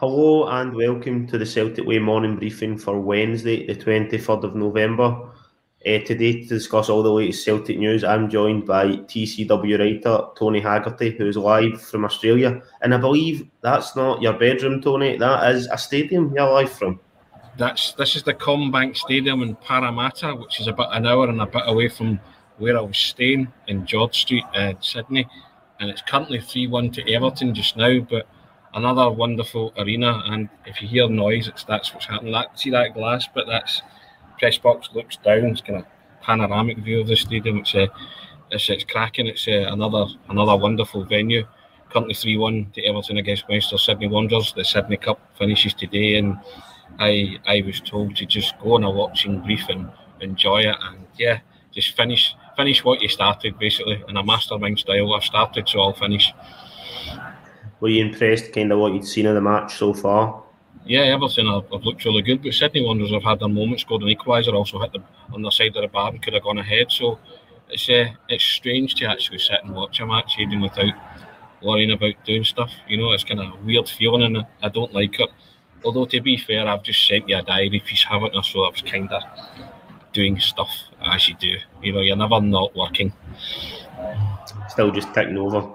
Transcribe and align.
Hello 0.00 0.48
and 0.48 0.74
welcome 0.74 1.26
to 1.26 1.36
the 1.36 1.44
Celtic 1.44 1.84
Way 1.84 1.98
morning 1.98 2.36
briefing 2.36 2.78
for 2.78 2.98
Wednesday, 2.98 3.66
the 3.66 3.74
23rd 3.74 4.44
of 4.44 4.54
November. 4.54 5.28
Uh, 5.84 5.98
today, 6.06 6.40
to 6.40 6.48
discuss 6.48 6.88
all 6.88 7.02
the 7.02 7.12
latest 7.12 7.44
Celtic 7.44 7.78
news, 7.78 8.02
I'm 8.02 8.30
joined 8.30 8.66
by 8.66 8.86
TCW 8.86 9.78
writer 9.78 10.24
Tony 10.38 10.58
Haggerty, 10.58 11.10
who 11.10 11.28
is 11.28 11.36
live 11.36 11.82
from 11.82 12.06
Australia. 12.06 12.62
And 12.80 12.94
I 12.94 12.96
believe 12.96 13.46
that's 13.60 13.94
not 13.94 14.22
your 14.22 14.32
bedroom, 14.32 14.80
Tony, 14.80 15.18
that 15.18 15.54
is 15.54 15.66
a 15.66 15.76
stadium 15.76 16.32
you're 16.34 16.50
live 16.50 16.72
from. 16.72 16.98
That's 17.58 17.92
This 17.92 18.16
is 18.16 18.22
the 18.22 18.32
CommBank 18.32 18.96
Stadium 18.96 19.42
in 19.42 19.54
Parramatta, 19.56 20.34
which 20.34 20.60
is 20.60 20.66
about 20.66 20.96
an 20.96 21.06
hour 21.06 21.28
and 21.28 21.42
a 21.42 21.46
bit 21.46 21.64
away 21.66 21.88
from 21.90 22.18
where 22.56 22.78
I 22.78 22.80
was 22.80 22.96
staying 22.96 23.52
in 23.68 23.84
George 23.84 24.18
Street, 24.18 24.44
uh, 24.54 24.72
Sydney. 24.80 25.28
And 25.78 25.90
it's 25.90 26.00
currently 26.00 26.40
3 26.40 26.68
1 26.68 26.90
to 26.92 27.12
Everton 27.12 27.54
just 27.54 27.76
now, 27.76 28.00
but 28.00 28.26
another 28.74 29.10
wonderful 29.10 29.72
arena. 29.78 30.22
And 30.26 30.48
if 30.66 30.80
you 30.80 30.88
hear 30.88 31.08
noise, 31.08 31.48
it's 31.48 31.64
that's 31.64 31.92
what's 31.92 32.06
happening. 32.06 32.32
That 32.32 32.58
see 32.58 32.70
that 32.70 32.94
glass, 32.94 33.28
but 33.34 33.46
that's 33.46 33.82
press 34.38 34.58
box 34.58 34.90
looks 34.94 35.16
down. 35.16 35.46
It's 35.46 35.60
kind 35.60 35.80
of 35.80 35.86
panoramic 36.22 36.78
view 36.78 37.00
of 37.00 37.08
the 37.08 37.16
stadium. 37.16 37.58
It's 37.58 37.74
uh, 37.74 37.86
it's, 38.50 38.68
it's 38.68 38.84
cracking. 38.84 39.26
It's 39.26 39.46
uh, 39.48 39.68
another 39.72 40.06
another 40.28 40.56
wonderful 40.56 41.04
venue. 41.04 41.46
Currently 41.90 42.14
three 42.14 42.36
one 42.36 42.70
to 42.74 42.84
Everton 42.84 43.18
against 43.18 43.48
Western 43.48 43.78
Sydney 43.78 44.08
Wanderers. 44.08 44.52
The 44.52 44.64
Sydney 44.64 44.96
Cup 44.96 45.20
finishes 45.36 45.74
today, 45.74 46.16
and 46.16 46.38
I 46.98 47.38
I 47.46 47.62
was 47.66 47.80
told 47.80 48.16
to 48.16 48.26
just 48.26 48.58
go 48.60 48.74
on 48.74 48.84
a 48.84 48.90
watching 48.90 49.40
brief 49.40 49.68
and 49.68 49.90
enjoy 50.20 50.60
it. 50.60 50.76
And 50.82 51.06
yeah, 51.18 51.40
just 51.72 51.96
finish 51.96 52.34
finish 52.56 52.84
what 52.84 53.00
you 53.00 53.08
started 53.08 53.58
basically 53.58 54.02
in 54.08 54.16
a 54.16 54.22
mastermind 54.22 54.78
style. 54.78 55.14
I've 55.14 55.24
started, 55.24 55.68
so 55.68 55.80
I'll 55.80 55.92
finish 55.92 56.32
were 57.80 57.88
you 57.88 58.04
impressed 58.04 58.52
kind 58.52 58.72
of 58.72 58.78
what 58.78 58.92
you'd 58.92 59.06
seen 59.06 59.26
of 59.26 59.34
the 59.34 59.40
match 59.40 59.76
so 59.76 59.92
far? 59.92 60.42
Yeah, 60.84 61.00
everything 61.00 61.46
I've, 61.46 61.64
I've 61.72 61.82
looked 61.82 62.04
really 62.04 62.22
good. 62.22 62.42
But 62.42 62.54
Sydney 62.54 62.84
Wanderers 62.84 63.12
have 63.12 63.22
had 63.22 63.40
their 63.40 63.48
moments, 63.48 63.82
scored 63.82 64.02
an 64.02 64.08
equaliser, 64.08 64.54
also 64.54 64.78
hit 64.78 64.92
them 64.92 65.04
on 65.32 65.42
the 65.42 65.50
side 65.50 65.76
of 65.76 65.82
the 65.82 65.88
bar 65.88 66.10
and 66.10 66.22
could 66.22 66.34
have 66.34 66.42
gone 66.42 66.58
ahead. 66.58 66.90
So 66.90 67.18
it's 67.68 67.88
uh, 67.88 68.06
it's 68.28 68.44
strange 68.44 68.94
to 68.96 69.06
actually 69.06 69.38
sit 69.38 69.60
and 69.64 69.74
watch 69.74 70.00
a 70.00 70.06
match 70.06 70.36
even 70.38 70.60
without 70.60 70.94
worrying 71.62 71.92
about 71.92 72.14
doing 72.24 72.44
stuff. 72.44 72.72
You 72.88 72.98
know, 72.98 73.12
it's 73.12 73.24
kind 73.24 73.40
of 73.40 73.54
a 73.54 73.64
weird 73.64 73.88
feeling 73.88 74.22
and 74.22 74.46
I 74.62 74.68
don't 74.68 74.94
like 74.94 75.20
it. 75.20 75.30
Although 75.84 76.06
to 76.06 76.20
be 76.20 76.36
fair, 76.36 76.66
I've 76.66 76.82
just 76.82 77.06
sent 77.06 77.28
you 77.28 77.38
a 77.38 77.42
diary 77.42 77.82
piece, 77.84 78.04
haven't 78.04 78.36
I? 78.36 78.42
So 78.42 78.64
I 78.64 78.70
was 78.70 78.82
kind 78.82 79.10
of 79.10 79.22
doing 80.12 80.38
stuff 80.38 80.70
as 81.02 81.28
you 81.28 81.34
do. 81.36 81.56
You 81.82 81.92
know, 81.92 82.00
you're 82.00 82.16
never 82.16 82.40
not 82.40 82.74
working. 82.74 83.12
Still 84.68 84.90
just 84.90 85.12
ticking 85.14 85.38
over. 85.38 85.70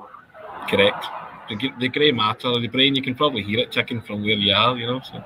Correct 0.68 1.06
the, 1.50 1.72
the 1.80 1.88
grey 1.90 2.12
matter, 2.12 2.48
of 2.48 2.62
the 2.62 2.68
brain, 2.68 2.96
you 2.96 3.02
can 3.02 3.16
probably 3.16 3.44
hear 3.44 3.60
it 3.60 3.72
ticking 3.72 4.02
from 4.02 4.22
where 4.22 4.32
you 4.32 4.54
are, 4.54 4.78
you 4.78 4.88
know. 4.88 5.02
So 5.02 5.24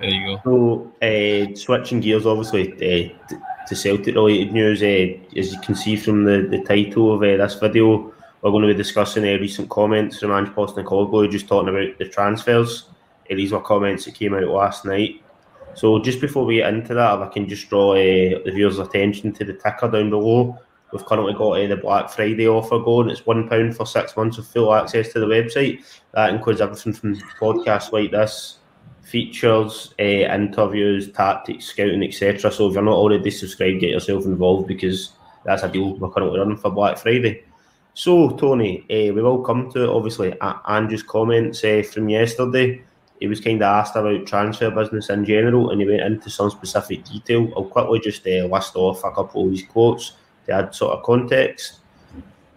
there 0.00 0.10
you 0.10 0.26
go. 0.26 0.40
So, 0.44 0.92
uh, 1.06 1.54
switching 1.56 2.00
gears, 2.00 2.26
obviously, 2.26 2.72
uh, 2.74 3.36
to 3.66 3.76
Celtic 3.76 4.14
related 4.14 4.52
news, 4.52 4.82
uh, 4.82 5.38
as 5.38 5.52
you 5.52 5.60
can 5.60 5.74
see 5.74 5.96
from 5.96 6.24
the, 6.24 6.46
the 6.50 6.62
title 6.64 7.14
of 7.14 7.20
this 7.20 7.54
video, 7.54 8.12
we're 8.40 8.50
going 8.50 8.62
to 8.62 8.72
be 8.72 8.74
discussing 8.74 9.24
recent 9.24 9.68
comments 9.68 10.18
from 10.18 10.32
Ange 10.32 10.54
Postecoglou, 10.54 11.30
just 11.30 11.48
talking 11.48 11.68
about 11.68 11.98
the 11.98 12.08
transfers. 12.08 12.88
These 13.28 13.52
were 13.52 13.60
comments 13.60 14.04
that 14.04 14.14
came 14.14 14.34
out 14.34 14.44
last 14.44 14.84
night. 14.84 15.22
So, 15.74 15.98
just 16.00 16.20
before 16.20 16.44
we 16.44 16.56
get 16.56 16.72
into 16.72 16.94
that, 16.94 17.18
if 17.18 17.28
I 17.28 17.32
can 17.32 17.48
just 17.48 17.68
draw 17.68 17.94
the 17.94 18.42
viewers' 18.46 18.78
attention 18.78 19.32
to 19.34 19.44
the 19.44 19.52
ticker 19.52 19.90
down 19.90 20.10
below 20.10 20.58
We've 20.92 21.04
currently 21.04 21.34
got 21.34 21.60
uh, 21.60 21.66
the 21.66 21.76
Black 21.76 22.08
Friday 22.08 22.48
offer 22.48 22.78
going. 22.78 23.10
It's 23.10 23.26
one 23.26 23.48
pound 23.48 23.76
for 23.76 23.86
six 23.86 24.16
months 24.16 24.38
of 24.38 24.46
full 24.46 24.74
access 24.74 25.12
to 25.12 25.20
the 25.20 25.26
website. 25.26 25.84
That 26.12 26.30
includes 26.30 26.60
everything 26.60 26.94
from 26.94 27.16
podcasts 27.38 27.92
like 27.92 28.10
this, 28.10 28.58
features, 29.02 29.94
uh, 29.98 30.02
interviews, 30.02 31.12
tactics, 31.12 31.66
scouting, 31.66 32.02
etc. 32.02 32.50
So 32.50 32.68
if 32.68 32.74
you're 32.74 32.82
not 32.82 32.94
already 32.94 33.30
subscribed, 33.30 33.80
get 33.80 33.90
yourself 33.90 34.24
involved 34.24 34.66
because 34.66 35.12
that's 35.44 35.62
a 35.62 35.68
deal 35.68 35.96
we're 35.96 36.10
currently 36.10 36.38
running 36.38 36.56
for 36.56 36.70
Black 36.70 36.96
Friday. 36.96 37.44
So 37.92 38.30
Tony, 38.30 38.82
uh, 38.84 39.12
we 39.12 39.22
will 39.22 39.42
come 39.42 39.70
to 39.72 39.84
it. 39.84 39.90
obviously 39.90 40.34
Andrew's 40.40 41.02
comments 41.02 41.64
uh, 41.64 41.82
from 41.92 42.08
yesterday. 42.08 42.82
He 43.20 43.26
was 43.26 43.40
kind 43.40 43.60
of 43.60 43.66
asked 43.66 43.96
about 43.96 44.26
transfer 44.26 44.70
business 44.70 45.10
in 45.10 45.24
general, 45.24 45.70
and 45.70 45.80
he 45.80 45.86
went 45.88 46.02
into 46.02 46.30
some 46.30 46.50
specific 46.50 47.04
detail. 47.04 47.52
I'll 47.56 47.64
quickly 47.64 47.98
just 47.98 48.24
uh, 48.26 48.46
list 48.46 48.76
off 48.76 49.02
a 49.04 49.10
couple 49.10 49.44
of 49.44 49.50
his 49.50 49.64
quotes 49.64 50.12
to 50.48 50.54
add 50.54 50.74
sort 50.74 50.98
of 50.98 51.04
context. 51.04 51.80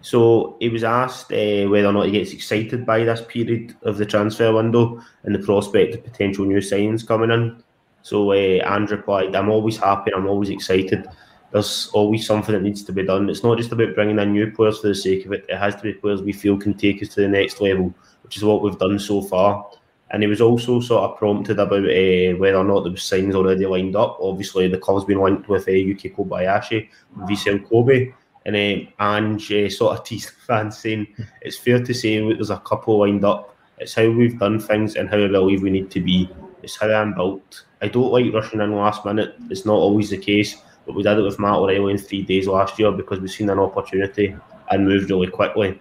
So 0.02 0.57
he 0.59 0.69
was 0.69 0.84
asked 0.84 1.31
uh, 1.31 1.68
whether 1.68 1.88
or 1.88 1.94
not 1.94 2.07
he 2.07 2.12
gets 2.12 2.34
excited 2.34 2.85
by 2.85 3.03
this 3.03 3.22
period 3.22 3.75
of 3.84 3.97
the 3.97 4.06
transfer 4.06 4.52
window 4.53 5.00
and 5.24 5.35
the 5.35 5.40
prospect 5.40 5.94
of 5.94 6.03
potential 6.03 6.46
new 6.46 6.57
signings 6.57 7.06
coming 7.06 7.30
in. 7.30 7.63
So 8.01 8.31
uh, 8.31 8.63
Andrew 8.66 8.97
replied, 8.97 9.35
I'm 9.35 9.50
always 9.50 9.78
happy, 9.78 10.12
I'm 10.12 10.28
always 10.28 10.50
excited. 10.50 11.07
There's 11.51 11.90
always 11.94 12.25
something 12.25 12.53
that 12.53 12.63
needs 12.63 12.84
to 12.85 12.94
be 12.94 13.06
done. 13.06 13.30
It's 13.30 13.44
not 13.44 13.57
just 13.57 13.72
about 13.72 13.94
bringing 13.94 14.18
in 14.18 14.31
new 14.31 14.50
players 14.51 14.80
for 14.80 14.88
the 14.88 14.96
sake 14.96 15.25
of 15.25 15.34
it, 15.34 15.46
it 15.47 15.57
has 15.57 15.75
to 15.75 15.84
be 15.84 15.94
players 15.94 16.22
we 16.22 16.34
feel 16.34 16.57
can 16.57 16.74
take 16.74 17.03
us 17.03 17.09
to 17.09 17.22
the 17.22 17.28
next 17.28 17.62
level, 17.62 17.94
which 18.24 18.38
is 18.38 18.44
what 18.44 18.63
we've 18.63 18.80
done 18.80 18.97
so 18.97 19.22
far. 19.22 19.69
And 20.12 20.22
he 20.22 20.28
was 20.28 20.42
also 20.42 20.82
sort 20.82 21.10
of 21.10 21.18
prompted 21.18 21.58
about 21.58 21.86
uh, 21.86 22.38
whether 22.38 22.58
or 22.58 22.66
not 22.66 22.82
there 22.82 22.92
was 22.92 23.04
signs 23.04 23.34
already 23.34 23.66
lined 23.66 23.96
up. 23.96 24.18
Obviously, 24.20 24.68
the 24.68 24.78
club's 24.78 25.06
been 25.06 25.22
linked 25.22 25.48
with 25.48 25.68
uh, 25.68 25.72
Yuki 25.72 26.10
Kobayashi, 26.10 26.90
Vissel 27.20 27.68
Kobe, 27.68 28.14
and 28.46 28.56
uh, 28.56 29.04
Ange 29.04 29.52
uh, 29.54 29.70
sort 29.70 29.98
of 29.98 30.04
teased 30.06 30.32
fans 30.32 30.78
saying 30.78 31.08
it's 31.42 31.58
fair 31.58 31.82
to 31.82 31.94
say 31.94 32.20
there's 32.20 32.50
a 32.50 32.60
couple 32.60 33.00
lined 33.00 33.24
up. 33.24 33.56
It's 33.78 33.94
how 33.94 34.10
we've 34.10 34.38
done 34.38 34.60
things 34.60 34.96
and 34.96 35.10
how 35.10 35.18
I 35.18 35.28
believe 35.28 35.64
we 35.64 35.70
need 35.70 35.90
to 35.92 36.02
be. 36.02 36.30
It's 36.62 36.76
how 36.76 36.92
I'm 36.92 37.14
built. 37.14 37.66
I 37.82 37.88
don't 37.88 38.12
like 38.12 38.34
rushing 38.34 38.62
in 38.62 38.76
last 38.76 39.06
minute. 39.06 39.36
It's 39.50 39.66
not 39.66 39.74
always 39.74 40.10
the 40.10 40.18
case, 40.18 40.58
but 40.86 40.94
we 40.94 41.04
did 41.04 41.18
it 41.18 41.24
with 41.24 41.40
Matt 41.40 41.56
O'Riley 41.56 41.94
in 41.94 41.98
three 41.98 42.22
days 42.22 42.48
last 42.48 42.78
year 42.78 42.92
because 42.92 43.20
we've 43.20 43.32
seen 43.32 43.50
an 43.50 43.60
opportunity 43.60 44.36
and 44.70 44.86
moved 44.86 45.10
really 45.10 45.28
quickly. 45.28 45.80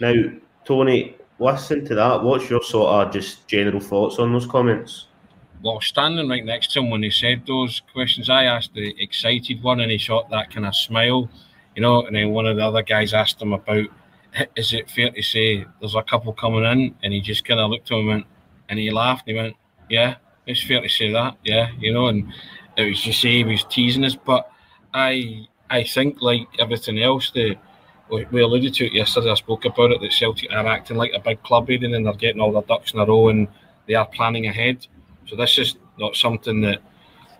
Now, 0.00 0.14
Tony, 0.64 1.16
listen 1.40 1.84
to 1.86 1.94
that. 1.94 2.22
What's 2.22 2.48
your 2.48 2.62
sort 2.62 3.06
of 3.06 3.12
just 3.12 3.48
general 3.48 3.80
thoughts 3.80 4.18
on 4.18 4.32
those 4.32 4.46
comments? 4.46 5.06
Well, 5.62 5.80
standing 5.80 6.28
right 6.28 6.44
next 6.44 6.72
to 6.72 6.80
him 6.80 6.90
when 6.90 7.02
he 7.02 7.10
said 7.10 7.42
those 7.46 7.82
questions, 7.92 8.30
I 8.30 8.44
asked 8.44 8.74
the 8.74 8.94
excited 9.02 9.62
one 9.62 9.80
and 9.80 9.90
he 9.90 9.98
shot 9.98 10.30
that 10.30 10.52
kind 10.52 10.66
of 10.66 10.74
smile, 10.74 11.28
you 11.74 11.82
know, 11.82 12.06
and 12.06 12.16
then 12.16 12.30
one 12.30 12.46
of 12.46 12.56
the 12.56 12.64
other 12.64 12.82
guys 12.82 13.12
asked 13.12 13.42
him 13.42 13.52
about 13.52 13.86
is 14.56 14.72
it 14.72 14.90
fair 14.90 15.10
to 15.10 15.22
say 15.22 15.66
there's 15.80 15.94
a 15.94 16.02
couple 16.02 16.32
coming 16.32 16.64
in? 16.64 16.94
And 17.02 17.12
he 17.12 17.20
just 17.20 17.44
kind 17.44 17.60
of 17.60 17.70
looked 17.70 17.90
at 17.90 17.98
him 17.98 18.08
and, 18.10 18.24
and 18.68 18.78
he 18.78 18.90
laughed 18.90 19.26
and 19.26 19.36
he 19.36 19.42
went, 19.42 19.56
Yeah, 19.88 20.16
it's 20.46 20.62
fair 20.62 20.80
to 20.80 20.88
say 20.88 21.12
that, 21.12 21.36
yeah, 21.44 21.70
you 21.78 21.92
know, 21.92 22.06
and 22.06 22.32
it 22.76 22.88
was 22.88 23.00
just 23.00 23.22
he 23.22 23.44
was 23.44 23.64
teasing 23.64 24.04
us, 24.04 24.14
but 24.16 24.50
I 24.94 25.46
I 25.68 25.84
think 25.84 26.20
like 26.20 26.46
everything 26.58 27.02
else, 27.02 27.30
the 27.30 27.56
we 28.10 28.42
alluded 28.42 28.74
to 28.74 28.86
it 28.86 28.92
yesterday. 28.92 29.30
I 29.30 29.34
spoke 29.34 29.64
about 29.64 29.92
it 29.92 30.00
that 30.00 30.12
Celtic 30.12 30.50
are 30.52 30.66
acting 30.66 30.96
like 30.96 31.12
a 31.14 31.20
big 31.20 31.42
club, 31.42 31.70
Aidan, 31.70 31.94
and 31.94 32.04
they're 32.04 32.14
getting 32.14 32.40
all 32.40 32.52
their 32.52 32.62
ducks 32.62 32.92
in 32.92 33.00
a 33.00 33.06
row 33.06 33.28
and 33.28 33.46
they 33.86 33.94
are 33.94 34.06
planning 34.06 34.46
ahead. 34.46 34.86
So 35.26 35.36
this 35.36 35.58
is 35.58 35.76
not 35.98 36.16
something 36.16 36.60
that 36.62 36.80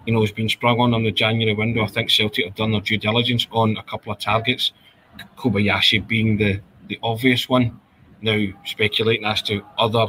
you 0.06 0.12
know 0.12 0.20
has 0.20 0.32
been 0.32 0.48
sprung 0.48 0.80
on 0.80 0.94
in 0.94 1.02
the 1.02 1.12
January 1.12 1.54
window. 1.54 1.82
I 1.82 1.88
think 1.88 2.10
Celtic 2.10 2.44
have 2.44 2.54
done 2.54 2.72
their 2.72 2.80
due 2.80 2.98
diligence 2.98 3.46
on 3.50 3.76
a 3.76 3.82
couple 3.82 4.12
of 4.12 4.18
targets, 4.18 4.72
Kobayashi 5.36 6.06
being 6.06 6.36
the 6.36 6.60
the 6.88 6.98
obvious 7.02 7.48
one. 7.48 7.80
Now 8.22 8.46
speculating 8.64 9.24
as 9.24 9.42
to 9.42 9.62
other 9.78 10.06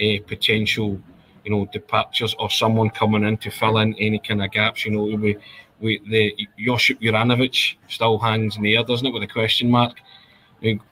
uh, 0.00 0.18
potential, 0.26 1.00
you 1.44 1.50
know, 1.50 1.66
departures 1.66 2.34
or 2.38 2.48
someone 2.48 2.90
coming 2.90 3.24
in 3.24 3.36
to 3.38 3.50
fill 3.50 3.78
in 3.78 3.94
any 3.98 4.18
kind 4.18 4.42
of 4.42 4.50
gaps. 4.50 4.86
You 4.86 4.92
know, 4.92 5.02
we 5.04 5.36
we, 5.80 6.00
the 6.08 6.34
Josip 6.58 7.00
Juranovic 7.00 7.76
still 7.88 8.18
hangs 8.18 8.56
in 8.56 8.62
the 8.62 8.76
air, 8.76 8.84
doesn't 8.84 9.06
it, 9.06 9.12
with 9.12 9.22
a 9.22 9.26
question 9.26 9.70
mark? 9.70 9.96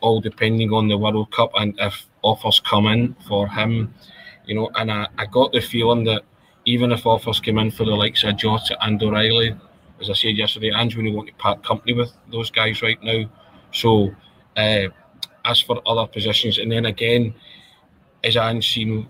All 0.00 0.20
depending 0.20 0.72
on 0.72 0.88
the 0.88 0.96
World 0.96 1.30
Cup 1.30 1.50
and 1.54 1.74
if 1.78 2.06
offers 2.22 2.60
come 2.60 2.86
in 2.86 3.14
for 3.26 3.46
him, 3.46 3.92
you 4.46 4.54
know. 4.54 4.70
And 4.76 4.90
I, 4.90 5.08
I 5.18 5.26
got 5.26 5.52
the 5.52 5.60
feeling 5.60 6.04
that 6.04 6.22
even 6.64 6.90
if 6.90 7.06
offers 7.06 7.38
came 7.38 7.58
in 7.58 7.70
for 7.70 7.84
the 7.84 7.94
likes 7.94 8.24
of 8.24 8.36
Jota 8.36 8.76
and 8.80 9.02
O'Riley, 9.02 9.54
as 10.00 10.08
I 10.08 10.14
said 10.14 10.36
yesterday, 10.36 10.72
Ange 10.74 10.96
really 10.96 11.14
want 11.14 11.28
to 11.28 11.34
part 11.34 11.62
company 11.62 11.92
with 11.92 12.12
those 12.32 12.50
guys 12.50 12.80
right 12.82 13.02
now. 13.02 13.30
So, 13.72 14.14
uh, 14.56 14.88
as 15.44 15.60
for 15.60 15.82
other 15.86 16.06
positions, 16.06 16.58
and 16.58 16.72
then 16.72 16.86
again, 16.86 17.34
as 18.24 18.36
Ange 18.36 18.72
seen, 18.72 19.08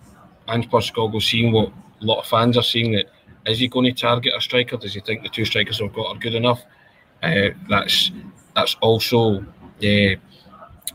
Ange 0.49 0.69
Postecoglou 0.69 1.23
seen 1.23 1.53
what 1.53 1.73
a 2.01 2.05
lot 2.05 2.21
of 2.21 2.27
fans 2.27 2.57
are 2.57 2.63
seeing 2.63 2.93
that 2.93 3.07
is 3.47 3.59
he 3.59 3.69
going 3.69 3.93
to 3.93 4.01
target 4.01 4.33
a 4.37 4.41
striker? 4.41 4.77
Does 4.77 4.95
he 4.95 5.01
think 5.01 5.23
the 5.23 5.29
two 5.29 5.45
strikers 5.45 5.81
we've 5.81 5.93
got 5.93 6.15
are 6.15 6.19
good 6.19 6.35
enough? 6.35 6.63
Uh, 7.23 7.51
that's 7.69 8.11
that's 8.55 8.77
also 8.81 9.45
uh, 9.83 10.15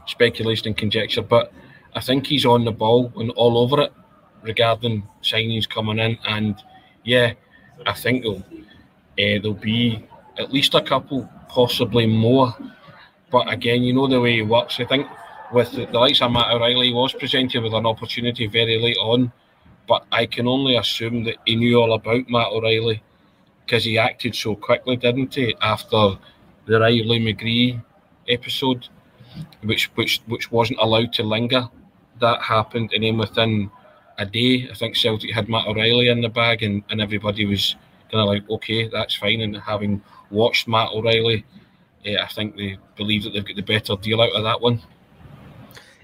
speculation 0.06 0.68
and 0.68 0.78
conjecture, 0.78 1.22
but 1.22 1.52
I 1.96 2.02
think 2.02 2.28
he's 2.28 2.46
on 2.46 2.66
the 2.66 2.72
ball 2.72 3.12
and 3.18 3.32
all 3.32 3.58
over 3.58 3.82
it 3.82 3.94
regarding 4.42 5.08
signings 5.22 5.70
coming 5.70 6.00
in. 6.00 6.18
And 6.26 6.62
yeah, 7.04 7.34
I 7.86 7.94
think 7.94 8.24
there'll, 8.24 8.40
uh, 8.40 9.42
there'll 9.42 9.54
be 9.54 10.06
at 10.38 10.52
least 10.52 10.74
a 10.74 10.82
couple, 10.82 11.30
possibly 11.48 12.06
more. 12.06 12.56
But 13.32 13.52
again, 13.52 13.84
you 13.84 13.94
know 13.94 14.08
the 14.08 14.20
way 14.20 14.36
he 14.36 14.42
works. 14.42 14.80
I 14.80 14.86
think 14.86 15.08
with 15.52 15.72
the, 15.72 15.86
the 15.86 16.00
likes 16.00 16.22
of 16.22 16.32
Matt 16.32 16.52
O'Riley, 16.52 16.94
was 16.94 17.14
presented 17.14 17.64
with 17.64 17.74
an 17.74 17.86
opportunity 17.86 18.48
very 18.48 18.82
late 18.82 18.98
on 18.98 19.32
but 19.88 20.06
I 20.12 20.26
can 20.26 20.48
only 20.48 20.78
assume 20.78 21.24
that 21.26 21.38
he 21.46 21.56
knew 21.56 21.80
all 21.80 21.94
about 21.94 22.30
Matt 22.30 22.52
O'Riley 22.52 23.02
because 23.66 23.84
he 23.84 23.98
acted 23.98 24.36
so 24.36 24.56
quickly, 24.56 24.96
didn't 24.96 25.34
he? 25.34 25.56
After 25.62 26.18
the 26.66 26.80
Riley 26.80 27.20
McGree 27.20 27.82
episode, 28.28 28.88
which 29.64 29.86
which 29.96 30.22
which 30.28 30.52
wasn't 30.52 30.80
allowed 30.80 31.14
to 31.14 31.24
linger. 31.24 31.70
That 32.20 32.42
happened, 32.42 32.92
and 32.94 33.04
then 33.04 33.18
within 33.18 33.72
a 34.18 34.26
day, 34.26 34.70
I 34.72 34.76
think 34.76 34.96
Celtic 34.96 35.32
had 35.32 35.50
Matt 35.50 35.68
O'Riley 35.68 36.10
in 36.10 36.22
the 36.22 36.30
bag, 36.30 36.64
and, 36.64 36.84
and 36.90 37.02
everybody 37.02 37.46
was 37.46 37.76
kind 38.12 38.22
of 38.22 38.28
like, 38.28 38.50
okay, 38.50 38.88
that's 38.88 39.16
fine. 39.16 39.42
And 39.42 39.58
having 39.58 40.02
watched 40.30 40.68
Matt 40.68 40.92
O'Riley, 40.92 41.44
uh, 42.08 42.22
I 42.22 42.28
think 42.28 42.56
they 42.56 42.78
believe 42.96 43.24
that 43.24 43.34
they've 43.34 43.46
got 43.46 43.56
the 43.56 43.62
better 43.64 43.96
deal 43.96 44.22
out 44.22 44.36
of 44.36 44.44
that 44.44 44.62
one. 44.62 44.82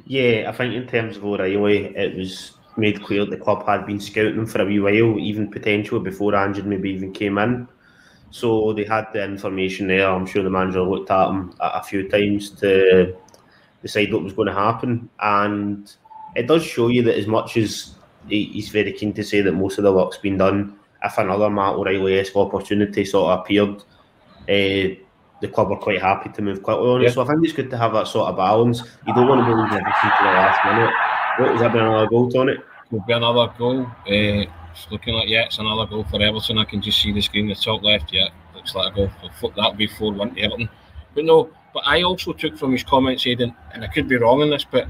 Yeah, 0.06 0.46
I 0.50 0.52
think 0.52 0.74
in 0.74 0.88
terms 0.88 1.18
of 1.18 1.24
O'Riley, 1.24 1.96
it 1.96 2.16
was 2.16 2.58
made 2.80 3.04
clear 3.04 3.26
that 3.26 3.32
the 3.32 3.44
club 3.44 3.66
had 3.66 3.86
been 3.86 4.00
scouting 4.00 4.38
them 4.38 4.46
for 4.46 4.62
a 4.62 4.66
wee 4.66 4.80
while, 4.80 5.20
even 5.20 5.52
potentially 5.52 6.02
before 6.02 6.36
Ange 6.36 6.64
maybe 6.64 6.90
even 6.92 7.12
came 7.14 7.38
in. 7.38 7.68
So 8.32 8.74
they 8.74 8.84
had 8.84 9.08
the 9.14 9.24
information 9.24 9.88
there. 9.88 10.10
I'm 10.10 10.26
sure 10.26 10.44
the 10.44 10.50
manager 10.50 10.84
looked 10.84 11.10
at 11.12 11.28
them 11.28 11.54
a 11.60 11.84
few 11.84 12.08
times 12.08 12.52
to 12.62 13.16
decide 13.82 14.14
what 14.14 14.24
was 14.24 14.34
going 14.34 14.48
to 14.48 14.54
happen. 14.54 15.10
And 15.20 15.92
it 16.36 16.48
does 16.48 16.64
show 16.64 16.88
you 16.88 17.02
that 17.04 17.18
as 17.18 17.28
much 17.28 17.58
as 17.58 17.96
he's 18.28 18.70
very 18.70 18.94
keen 18.94 19.14
to 19.14 19.24
say 19.24 19.42
that 19.42 19.52
most 19.52 19.78
of 19.78 19.84
the 19.84 19.94
work's 19.94 20.18
been 20.18 20.38
done, 20.38 20.78
if 21.04 21.18
another 21.18 21.50
Matt 21.50 21.76
O'Riley-esque 21.76 22.36
opportunity 22.36 23.06
sort 23.06 23.32
of 23.32 23.40
appeared, 23.40 23.82
uh, 24.48 24.96
the 25.42 25.48
club 25.48 25.72
are 25.72 25.78
quite 25.78 26.02
happy 26.02 26.30
to 26.30 26.42
move 26.42 26.62
quickly 26.62 26.88
on 26.88 27.02
it. 27.02 27.14
So 27.14 27.24
I 27.24 27.26
think 27.26 27.44
it's 27.44 27.54
good 27.54 27.70
to 27.70 27.78
have 27.78 27.94
that 27.94 28.08
sort 28.08 28.30
of 28.30 28.38
balance. 28.38 28.84
You 29.08 29.14
don't 29.14 29.28
want 29.28 29.42
to 29.42 29.46
be 29.46 29.54
losing 29.54 29.80
everything 29.80 30.12
to 30.18 30.24
the 30.24 30.30
last 30.30 30.66
minute. 30.66 30.94
What 31.40 31.54
was 31.54 31.62
that 31.62 31.72
been 31.72 31.86
another 31.86 32.08
goal 32.08 32.38
on 32.38 32.50
it? 32.50 32.58
Will 32.92 33.02
be 33.02 33.14
another 33.14 33.54
goal. 33.58 33.82
Uh, 33.82 34.46
it's 34.72 34.88
looking 34.90 35.14
like 35.14 35.30
yeah, 35.30 35.46
it's 35.46 35.60
another 35.60 35.86
goal 35.86 36.04
for 36.06 36.22
Everton. 36.22 36.58
I 36.58 36.66
can 36.66 36.82
just 36.82 37.02
see 37.02 37.12
the 37.12 37.22
screen, 37.22 37.48
the 37.48 37.56
top 37.56 37.84
left. 37.84 38.12
Yeah, 38.12 38.30
looks 38.56 38.74
like 38.74 38.94
a 38.94 38.96
goal. 38.96 39.12
For, 39.40 39.52
that'll 39.56 39.74
be 39.74 39.88
four 39.88 40.12
one 40.12 40.34
to 40.36 40.42
Everton. 40.42 40.70
But 41.14 41.26
no, 41.26 41.52
but 41.74 41.84
I 41.86 42.02
also 42.04 42.34
took 42.34 42.58
from 42.58 42.72
his 42.72 42.84
comments, 42.84 43.28
Aidan, 43.28 43.56
and 43.74 43.84
I 43.84 43.88
could 43.88 44.08
be 44.08 44.18
wrong 44.18 44.42
in 44.42 44.50
this, 44.50 44.66
but 44.70 44.88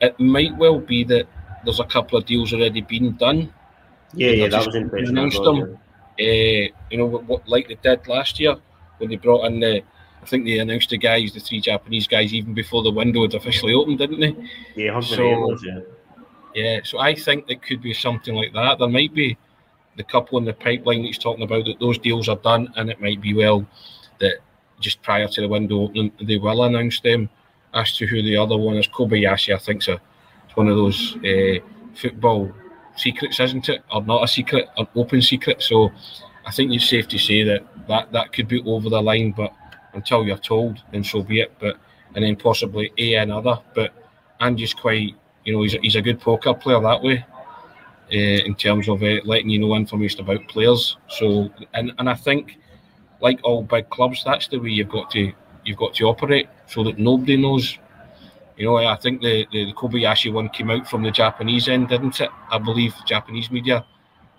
it 0.00 0.18
might 0.18 0.56
well 0.56 0.78
be 0.78 1.04
that 1.04 1.26
there's 1.64 1.80
a 1.80 1.84
couple 1.84 2.18
of 2.18 2.26
deals 2.26 2.52
already 2.52 2.80
been 2.80 3.16
done. 3.16 3.52
Yeah, 4.14 4.30
yeah, 4.30 4.48
that 4.48 4.66
was 4.66 4.74
interesting. 4.74 5.16
Announced 5.16 5.42
them, 5.42 5.78
yeah. 6.18 6.26
uh, 6.26 6.76
you 6.90 6.98
know, 6.98 7.06
what, 7.06 7.48
like 7.48 7.68
they 7.68 7.76
did 7.76 8.06
last 8.06 8.40
year 8.40 8.56
when 8.98 9.10
they 9.10 9.16
brought 9.16 9.46
in 9.46 9.60
the. 9.60 9.82
I 10.22 10.28
think 10.28 10.44
they 10.44 10.58
announced 10.58 10.90
the 10.90 10.98
guys, 10.98 11.32
the 11.34 11.40
three 11.40 11.60
Japanese 11.60 12.08
guys, 12.08 12.34
even 12.34 12.54
before 12.54 12.82
the 12.82 12.90
window 12.90 13.22
had 13.22 13.34
officially 13.34 13.74
opened, 13.74 13.98
didn't 13.98 14.18
they? 14.18 14.34
Yeah, 14.74 14.98
so, 14.98 15.56
yeah. 15.62 15.80
Yeah, 16.56 16.80
so 16.84 16.98
I 16.98 17.14
think 17.14 17.50
it 17.50 17.62
could 17.62 17.82
be 17.82 17.92
something 17.92 18.34
like 18.34 18.54
that. 18.54 18.78
There 18.78 18.88
might 18.88 19.12
be 19.12 19.36
the 19.98 20.02
couple 20.02 20.38
in 20.38 20.46
the 20.46 20.54
pipeline 20.54 21.02
that 21.02 21.08
he's 21.08 21.18
talking 21.18 21.44
about 21.44 21.66
that 21.66 21.78
those 21.78 21.98
deals 21.98 22.30
are 22.30 22.36
done, 22.36 22.72
and 22.76 22.88
it 22.88 22.98
might 22.98 23.20
be 23.20 23.34
well 23.34 23.66
that 24.20 24.38
just 24.80 25.02
prior 25.02 25.28
to 25.28 25.40
the 25.42 25.48
window 25.48 25.82
opening, 25.82 26.12
they 26.22 26.38
will 26.38 26.64
announce 26.64 27.00
them. 27.00 27.28
As 27.74 27.94
to 27.98 28.06
who 28.06 28.22
the 28.22 28.38
other 28.38 28.56
one 28.56 28.78
is, 28.78 28.88
Kobayashi, 28.88 29.54
I 29.54 29.58
think 29.58 29.82
so. 29.82 29.98
It's 30.46 30.56
one 30.56 30.68
of 30.68 30.76
those 30.76 31.16
uh, 31.16 31.58
football 31.94 32.50
secrets, 32.96 33.38
isn't 33.38 33.68
it? 33.68 33.82
Or 33.92 34.02
not 34.02 34.24
a 34.24 34.28
secret, 34.28 34.68
an 34.78 34.86
open 34.96 35.20
secret. 35.20 35.60
So 35.62 35.92
I 36.46 36.52
think 36.52 36.72
it's 36.72 36.88
safe 36.88 37.06
to 37.08 37.18
say 37.18 37.42
that 37.42 37.66
that, 37.86 38.12
that 38.12 38.32
could 38.32 38.48
be 38.48 38.62
over 38.62 38.88
the 38.88 39.02
line, 39.02 39.34
but 39.36 39.52
until 39.92 40.24
you're 40.24 40.38
told, 40.38 40.82
then 40.90 41.04
so 41.04 41.22
be 41.22 41.40
it. 41.40 41.52
But 41.58 41.76
and 42.14 42.24
then 42.24 42.36
possibly 42.36 42.92
a 42.96 43.16
another. 43.16 43.58
But 43.74 43.92
I'm 44.40 44.56
just 44.56 44.78
quite, 44.78 45.14
you 45.46 45.54
know, 45.54 45.62
he's 45.62 45.74
a, 45.74 45.78
he's 45.78 45.96
a 45.96 46.02
good 46.02 46.20
poker 46.20 46.52
player 46.52 46.80
that 46.80 47.02
way. 47.02 47.24
Uh, 48.12 48.38
in 48.46 48.54
terms 48.54 48.88
of 48.88 49.02
uh, 49.02 49.18
letting 49.24 49.50
you 49.50 49.58
know 49.58 49.74
information 49.74 50.20
about 50.20 50.46
players. 50.46 50.96
So, 51.08 51.50
and, 51.74 51.92
and 51.98 52.08
I 52.08 52.14
think 52.14 52.56
like 53.20 53.40
all 53.42 53.64
big 53.64 53.90
clubs, 53.90 54.22
that's 54.24 54.46
the 54.46 54.58
way 54.58 54.70
you've 54.70 54.88
got 54.88 55.10
to 55.10 55.32
you've 55.64 55.76
got 55.76 55.94
to 55.94 56.04
operate 56.04 56.48
so 56.68 56.84
that 56.84 56.98
nobody 56.98 57.36
knows. 57.36 57.78
You 58.56 58.66
know, 58.66 58.76
I 58.76 58.94
think 58.94 59.22
the, 59.22 59.44
the, 59.50 59.66
the 59.66 59.72
Kobayashi 59.72 60.32
one 60.32 60.48
came 60.50 60.70
out 60.70 60.88
from 60.88 61.02
the 61.02 61.10
Japanese 61.10 61.68
end, 61.68 61.88
didn't 61.88 62.20
it? 62.20 62.30
I 62.48 62.58
believe 62.58 62.94
Japanese 63.06 63.50
media 63.50 63.84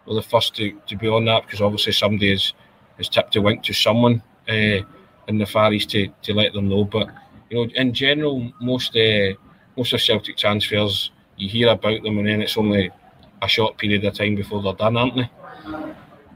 were 0.05 0.15
the 0.15 0.21
first 0.21 0.55
to, 0.55 0.71
to 0.87 0.95
be 0.95 1.09
on 1.09 1.25
that 1.25 1.45
because 1.45 1.59
obviously 1.59 1.91
somebody 1.91 2.31
has, 2.31 2.53
has 2.95 3.09
tipped 3.09 3.35
a 3.35 3.41
wink 3.41 3.63
to 3.63 3.73
someone 3.73 4.23
uh, 4.47 4.79
in 5.27 5.37
the 5.37 5.45
Far 5.45 5.73
East 5.73 5.89
to, 5.89 6.07
to 6.23 6.33
let 6.33 6.53
them 6.53 6.69
know. 6.69 6.85
But 6.85 7.09
you 7.49 7.57
know, 7.57 7.71
in 7.75 7.93
general, 7.93 8.49
most 8.61 8.95
uh, 8.95 9.33
most 9.77 9.93
of 9.93 10.01
Celtic 10.01 10.37
transfers 10.37 11.11
you 11.37 11.47
hear 11.47 11.69
about 11.69 12.01
them 12.03 12.17
and 12.17 12.27
then 12.27 12.41
it's 12.41 12.57
only 12.57 12.91
a 13.41 13.47
short 13.47 13.77
period 13.77 14.03
of 14.03 14.15
time 14.15 14.35
before 14.35 14.61
they're 14.61 14.73
done, 14.73 14.97
aren't 14.97 15.15
they? 15.15 15.29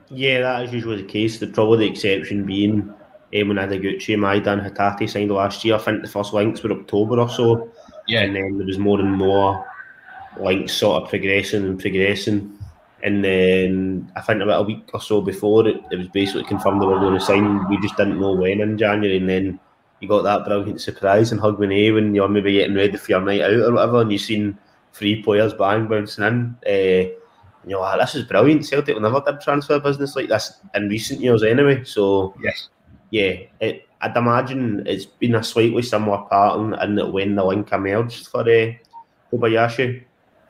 Yeah, 0.10 0.42
that 0.42 0.66
is 0.66 0.74
usually 0.74 1.02
the 1.02 1.08
case. 1.08 1.40
The 1.40 1.48
probably 1.48 1.88
the 1.88 1.92
exception 1.92 2.46
being 2.46 2.94
eh, 3.34 3.40
Eamon 3.40 3.60
Ideguchi 3.60 4.14
and 4.14 4.22
Maidan 4.22 4.60
Hatate 4.60 5.10
signed 5.10 5.32
last 5.32 5.64
year. 5.64 5.76
I 5.76 5.80
think 5.80 6.02
the 6.02 6.10
first 6.10 6.34
links 6.34 6.62
were 6.62 6.72
October 6.74 7.20
or 7.20 7.30
so. 7.30 7.72
Yeah. 8.08 8.22
And 8.22 8.36
then 8.36 8.58
there 8.58 8.68
was 8.68 8.78
more 8.78 9.00
and 9.00 9.14
more 9.14 9.66
links 10.40 10.74
sort 10.74 11.04
of 11.04 11.10
progressing 11.10 11.64
and 11.64 11.80
progressing. 11.80 12.58
And 13.04 13.24
then 13.24 14.12
I 14.16 14.22
think 14.22 14.42
about 14.42 14.62
a 14.62 14.66
week 14.66 14.90
or 14.94 15.02
so 15.02 15.22
before 15.22 15.68
it, 15.68 15.82
it 15.92 15.98
was 15.98 16.08
basically 16.10 16.44
confirmed 16.44 16.82
they 16.82 16.86
were 16.86 17.00
going 17.00 17.18
to 17.18 17.26
sign. 17.26 17.68
We 17.70 17.80
just 17.80 17.98
didn't 17.98 18.20
know 18.20 18.34
when 18.34 18.62
in 18.62 18.78
January. 18.78 19.18
And 19.18 19.30
then 19.30 19.60
you 20.02 20.08
got 20.08 20.24
that 20.24 20.46
brilliant 20.46 20.82
surprise 20.82 21.32
in 21.32 21.38
Hogmanay 21.38 21.94
when 21.94 22.14
you're 22.14 22.28
maybe 22.28 22.54
getting 22.54 22.76
ready 22.76 22.98
for 22.98 23.12
your 23.12 23.22
night 23.22 23.42
out 23.42 23.54
or 23.54 23.72
whatever, 23.74 24.02
and 24.02 24.12
you've 24.12 24.22
seen 24.22 24.58
three 24.94 25.22
players 25.22 25.54
bang 25.54 25.88
bouncing 25.88 26.26
in. 26.26 26.58
Uh, 26.68 27.10
you 27.64 27.74
know, 27.74 27.98
this 27.98 28.16
is 28.16 28.26
brilliant. 28.26 28.66
Celtic 28.66 28.96
will 28.96 29.04
never 29.04 29.22
did 29.22 29.40
transfer 29.40 29.80
business 29.80 30.16
like 30.16 30.28
this 30.28 30.60
in 30.74 30.90
recent 30.90 31.22
years 31.22 31.44
anyway. 31.44 31.84
So 31.84 32.34
yes, 32.42 32.70
yeah, 33.12 33.36
it, 33.60 33.88
I'd 34.02 34.18
imagine 34.18 34.86
it's 34.88 35.06
been 35.06 35.36
a 35.36 35.44
slightly 35.44 35.84
similar 35.84 36.24
pattern 36.30 36.74
in 36.82 36.96
that 36.96 37.14
when 37.14 37.36
the 37.36 37.46
link 37.46 37.72
emerged 37.72 38.28
for 38.28 38.42
uh, 38.42 38.74
Kobayashi, 39.32 40.04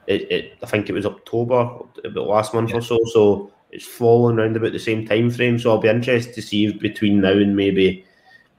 it, 0.08 0.32
it, 0.32 0.58
I 0.64 0.66
think 0.66 0.90
it 0.90 0.94
was 0.94 1.06
October, 1.06 1.70
about 2.06 2.28
last 2.28 2.54
month 2.54 2.70
yeah. 2.70 2.78
or 2.78 2.82
so. 2.82 3.00
So 3.12 3.52
it's 3.72 3.86
fallen 3.86 4.40
around 4.40 4.56
about 4.56 4.72
the 4.72 4.80
same 4.80 5.06
time 5.06 5.30
frame. 5.30 5.60
So 5.60 5.72
I'll 5.72 5.78
be 5.80 5.90
interested 5.90 6.34
to 6.36 6.42
see 6.42 6.68
if 6.68 6.80
between 6.80 7.20
now 7.20 7.32
and 7.32 7.54
maybe 7.54 8.06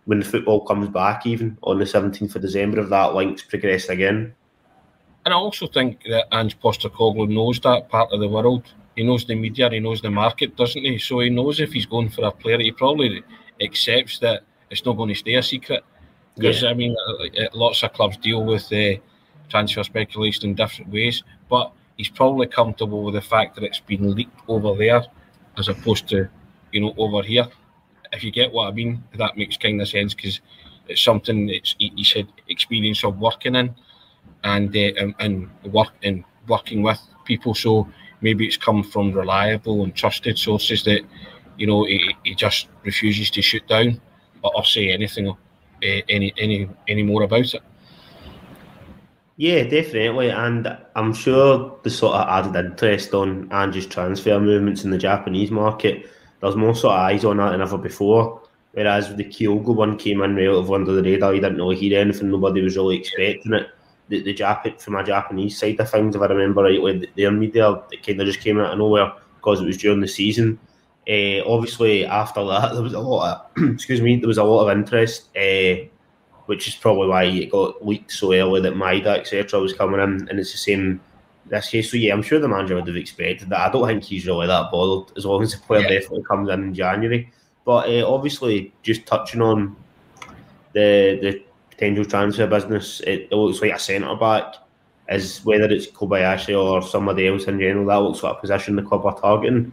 when 0.04 0.18
the 0.18 0.24
football 0.24 0.64
comes 0.64 0.88
back, 0.88 1.26
even 1.26 1.56
on 1.62 1.78
the 1.78 1.84
17th 1.84 2.34
of 2.34 2.42
December, 2.42 2.80
if 2.80 2.88
that 2.88 3.14
link's 3.14 3.42
progressed 3.42 3.88
again. 3.88 4.34
And 5.24 5.32
I 5.32 5.36
also 5.36 5.66
think 5.66 6.02
that 6.08 6.26
Ange 6.32 6.58
Postecoglou 6.60 7.28
knows 7.28 7.60
that 7.60 7.88
part 7.88 8.12
of 8.12 8.20
the 8.20 8.28
world. 8.28 8.72
He 8.96 9.04
knows 9.04 9.24
the 9.24 9.36
media, 9.36 9.70
he 9.70 9.78
knows 9.78 10.02
the 10.02 10.10
market, 10.10 10.56
doesn't 10.56 10.82
he? 10.82 10.98
So 10.98 11.20
he 11.20 11.30
knows 11.30 11.60
if 11.60 11.72
he's 11.72 11.86
going 11.86 12.08
for 12.08 12.24
a 12.24 12.32
player, 12.32 12.58
he 12.58 12.72
probably 12.72 13.22
accepts 13.60 14.18
that 14.18 14.42
it's 14.70 14.84
not 14.84 14.96
going 14.96 15.10
to 15.10 15.14
stay 15.14 15.34
a 15.34 15.42
secret. 15.42 15.84
Because, 16.36 16.62
yeah. 16.62 16.70
I 16.70 16.74
mean, 16.74 16.96
uh, 17.08 17.24
uh, 17.24 17.48
lots 17.54 17.82
of 17.82 17.92
clubs 17.92 18.16
deal 18.16 18.44
with 18.44 18.72
uh, 18.72 19.00
transfer 19.48 19.84
speculation 19.84 20.50
in 20.50 20.54
different 20.54 20.90
ways, 20.90 21.22
but 21.48 21.72
he's 21.96 22.08
probably 22.08 22.46
comfortable 22.46 23.04
with 23.04 23.14
the 23.14 23.20
fact 23.20 23.54
that 23.54 23.64
it's 23.64 23.80
been 23.80 24.14
leaked 24.14 24.40
over 24.48 24.74
there 24.74 25.04
as 25.58 25.68
opposed 25.68 26.08
to, 26.08 26.28
you 26.72 26.80
know, 26.80 26.94
over 26.96 27.22
here. 27.22 27.46
If 28.12 28.22
you 28.22 28.30
get 28.30 28.52
what 28.52 28.68
I 28.68 28.72
mean, 28.72 29.02
that 29.16 29.36
makes 29.36 29.56
kind 29.56 29.80
of 29.80 29.88
sense 29.88 30.14
because 30.14 30.40
it's 30.88 31.02
something 31.02 31.46
that 31.46 31.74
he's 31.78 32.12
said 32.12 32.28
experience 32.48 33.04
of 33.04 33.18
working 33.18 33.54
in 33.54 33.74
and 34.44 34.76
uh, 34.76 35.12
and 35.18 35.48
work 35.64 35.92
and 36.02 36.24
working 36.48 36.82
with 36.82 37.00
people. 37.24 37.54
So 37.54 37.88
maybe 38.20 38.46
it's 38.46 38.56
come 38.56 38.82
from 38.82 39.12
reliable 39.12 39.82
and 39.82 39.94
trusted 39.94 40.38
sources 40.38 40.84
that 40.84 41.02
you 41.56 41.66
know 41.66 41.84
he, 41.84 42.14
he 42.24 42.34
just 42.34 42.68
refuses 42.84 43.30
to 43.30 43.42
shoot 43.42 43.66
down 43.68 44.00
or, 44.42 44.56
or 44.56 44.64
say 44.64 44.90
anything 44.90 45.28
uh, 45.28 45.36
any 45.80 46.32
any 46.38 46.68
any 46.88 47.02
more 47.02 47.22
about 47.22 47.54
it. 47.54 47.62
Yeah, 49.36 49.64
definitely, 49.64 50.30
and 50.30 50.76
I'm 50.94 51.14
sure 51.14 51.78
the 51.82 51.90
sort 51.90 52.14
of 52.14 52.28
added 52.28 52.64
interest 52.64 53.14
on 53.14 53.50
Ange's 53.50 53.86
transfer 53.86 54.38
movements 54.38 54.84
in 54.84 54.90
the 54.90 54.98
Japanese 54.98 55.50
market. 55.50 56.06
There's 56.42 56.56
more 56.56 56.74
sort 56.74 56.94
of 56.94 57.00
eyes 57.00 57.24
on 57.24 57.38
that 57.38 57.52
than 57.52 57.62
ever 57.62 57.78
before. 57.78 58.42
Whereas 58.72 59.14
the 59.16 59.24
Kyogo 59.24 59.74
one 59.74 59.96
came 59.96 60.22
in 60.22 60.34
relatively 60.34 60.74
under 60.74 60.92
the 60.92 61.02
radar, 61.02 61.34
you 61.34 61.40
didn't 61.40 61.58
really 61.58 61.76
hear 61.76 62.00
anything, 62.00 62.30
nobody 62.30 62.62
was 62.62 62.76
really 62.76 62.98
expecting 62.98 63.52
it 63.52 63.68
the, 64.12 64.22
the 64.22 64.34
Jap- 64.34 64.80
from 64.80 64.96
a 64.96 65.04
Japanese 65.04 65.58
side 65.58 65.80
of 65.80 65.90
things, 65.90 66.14
if 66.14 66.20
I 66.20 66.26
remember 66.26 66.62
rightly, 66.62 67.10
their 67.16 67.30
media 67.30 67.82
it 67.90 68.06
kind 68.06 68.20
of 68.20 68.26
just 68.26 68.40
came 68.40 68.60
out 68.60 68.72
of 68.72 68.78
nowhere 68.78 69.12
because 69.36 69.60
it 69.60 69.66
was 69.66 69.78
during 69.78 70.00
the 70.00 70.08
season. 70.08 70.58
Uh, 71.08 71.40
obviously, 71.46 72.04
after 72.04 72.44
that, 72.44 72.74
there 72.74 72.82
was 72.82 72.92
a 72.92 73.00
lot 73.00 73.50
of 73.56 73.70
excuse 73.74 74.02
me, 74.02 74.16
there 74.16 74.28
was 74.28 74.38
a 74.38 74.44
lot 74.44 74.68
of 74.68 74.76
interest, 74.76 75.34
uh, 75.36 75.88
which 76.46 76.68
is 76.68 76.74
probably 76.74 77.08
why 77.08 77.24
it 77.24 77.50
got 77.50 77.84
leaked 77.84 78.12
so 78.12 78.32
early 78.34 78.60
that 78.60 78.74
Maeda 78.74 79.18
etc. 79.18 79.58
was 79.58 79.72
coming 79.72 80.00
in, 80.00 80.28
and 80.28 80.38
it's 80.38 80.52
the 80.52 80.58
same 80.58 81.00
this 81.46 81.68
case. 81.68 81.90
So 81.90 81.96
yeah, 81.96 82.12
I'm 82.12 82.22
sure 82.22 82.38
the 82.38 82.48
manager 82.48 82.76
would 82.76 82.86
have 82.86 82.96
expected 82.96 83.50
that. 83.50 83.60
I 83.60 83.72
don't 83.72 83.86
think 83.86 84.04
he's 84.04 84.26
really 84.26 84.46
that 84.46 84.70
bothered 84.70 85.16
as 85.16 85.24
long 85.24 85.42
as 85.42 85.52
the 85.52 85.60
player 85.60 85.82
yeah. 85.82 86.00
definitely 86.00 86.24
comes 86.24 86.48
in 86.48 86.62
in 86.62 86.74
January. 86.74 87.32
But 87.64 87.88
uh, 87.88 88.12
obviously, 88.12 88.72
just 88.82 89.06
touching 89.06 89.40
on 89.40 89.76
the 90.72 91.18
the 91.20 91.44
potential 91.70 92.04
transfer 92.04 92.46
business. 92.46 93.00
It, 93.00 93.28
it 93.30 93.34
looks 93.34 93.60
like 93.60 93.72
a 93.72 93.78
centre 93.78 94.14
back 94.16 94.54
is 95.08 95.44
whether 95.44 95.64
it's 95.64 95.88
Kobayashi 95.88 96.58
or 96.58 96.82
somebody 96.82 97.26
else 97.26 97.44
in 97.44 97.58
general, 97.58 97.86
that 97.86 97.96
looks 97.96 98.22
like 98.22 98.36
a 98.36 98.40
position 98.40 98.76
the 98.76 98.82
club 98.82 99.04
are 99.04 99.18
targeting. 99.20 99.72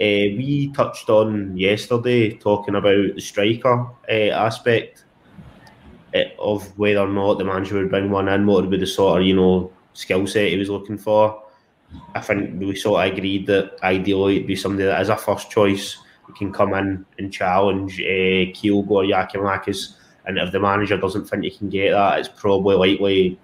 Uh, 0.00 0.34
we 0.36 0.72
touched 0.74 1.08
on 1.08 1.56
yesterday 1.56 2.36
talking 2.36 2.74
about 2.74 3.14
the 3.14 3.20
striker 3.20 3.86
uh, 4.08 4.30
aspect 4.30 5.04
of 6.38 6.78
whether 6.78 7.00
or 7.00 7.08
not 7.08 7.38
the 7.38 7.44
manager 7.44 7.76
would 7.76 7.90
bring 7.90 8.10
one 8.10 8.28
in, 8.28 8.46
what 8.46 8.62
would 8.62 8.70
be 8.70 8.76
the 8.76 8.86
sort 8.86 9.20
of 9.20 9.26
you 9.26 9.34
know 9.34 9.72
skill 9.94 10.26
set 10.26 10.48
he 10.48 10.56
was 10.56 10.70
looking 10.70 10.98
for. 10.98 11.42
I 12.14 12.20
think 12.20 12.60
we 12.60 12.74
sort 12.76 13.06
of 13.06 13.12
agreed 13.12 13.46
that 13.46 13.76
ideally 13.82 14.36
it'd 14.36 14.48
be 14.48 14.56
somebody 14.56 14.84
that 14.84 15.00
is 15.00 15.08
a 15.08 15.16
first 15.16 15.50
choice 15.50 15.98
who 16.24 16.32
can 16.32 16.52
come 16.52 16.74
in 16.74 17.04
and 17.18 17.32
challenge 17.32 18.00
uh, 18.00 18.50
Kyogo 18.52 18.90
or 18.90 19.04
Giakoumakis. 19.04 19.94
And 20.26 20.38
if 20.38 20.52
the 20.52 20.60
manager 20.60 20.96
doesn't 20.96 21.26
think 21.26 21.44
he 21.44 21.50
can 21.50 21.68
get 21.68 21.92
that, 21.92 22.18
it's 22.18 22.28
probably 22.28 22.76
likely 22.76 23.38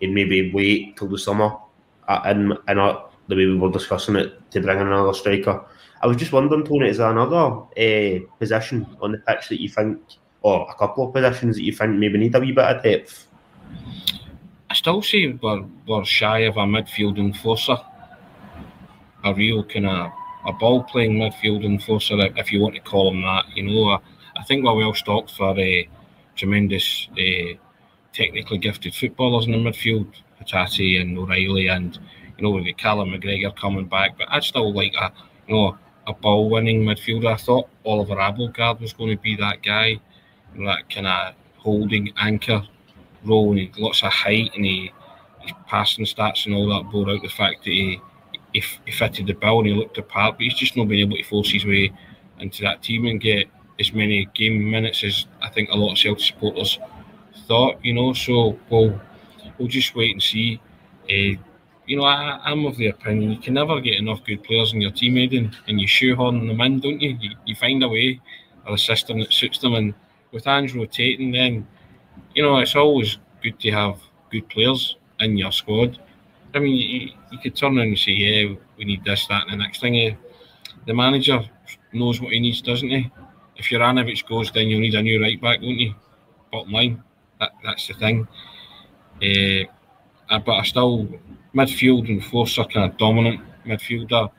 he'd 0.00 0.12
maybe 0.12 0.52
wait 0.52 0.96
till 0.96 1.08
the 1.08 1.18
summer 1.18 1.56
And 2.08 2.52
in, 2.52 2.58
in 2.68 2.76
the 3.28 3.34
way 3.34 3.46
we 3.46 3.56
were 3.56 3.70
discussing 3.70 4.16
it 4.16 4.50
to 4.52 4.60
bring 4.60 4.78
in 4.78 4.86
another 4.86 5.14
striker. 5.14 5.64
I 6.02 6.06
was 6.06 6.18
just 6.18 6.32
wondering, 6.32 6.64
Tony, 6.64 6.90
is 6.90 6.98
there 6.98 7.10
another 7.10 7.62
uh, 7.76 8.20
position 8.38 8.86
on 9.00 9.12
the 9.12 9.18
pitch 9.18 9.48
that 9.48 9.60
you 9.60 9.68
think, 9.68 9.98
or 10.42 10.70
a 10.70 10.74
couple 10.74 11.08
of 11.08 11.14
positions 11.14 11.56
that 11.56 11.64
you 11.64 11.72
think 11.72 11.96
maybe 11.96 12.18
need 12.18 12.34
a 12.34 12.40
wee 12.40 12.52
bit 12.52 12.64
of 12.64 12.82
depth? 12.82 13.26
Still 14.86 15.02
say 15.02 15.26
we're, 15.42 15.64
we're 15.88 16.04
shy 16.04 16.38
of 16.46 16.58
a 16.58 16.60
midfield 16.60 17.18
enforcer, 17.18 17.76
a 19.24 19.34
real 19.34 19.64
kind 19.64 19.84
of 19.84 20.12
a 20.46 20.52
ball 20.52 20.84
playing 20.84 21.14
midfield 21.14 21.64
enforcer, 21.64 22.14
if 22.36 22.52
you 22.52 22.60
want 22.60 22.76
to 22.76 22.80
call 22.80 23.10
him 23.10 23.20
that. 23.22 23.46
You 23.56 23.64
know, 23.64 23.88
I, 23.88 23.98
I 24.36 24.44
think 24.44 24.64
we're 24.64 24.76
well 24.76 24.94
stocked 24.94 25.32
for 25.32 25.58
uh, 25.58 25.82
tremendous, 26.36 27.08
technically 28.12 28.58
gifted 28.58 28.94
footballers 28.94 29.46
in 29.46 29.50
the 29.50 29.58
midfield, 29.58 30.06
Hatate 30.40 31.00
and 31.00 31.18
O'Riley, 31.18 31.66
and 31.66 31.98
you 32.38 32.44
know 32.44 32.50
we've 32.50 32.66
got 32.66 32.78
Callum 32.78 33.10
McGregor 33.10 33.56
coming 33.56 33.86
back. 33.86 34.16
But 34.16 34.28
I'd 34.30 34.44
still 34.44 34.72
like 34.72 34.94
a, 34.94 35.10
you 35.48 35.56
know, 35.56 35.78
a 36.06 36.12
ball 36.12 36.48
winning 36.48 36.84
midfielder. 36.84 37.34
I 37.34 37.38
thought 37.38 37.68
Oliver 37.84 38.14
Abildgaard 38.14 38.80
was 38.80 38.92
going 38.92 39.16
to 39.16 39.20
be 39.20 39.34
that 39.34 39.64
guy, 39.64 39.98
you 40.54 40.62
know, 40.62 40.66
that 40.66 40.88
kind 40.88 41.08
of 41.08 41.34
holding 41.56 42.12
anchor 42.18 42.62
role. 43.26 43.50
And 43.50 43.60
he 43.60 43.72
lots 43.78 44.02
of 44.02 44.12
height 44.12 44.52
and 44.54 44.64
he 44.64 44.92
his 45.40 45.52
passing 45.66 46.04
stats 46.04 46.46
and 46.46 46.54
all 46.54 46.68
that 46.68 46.90
bore 46.90 47.08
out 47.10 47.22
the 47.22 47.28
fact 47.28 47.64
that 47.64 47.70
he, 47.70 48.00
he, 48.52 48.62
he 48.84 48.92
fitted 48.92 49.26
the 49.26 49.32
bill 49.32 49.58
and 49.58 49.68
he 49.68 49.74
looked 49.74 49.98
apart, 49.98 50.36
but 50.36 50.42
he's 50.42 50.54
just 50.54 50.76
not 50.76 50.88
been 50.88 50.98
able 50.98 51.16
to 51.16 51.22
force 51.22 51.50
his 51.50 51.64
way 51.64 51.92
into 52.40 52.62
that 52.62 52.82
team 52.82 53.06
and 53.06 53.20
get 53.20 53.46
as 53.78 53.92
many 53.92 54.26
game 54.34 54.70
minutes 54.70 55.04
as 55.04 55.26
I 55.42 55.48
think 55.48 55.70
a 55.70 55.76
lot 55.76 55.92
of 55.92 55.98
Celtic 55.98 56.24
supporters 56.24 56.78
thought, 57.46 57.78
you 57.84 57.94
know. 57.94 58.12
So 58.12 58.58
we'll 58.70 59.00
we'll 59.58 59.68
just 59.68 59.94
wait 59.94 60.12
and 60.12 60.22
see. 60.22 60.60
Uh, 61.04 61.40
you 61.86 61.96
know, 61.96 62.04
I, 62.04 62.50
am 62.50 62.66
of 62.66 62.76
the 62.76 62.88
opinion 62.88 63.30
you 63.30 63.38
can 63.38 63.54
never 63.54 63.80
get 63.80 63.98
enough 63.98 64.24
good 64.24 64.42
players 64.42 64.72
in 64.72 64.80
your 64.80 64.90
team, 64.90 65.16
Aidan, 65.16 65.54
and 65.68 65.80
you 65.80 65.86
shoehorn 65.86 66.46
them 66.46 66.60
in, 66.60 66.80
don't 66.80 67.00
you? 67.00 67.16
you? 67.20 67.30
You 67.44 67.54
find 67.54 67.82
a 67.82 67.88
way 67.88 68.20
or 68.66 68.74
a 68.74 68.78
system 68.78 69.20
that 69.20 69.32
suits 69.32 69.60
them. 69.60 69.74
And 69.74 69.94
with 70.32 70.48
Ange 70.48 70.74
rotating, 70.74 71.30
then, 71.30 71.66
you 72.36 72.42
know, 72.42 72.58
it's 72.58 72.76
always 72.76 73.18
good 73.42 73.58
to 73.60 73.70
have 73.72 73.98
good 74.30 74.48
players 74.50 74.96
in 75.20 75.38
your 75.38 75.50
squad. 75.50 75.98
I 76.54 76.58
mean, 76.58 76.76
you, 76.76 77.10
you 77.32 77.38
could 77.38 77.56
turn 77.56 77.78
around 77.78 77.88
and 77.88 77.98
say, 77.98 78.12
yeah, 78.12 78.54
we 78.76 78.84
need 78.84 79.04
this, 79.04 79.26
that, 79.28 79.44
and 79.48 79.52
the 79.52 79.64
next 79.64 79.80
thing. 79.80 79.94
Yeah, 79.94 80.10
the 80.86 80.94
manager 80.94 81.40
knows 81.92 82.20
what 82.20 82.32
he 82.32 82.40
needs, 82.40 82.60
doesn't 82.60 82.88
he? 82.88 83.10
If 83.56 83.72
your 83.72 83.80
Juranovic 83.80 84.28
goes, 84.28 84.52
then 84.52 84.68
you'll 84.68 84.80
need 84.80 84.94
a 84.94 85.02
new 85.02 85.20
right 85.20 85.40
back, 85.40 85.62
won't 85.62 85.78
you? 85.78 85.94
Bottom 86.52 86.72
line, 86.72 87.02
that, 87.40 87.52
that's 87.64 87.88
the 87.88 87.94
thing. 87.94 88.28
Uh, 89.22 90.38
but 90.38 90.52
I 90.52 90.62
still 90.64 91.08
midfield 91.54 92.08
and 92.08 92.22
force 92.22 92.58
are 92.58 92.66
kind 92.66 92.90
of 92.90 92.98
dominant 92.98 93.40
midfielder. 93.64 94.30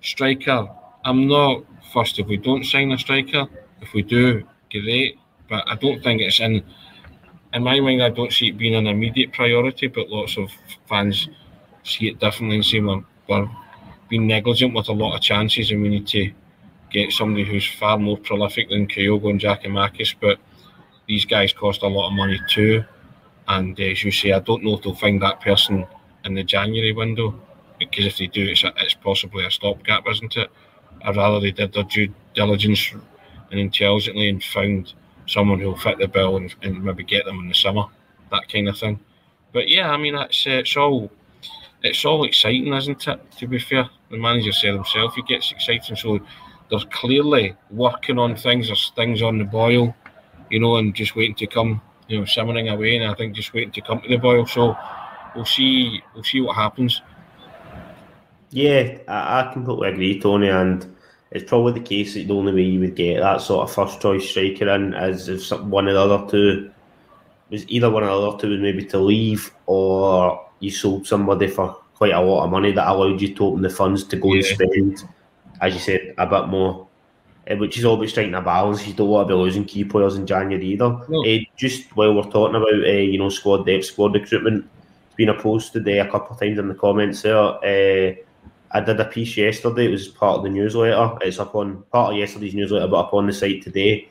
Striker, 0.00 0.68
I'm 1.04 1.28
not 1.28 1.62
first 1.92 2.18
if 2.18 2.26
we 2.26 2.36
don't 2.36 2.64
sign 2.64 2.90
a 2.90 2.98
striker. 2.98 3.46
If 3.80 3.92
we 3.94 4.02
do, 4.02 4.42
great. 4.72 5.18
But 5.48 5.64
I 5.68 5.76
don't 5.76 6.02
think 6.02 6.20
it's 6.20 6.40
in 6.40 6.64
in 7.54 7.62
my 7.62 7.80
mind. 7.80 8.02
I 8.02 8.10
don't 8.10 8.32
see 8.32 8.48
it 8.48 8.58
being 8.58 8.74
an 8.74 8.86
immediate 8.86 9.32
priority. 9.32 9.86
But 9.86 10.08
lots 10.08 10.36
of 10.36 10.50
fans 10.88 11.28
see 11.84 12.08
it 12.08 12.18
differently 12.18 12.56
and 12.56 12.64
say 12.64 12.80
we're, 12.80 13.04
we're 13.28 13.48
being 14.08 14.26
negligent 14.26 14.74
with 14.74 14.88
a 14.88 14.92
lot 14.92 15.14
of 15.14 15.22
chances, 15.22 15.70
and 15.70 15.82
we 15.82 15.88
need 15.88 16.06
to 16.08 16.32
get 16.90 17.12
somebody 17.12 17.44
who's 17.44 17.66
far 17.66 17.98
more 17.98 18.18
prolific 18.18 18.68
than 18.68 18.86
Kyogo 18.86 19.30
and 19.30 19.40
Giakoumakis. 19.40 20.14
But 20.20 20.38
these 21.08 21.24
guys 21.24 21.52
cost 21.52 21.82
a 21.82 21.88
lot 21.88 22.08
of 22.08 22.14
money 22.14 22.40
too. 22.48 22.84
And 23.48 23.78
uh, 23.78 23.84
as 23.84 24.02
you 24.02 24.10
say, 24.10 24.32
I 24.32 24.40
don't 24.40 24.64
know 24.64 24.76
if 24.76 24.82
they'll 24.82 24.94
find 24.94 25.20
that 25.22 25.40
person 25.40 25.86
in 26.24 26.34
the 26.34 26.44
January 26.44 26.92
window 26.92 27.38
because 27.78 28.06
if 28.06 28.18
they 28.18 28.26
do, 28.26 28.44
it's, 28.44 28.64
a, 28.64 28.72
it's 28.78 28.94
possibly 28.94 29.44
a 29.44 29.50
stopgap, 29.50 30.04
isn't 30.08 30.36
it? 30.36 30.50
I'd 31.04 31.16
rather 31.16 31.40
they 31.40 31.50
did 31.50 31.72
their 31.72 31.82
due 31.84 32.12
diligence 32.34 32.92
and 33.50 33.60
intelligently 33.60 34.28
and 34.28 34.42
found 34.42 34.94
someone 35.26 35.60
who'll 35.60 35.76
fit 35.76 35.98
the 35.98 36.08
bill 36.08 36.36
and, 36.36 36.54
and 36.62 36.82
maybe 36.82 37.04
get 37.04 37.24
them 37.24 37.40
in 37.40 37.48
the 37.48 37.54
summer, 37.54 37.84
that 38.30 38.48
kind 38.52 38.68
of 38.68 38.78
thing. 38.78 39.00
But 39.52 39.68
yeah, 39.68 39.90
I 39.90 39.96
mean, 39.96 40.14
it's, 40.14 40.46
uh, 40.46 40.50
it's 40.50 40.76
all 40.76 41.10
it's 41.82 42.04
all 42.04 42.24
exciting, 42.24 42.72
isn't 42.72 43.06
it? 43.06 43.20
To 43.38 43.46
be 43.46 43.58
fair, 43.58 43.88
the 44.10 44.16
manager 44.16 44.52
said 44.52 44.74
himself, 44.74 45.14
he 45.14 45.22
gets 45.22 45.52
exciting. 45.52 45.96
So 45.96 46.18
they're 46.70 46.80
clearly 46.90 47.54
working 47.70 48.18
on 48.18 48.36
things. 48.36 48.68
There's 48.68 48.90
things 48.96 49.20
on 49.22 49.38
the 49.38 49.44
boil, 49.44 49.94
you 50.50 50.60
know, 50.60 50.76
and 50.76 50.94
just 50.94 51.14
waiting 51.14 51.34
to 51.36 51.46
come, 51.46 51.82
you 52.08 52.18
know, 52.18 52.24
simmering 52.24 52.70
away. 52.70 52.96
And 52.96 53.10
I 53.10 53.14
think 53.14 53.36
just 53.36 53.52
waiting 53.52 53.72
to 53.72 53.82
come 53.82 54.00
to 54.00 54.08
the 54.08 54.16
boil. 54.16 54.46
So 54.46 54.76
we'll 55.36 55.44
see. 55.44 56.02
We'll 56.14 56.24
see 56.24 56.40
what 56.40 56.56
happens. 56.56 57.02
Yeah, 58.50 58.98
I, 59.06 59.40
I 59.40 59.52
completely 59.52 59.88
agree, 59.88 60.20
Tony, 60.20 60.48
and 60.48 60.93
it's 61.34 61.48
probably 61.48 61.72
the 61.72 61.80
case 61.80 62.14
that 62.14 62.28
the 62.28 62.34
only 62.34 62.52
way 62.52 62.62
you 62.62 62.80
would 62.80 62.94
get 62.94 63.20
that 63.20 63.40
sort 63.40 63.68
of 63.68 63.74
first 63.74 64.00
choice 64.00 64.28
striker 64.28 64.68
in 64.68 64.94
is 64.94 65.28
if 65.28 65.50
one 65.62 65.88
of 65.88 65.94
the 65.94 66.00
other 66.00 66.30
two 66.30 66.70
was 67.50 67.68
either 67.68 67.90
one 67.90 68.04
of 68.04 68.08
the 68.08 68.28
other 68.28 68.38
two 68.38 68.50
was 68.50 68.60
maybe 68.60 68.84
to 68.84 68.98
leave 68.98 69.52
or 69.66 70.48
you 70.60 70.70
sold 70.70 71.06
somebody 71.06 71.48
for 71.48 71.76
quite 71.94 72.12
a 72.12 72.20
lot 72.20 72.44
of 72.44 72.50
money 72.50 72.72
that 72.72 72.88
allowed 72.88 73.20
you 73.20 73.34
to 73.34 73.46
open 73.46 73.62
the 73.62 73.70
funds 73.70 74.04
to 74.04 74.16
go 74.16 74.32
yeah. 74.32 74.36
and 74.36 74.46
spend, 74.46 75.08
as 75.60 75.74
you 75.74 75.80
said, 75.80 76.14
a 76.18 76.26
bit 76.26 76.48
more. 76.48 76.86
Uh, 77.50 77.56
which 77.56 77.76
is 77.76 77.84
always 77.84 78.10
striking 78.10 78.34
a 78.34 78.40
balance. 78.40 78.86
You 78.86 78.94
don't 78.94 79.08
want 79.08 79.28
to 79.28 79.34
be 79.34 79.38
losing 79.38 79.66
key 79.66 79.84
players 79.84 80.16
in 80.16 80.26
January 80.26 80.66
either. 80.66 80.98
No. 81.10 81.26
Uh, 81.26 81.38
just 81.56 81.94
while 81.94 82.14
we're 82.14 82.30
talking 82.30 82.56
about 82.56 82.72
uh, 82.72 83.04
you 83.12 83.18
know 83.18 83.28
squad 83.28 83.66
depth, 83.66 83.84
squad 83.84 84.14
recruitment, 84.14 84.64
it's 85.06 85.14
been 85.14 85.28
a 85.28 85.38
post 85.38 85.74
today 85.74 85.98
a 85.98 86.10
couple 86.10 86.34
of 86.34 86.40
times 86.40 86.58
in 86.58 86.68
the 86.68 86.74
comments 86.74 87.20
there. 87.20 87.36
Uh, 87.36 88.14
I 88.74 88.80
did 88.80 88.98
a 88.98 89.04
piece 89.04 89.36
yesterday. 89.36 89.86
It 89.86 89.92
was 89.92 90.08
part 90.08 90.38
of 90.38 90.42
the 90.42 90.50
newsletter. 90.50 91.16
It's 91.22 91.38
up 91.38 91.54
on 91.54 91.84
part 91.92 92.12
of 92.12 92.18
yesterday's 92.18 92.54
newsletter, 92.54 92.88
but 92.88 93.06
up 93.06 93.14
on 93.14 93.28
the 93.28 93.32
site 93.32 93.62
today 93.62 94.08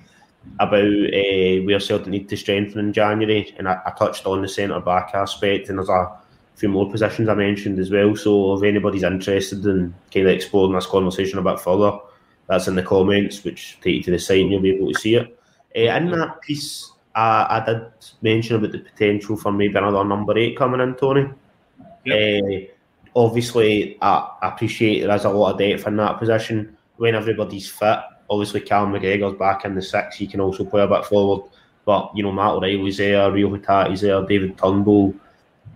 about 0.60 0.84
uh, 0.84 1.64
where 1.64 1.80
Celtic 1.80 2.08
need 2.08 2.30
to 2.30 2.38
strengthen 2.38 2.80
in 2.80 2.94
January. 2.94 3.54
And 3.58 3.68
I, 3.68 3.82
I 3.86 3.92
touched 3.92 4.26
on 4.26 4.42
the 4.42 4.48
centre 4.48 4.80
back 4.80 5.12
aspect, 5.14 5.68
and 5.68 5.78
there's 5.78 5.90
a 5.90 6.18
few 6.56 6.70
more 6.70 6.90
positions 6.90 7.28
I 7.28 7.36
mentioned 7.36 7.78
as 7.78 7.92
well. 7.92 8.16
So 8.16 8.54
if 8.56 8.64
anybody's 8.64 9.04
interested 9.04 9.66
in 9.66 9.94
kind 10.14 10.28
of 10.28 10.34
exploring 10.34 10.76
this 10.76 10.86
conversation 10.86 11.40
a 11.40 11.42
bit 11.42 11.60
further, 11.60 12.00
that's 12.48 12.68
in 12.68 12.76
the 12.76 12.84
comments, 12.84 13.44
which 13.44 13.78
take 13.82 13.96
you 13.96 14.04
to 14.04 14.12
the 14.12 14.20
site 14.20 14.42
and 14.42 14.52
you'll 14.52 14.62
be 14.62 14.76
able 14.76 14.94
to 14.94 15.00
see 15.00 15.16
it. 15.16 15.40
Uh, 15.76 15.96
in 15.98 16.10
that 16.12 16.42
piece, 16.42 16.90
I, 17.16 17.62
I 17.62 17.66
did 17.66 17.82
mention 18.22 18.56
about 18.56 18.72
the 18.72 18.80
potential 18.80 19.36
for 19.36 19.52
maybe 19.52 19.76
another 19.76 20.06
number 20.06 20.38
eight 20.38 20.58
coming 20.58 20.80
in, 20.80 20.96
Tony. 20.96 21.30
Yep. 22.06 22.44
Uh, 22.44 22.73
obviously, 23.16 23.98
I, 24.02 24.30
I 24.42 24.50
appreciate 24.50 25.02
there 25.02 25.16
is 25.16 25.26
a 25.26 25.30
lot 25.30 25.54
of 25.54 25.60
depth 25.60 25.88
in 25.88 25.98
that 25.98 26.20
position. 26.20 26.78
When 26.98 27.16
everybody's 27.16 27.70
fit, 27.70 28.00
obviously, 28.30 28.62
Cal 28.62 28.88
McGregor's 28.88 29.38
back 29.38 29.66
in 29.66 29.76
the 29.76 29.82
six. 29.82 30.16
He 30.16 30.28
can 30.28 30.40
also 30.40 30.64
play 30.64 30.82
a 30.82 30.88
bit 30.88 31.06
forward. 31.06 31.50
But, 31.86 32.12
you 32.16 32.24
know, 32.24 32.32
Matt 32.32 32.52
O'Riley's 32.52 32.98
there, 32.98 33.30
Reo 33.32 33.50
Hatate's 33.50 34.02
there, 34.02 34.26
David 34.26 34.58
Turnbull, 34.58 35.14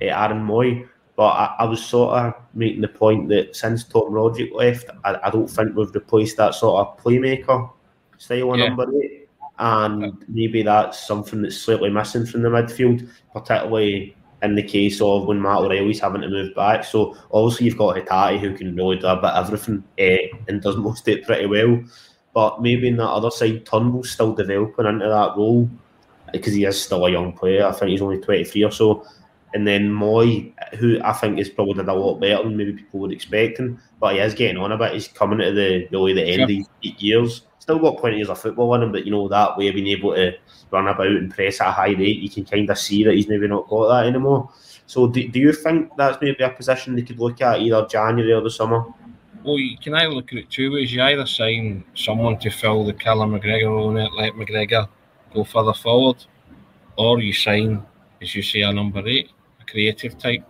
uh, 0.01 0.05
Aaron 0.05 0.45
Mooy. 0.45 0.87
But 1.15 1.29
I, 1.29 1.55
I, 1.59 1.65
was 1.65 1.83
sort 1.83 2.13
of 2.13 2.33
making 2.53 2.81
the 2.81 2.87
point 2.87 3.27
that 3.29 3.55
since 3.55 3.83
Tom 3.83 4.11
Rogic 4.11 4.53
left, 4.53 4.89
I, 5.03 5.17
I 5.23 5.29
don't 5.31 5.47
think 5.47 5.75
we've 5.75 5.93
replaced 5.93 6.37
that 6.37 6.53
sort 6.53 6.87
of 6.87 7.03
playmaker 7.03 7.71
style 8.17 8.55
yeah. 8.55 8.67
number 8.67 8.85
eight 9.01 9.27
and 9.59 10.23
maybe 10.27 10.61
that's 10.61 11.05
something 11.05 11.41
that's 11.41 11.57
slightly 11.57 11.89
missing 11.89 12.25
from 12.25 12.43
the 12.43 12.49
midfield, 12.49 13.07
particularly 13.33 14.15
in 14.43 14.55
the 14.55 14.63
case 14.63 15.01
of 15.01 15.25
when 15.25 15.41
Matt 15.41 15.59
O'Riley's 15.59 15.99
having 15.99 16.21
to 16.21 16.29
move 16.29 16.53
back. 16.55 16.83
So 16.83 17.17
obviously 17.31 17.65
you've 17.65 17.77
got 17.77 17.95
Hatate 17.95 18.39
who 18.39 18.55
can 18.55 18.75
really 18.75 18.97
do 18.97 19.07
a 19.07 19.15
bit 19.15 19.31
of 19.31 19.45
everything 19.45 19.83
uh, 19.99 20.37
and 20.47 20.61
does 20.61 20.77
most 20.77 21.07
of 21.07 21.15
it 21.15 21.25
pretty 21.25 21.47
well. 21.47 21.83
But 22.33 22.61
maybe 22.61 22.87
in 22.87 22.97
that 22.97 23.09
other 23.09 23.31
side, 23.31 23.65
Turnbull's 23.65 24.11
still 24.11 24.33
developing 24.33 24.85
into 24.85 25.07
that 25.07 25.35
role 25.35 25.69
because 26.31 26.53
he 26.53 26.65
is 26.65 26.79
still 26.79 27.05
a 27.05 27.11
young 27.11 27.33
player. 27.33 27.65
I 27.65 27.71
think 27.71 27.89
he's 27.89 28.01
only 28.01 28.19
23 28.19 28.63
or 28.63 28.71
so. 28.71 29.07
And 29.53 29.65
then 29.65 29.89
Mooy, 29.89 30.53
who 30.75 30.99
I 31.03 31.13
think 31.13 31.39
is 31.39 31.49
probably 31.49 31.75
did 31.75 31.87
a 31.87 31.93
lot 31.93 32.19
better 32.19 32.43
than 32.43 32.57
maybe 32.57 32.73
people 32.73 32.99
would 32.99 33.11
expect 33.11 33.57
him, 33.57 33.79
but 33.99 34.13
he 34.13 34.19
is 34.19 34.35
getting 34.35 34.57
on 34.57 34.71
a 34.71 34.77
bit. 34.77 34.93
He's 34.93 35.07
coming 35.07 35.39
to 35.39 35.51
the 35.51 35.87
really 35.89 36.13
the 36.13 36.23
end 36.23 36.35
sure. 36.35 36.43
of 36.43 36.47
these 36.49 36.67
eight 36.83 37.01
years 37.01 37.46
still 37.67 37.79
got 37.79 37.97
plenty 37.97 38.21
of 38.21 38.39
football 38.39 38.73
in 38.75 38.83
him, 38.83 38.93
but 38.93 39.03
you 39.03 39.11
know 39.11 39.27
that 39.27 39.57
way 39.57 39.67
of 39.67 39.75
being 39.75 39.87
able 39.87 40.15
to 40.15 40.31
run 40.71 40.87
about 40.87 41.05
and 41.05 41.29
press 41.29 41.59
at 41.59 41.67
a 41.67 41.71
high 41.71 41.89
rate, 41.89 42.19
you 42.19 42.29
can 42.29 42.45
kind 42.45 42.69
of 42.69 42.77
see 42.77 43.03
that 43.03 43.13
he's 43.13 43.27
maybe 43.27 43.45
not 43.45 43.67
got 43.67 43.89
that 43.89 44.07
anymore. 44.07 44.49
So 44.85 45.07
do, 45.07 45.27
do 45.27 45.37
you 45.37 45.51
think 45.51 45.91
that's 45.97 46.17
maybe 46.21 46.41
a 46.41 46.49
position 46.49 46.95
they 46.95 47.01
could 47.01 47.19
look 47.19 47.41
at 47.41 47.59
either 47.59 47.85
January 47.87 48.31
or 48.31 48.39
the 48.39 48.49
summer? 48.49 48.85
Well, 49.43 49.59
you 49.59 49.77
can 49.77 49.95
either 49.95 50.13
look 50.13 50.31
at 50.31 50.39
it 50.39 50.49
two 50.49 50.71
ways. 50.71 50.93
You 50.93 51.01
either 51.01 51.25
sign 51.25 51.83
someone 51.93 52.39
to 52.39 52.49
fill 52.49 52.85
the 52.85 52.93
Callum 52.93 53.37
McGregor 53.37 53.67
role 53.67 53.97
and 53.97 54.15
let 54.15 54.31
McGregor 54.31 54.87
go 55.33 55.43
further 55.43 55.73
forward, 55.73 56.23
or 56.95 57.19
you 57.19 57.33
sign, 57.33 57.85
as 58.21 58.33
you 58.33 58.43
say, 58.43 58.61
a 58.61 58.71
number 58.71 59.05
eight, 59.05 59.29
a 59.59 59.69
creative 59.69 60.17
type, 60.17 60.45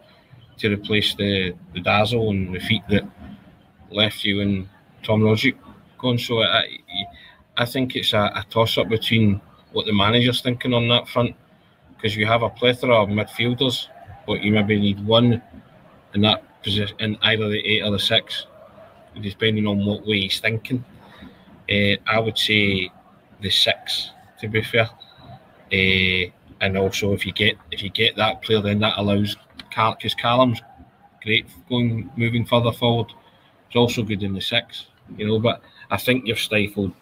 to 0.59 0.71
replace 0.71 1.15
the, 1.15 1.55
the 1.73 1.81
dazzle 1.81 2.29
and 2.29 2.53
the 2.53 2.59
feet 2.59 2.83
that 2.89 3.09
left 3.89 4.23
you 4.23 4.39
in 4.41 4.69
Tom 5.01 5.21
Rogic 5.21 5.55
going. 5.97 6.17
So 6.17 6.41
I, 6.41 6.77
I 7.57 7.65
think 7.65 7.95
it's 7.95 8.13
a, 8.13 8.31
a 8.35 8.45
toss 8.49 8.77
up 8.77 8.89
between 8.89 9.41
what 9.71 9.85
the 9.85 9.93
manager's 9.93 10.41
thinking 10.41 10.73
on 10.73 10.87
that 10.89 11.07
front 11.07 11.35
because 11.95 12.15
you 12.15 12.25
have 12.25 12.43
a 12.43 12.49
plethora 12.49 12.95
of 12.95 13.09
midfielders, 13.09 13.87
but 14.25 14.41
you 14.41 14.51
maybe 14.51 14.79
need 14.79 15.05
one 15.05 15.41
in 16.13 16.21
that 16.21 16.43
position, 16.63 16.95
in 16.99 17.17
either 17.23 17.49
the 17.49 17.65
eight 17.65 17.83
or 17.83 17.91
the 17.91 17.99
six, 17.99 18.45
depending 19.21 19.67
on 19.67 19.85
what 19.85 20.05
way 20.05 20.21
he's 20.21 20.39
thinking. 20.39 20.83
Uh, 21.69 21.95
I 22.05 22.19
would 22.19 22.37
say 22.37 22.91
the 23.41 23.49
six, 23.49 24.11
to 24.39 24.47
be 24.47 24.61
fair. 24.61 24.89
Uh, 25.73 26.31
and 26.61 26.77
also, 26.77 27.13
if 27.13 27.25
you 27.25 27.33
get 27.33 27.57
if 27.71 27.83
you 27.83 27.89
get 27.89 28.15
that 28.15 28.41
player, 28.41 28.61
then 28.61 28.79
that 28.79 28.97
allows 28.97 29.35
because 29.69 30.15
Callum's 30.15 30.61
great 31.23 31.45
going 31.69 32.09
moving 32.15 32.45
further 32.45 32.71
forward. 32.71 33.11
It's 33.67 33.75
also 33.75 34.01
good 34.01 34.23
in 34.23 34.33
the 34.33 34.41
six, 34.41 34.87
you 35.17 35.27
know. 35.27 35.39
But 35.39 35.61
I 35.89 35.97
think 35.97 36.27
you've 36.27 36.39
stifled 36.39 36.93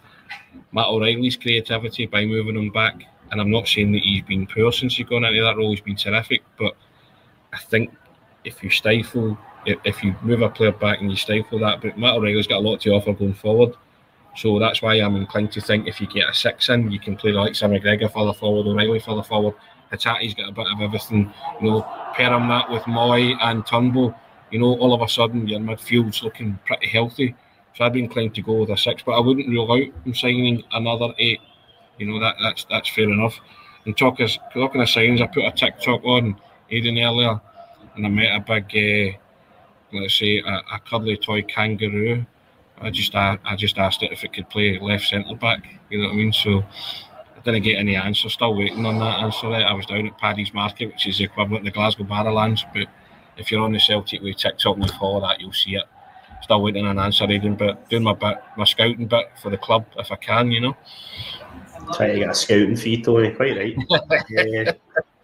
Matt 0.72 0.86
O'Riley's 0.86 1.36
creativity 1.36 2.06
by 2.06 2.24
moving 2.24 2.56
him 2.56 2.70
back. 2.70 3.04
And 3.30 3.40
I'm 3.40 3.50
not 3.50 3.66
saying 3.66 3.92
that 3.92 4.02
he's 4.02 4.22
been 4.22 4.46
poor 4.46 4.70
since 4.72 4.96
he's 4.96 5.06
gone 5.06 5.24
into 5.24 5.42
that 5.42 5.56
role, 5.56 5.70
he's 5.70 5.80
been 5.80 5.96
terrific. 5.96 6.42
But 6.58 6.76
I 7.52 7.58
think 7.58 7.92
if 8.44 8.62
you 8.62 8.70
stifle, 8.70 9.36
if 9.64 10.02
you 10.04 10.14
move 10.22 10.42
a 10.42 10.48
player 10.48 10.72
back 10.72 11.00
and 11.00 11.10
you 11.10 11.16
stifle 11.16 11.58
that, 11.60 11.80
but 11.80 11.98
Matt 11.98 12.14
O'Riley's 12.14 12.46
got 12.46 12.58
a 12.58 12.68
lot 12.68 12.80
to 12.82 12.90
offer 12.90 13.12
going 13.12 13.34
forward. 13.34 13.74
So 14.36 14.58
that's 14.58 14.82
why 14.82 14.94
I'm 14.94 15.16
inclined 15.16 15.50
to 15.52 15.60
think 15.60 15.88
if 15.88 16.00
you 16.00 16.06
get 16.06 16.28
a 16.28 16.34
six 16.34 16.68
in, 16.68 16.90
you 16.92 17.00
can 17.00 17.16
play 17.16 17.32
like 17.32 17.54
Sam 17.54 17.70
McGregor 17.70 18.12
further 18.12 18.34
forward, 18.34 18.66
O'Riley 18.66 19.00
further 19.00 19.22
forward. 19.22 19.54
Hatate 19.90 20.24
has 20.24 20.34
got 20.34 20.48
a 20.48 20.52
bit 20.52 20.66
of 20.70 20.80
everything, 20.80 21.32
you 21.60 21.70
know, 21.70 21.82
pair 22.14 22.32
him 22.32 22.48
that 22.48 22.70
with 22.70 22.82
Mooy 22.82 23.36
and 23.40 23.66
Turnbull, 23.66 24.14
you 24.50 24.58
know, 24.58 24.76
all 24.78 24.92
of 24.92 25.00
a 25.00 25.08
sudden 25.08 25.48
your 25.48 25.60
midfield's 25.60 26.22
looking 26.22 26.58
pretty 26.66 26.88
healthy. 26.88 27.34
So 27.76 27.84
I'd 27.84 27.92
be 27.92 28.02
inclined 28.02 28.34
to 28.36 28.42
go 28.42 28.60
with 28.60 28.70
a 28.70 28.76
six, 28.76 29.02
but 29.02 29.12
I 29.12 29.20
wouldn't 29.20 29.48
rule 29.48 29.70
out 29.70 30.06
him 30.06 30.14
signing 30.14 30.64
another 30.72 31.12
eight. 31.18 31.40
You 31.98 32.06
know 32.06 32.18
that 32.20 32.36
that's 32.40 32.64
that's 32.70 32.88
fair 32.88 33.10
enough. 33.10 33.38
And 33.84 33.96
talk 33.96 34.18
is 34.20 34.38
talking 34.54 34.80
of 34.80 34.88
signs, 34.88 35.20
I 35.20 35.26
put 35.26 35.44
a 35.44 35.52
TikTok 35.52 36.02
on 36.04 36.40
Aidan 36.70 36.98
earlier, 36.98 37.38
and 37.94 38.06
I 38.06 38.08
met 38.08 38.34
a 38.34 38.40
big, 38.40 38.64
uh, 39.94 39.96
let's 39.96 40.18
say, 40.18 40.38
a, 40.38 40.62
a 40.72 40.80
cuddly 40.88 41.18
toy 41.18 41.42
kangaroo. 41.42 42.24
I 42.80 42.90
just 42.90 43.14
I, 43.14 43.38
I 43.44 43.56
just 43.56 43.76
asked 43.76 44.02
it 44.02 44.12
if 44.12 44.24
it 44.24 44.32
could 44.32 44.48
play 44.48 44.78
left 44.78 45.08
centre 45.08 45.34
back. 45.34 45.66
You 45.90 46.00
know 46.00 46.08
what 46.08 46.14
I 46.14 46.16
mean? 46.16 46.32
So 46.32 46.64
I 47.36 47.40
didn't 47.44 47.62
get 47.62 47.78
any 47.78 47.94
answer. 47.94 48.30
Still 48.30 48.54
waiting 48.54 48.86
on 48.86 48.98
that 49.00 49.20
answer. 49.20 49.48
I 49.48 49.74
was 49.74 49.84
down 49.84 50.06
at 50.06 50.18
Paddy's 50.18 50.54
Market, 50.54 50.86
which 50.86 51.06
is 51.06 51.18
the 51.18 51.24
equivalent 51.24 51.66
the 51.66 51.70
Glasgow 51.70 52.04
Barrowlands. 52.04 52.64
But 52.72 52.88
if 53.36 53.50
you're 53.50 53.62
on 53.62 53.72
the 53.72 53.80
Celtic 53.80 54.22
with 54.22 54.38
TikTok 54.38 54.78
and 54.78 54.90
follow 54.92 55.20
that, 55.20 55.40
you'll 55.40 55.52
see 55.52 55.76
it 55.76 55.84
still 56.42 56.62
waiting 56.62 56.86
on 56.86 56.98
an 56.98 57.04
answer, 57.04 57.24
Aidan, 57.30 57.56
but 57.56 57.88
doing 57.88 58.02
my 58.02 58.14
bit, 58.14 58.38
my 58.56 58.64
scouting 58.64 59.06
bit 59.06 59.30
for 59.40 59.50
the 59.50 59.58
club 59.58 59.84
if 59.98 60.10
I 60.12 60.16
can, 60.16 60.50
you 60.50 60.60
know. 60.60 60.76
Try 61.94 62.08
to 62.08 62.18
get 62.18 62.30
a 62.30 62.34
scouting 62.34 62.76
fee, 62.76 63.02
Tony. 63.02 63.30
Quite 63.30 63.56
right. 63.56 63.76
uh, 63.90 64.72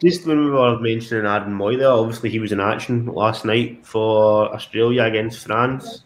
just 0.01 0.27
when 0.27 0.45
we 0.45 0.51
were 0.51 0.79
mentioning 0.79 1.27
Adam 1.27 1.59
Mooy 1.59 1.79
there, 1.79 1.91
obviously 1.91 2.31
he 2.31 2.39
was 2.39 2.53
in 2.53 2.61
action 2.61 3.07
last 3.07 3.45
night 3.45 3.85
for 3.87 4.53
Australia 4.55 5.05
against 5.05 5.47
France. 5.47 6.05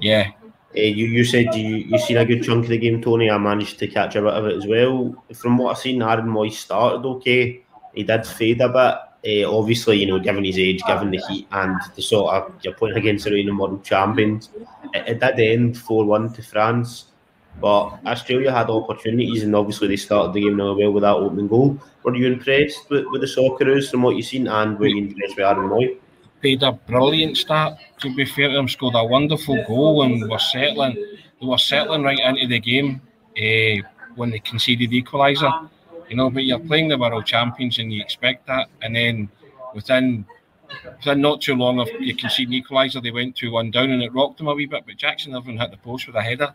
Yeah. 0.00 0.30
Uh, 0.76 0.80
you, 0.80 1.06
you 1.06 1.24
said 1.24 1.54
you 1.54 1.76
you 1.76 1.98
seen 1.98 2.18
a 2.18 2.24
good 2.24 2.42
chunk 2.42 2.64
of 2.64 2.70
the 2.70 2.78
game, 2.78 3.00
Tony. 3.00 3.30
I 3.30 3.38
managed 3.38 3.78
to 3.78 3.86
catch 3.86 4.16
a 4.16 4.22
bit 4.22 4.34
of 4.34 4.46
it 4.46 4.56
as 4.56 4.66
well. 4.66 5.24
From 5.34 5.56
what 5.56 5.70
I've 5.70 5.78
seen, 5.78 6.02
Aaron 6.02 6.26
Mooy 6.26 6.52
started 6.52 7.06
okay. 7.06 7.62
He 7.94 8.02
did 8.02 8.26
fade 8.26 8.60
a 8.60 8.68
bit 8.68 9.07
uh, 9.26 9.58
obviously, 9.58 9.98
you 9.98 10.06
know, 10.06 10.18
given 10.18 10.44
his 10.44 10.58
age, 10.58 10.82
given 10.86 11.10
the 11.10 11.20
heat, 11.28 11.46
and 11.50 11.76
the 11.96 12.02
sort 12.02 12.34
of 12.34 12.52
you're 12.62 12.74
playing 12.74 12.96
against 12.96 13.24
the 13.24 13.32
reigning 13.32 13.56
world 13.56 13.84
champions, 13.84 14.50
it, 14.94 15.08
it 15.08 15.20
did 15.20 15.40
end 15.40 15.76
four 15.76 16.04
one 16.04 16.32
to 16.32 16.42
France. 16.42 17.06
But 17.60 17.98
Australia 18.06 18.52
had 18.52 18.70
opportunities, 18.70 19.42
and 19.42 19.56
obviously 19.56 19.88
they 19.88 19.96
started 19.96 20.32
the 20.32 20.42
game 20.42 20.56
really 20.56 20.84
well 20.84 20.92
with 20.92 21.02
that 21.02 21.16
opening 21.16 21.48
goal. 21.48 21.76
Were 22.04 22.14
you 22.14 22.28
impressed 22.28 22.88
with, 22.88 23.06
with 23.10 23.20
the 23.20 23.26
Socceroos 23.26 23.90
from 23.90 24.02
what 24.02 24.14
you've 24.14 24.26
seen, 24.26 24.46
and 24.46 24.78
were 24.78 24.86
you 24.86 24.98
impressed 24.98 25.36
with 25.36 25.44
Aaron 25.44 25.68
Mooy? 25.68 25.96
Paid 26.40 26.62
a 26.62 26.70
brilliant 26.70 27.36
start. 27.36 27.78
To 27.98 28.14
be 28.14 28.24
fair 28.24 28.48
to 28.48 28.54
them, 28.54 28.68
scored 28.68 28.94
a 28.94 29.04
wonderful 29.04 29.64
goal, 29.66 30.02
and 30.02 30.30
were 30.30 30.38
settling. 30.38 30.94
They 30.94 31.46
were 31.46 31.58
settling 31.58 32.04
right 32.04 32.20
into 32.20 32.46
the 32.46 32.60
game 32.60 33.00
uh, 33.36 33.88
when 34.14 34.30
they 34.30 34.38
conceded 34.38 34.90
the 34.90 35.02
equaliser 35.02 35.68
you 36.08 36.16
know, 36.16 36.30
but 36.30 36.44
you're 36.44 36.58
playing 36.58 36.88
the 36.88 36.98
world 36.98 37.26
champions 37.26 37.78
and 37.78 37.92
you 37.92 38.00
expect 38.00 38.46
that, 38.46 38.68
and 38.82 38.94
then 38.96 39.28
within 39.74 40.24
within 40.96 41.20
not 41.20 41.40
too 41.40 41.54
long 41.54 41.78
of 41.78 41.88
you 42.00 42.14
can 42.14 42.30
see 42.30 42.44
an 42.44 42.50
equaliser, 42.50 43.02
they 43.02 43.10
went 43.10 43.36
two 43.36 43.50
one 43.50 43.70
down 43.70 43.90
and 43.90 44.02
it 44.02 44.12
rocked 44.12 44.38
them 44.38 44.48
a 44.48 44.54
wee 44.54 44.66
bit. 44.66 44.84
But 44.86 44.96
Jackson 44.96 45.34
Irvine 45.34 45.58
hit 45.58 45.70
the 45.70 45.76
post 45.78 46.06
with 46.06 46.16
a 46.16 46.22
header, 46.22 46.52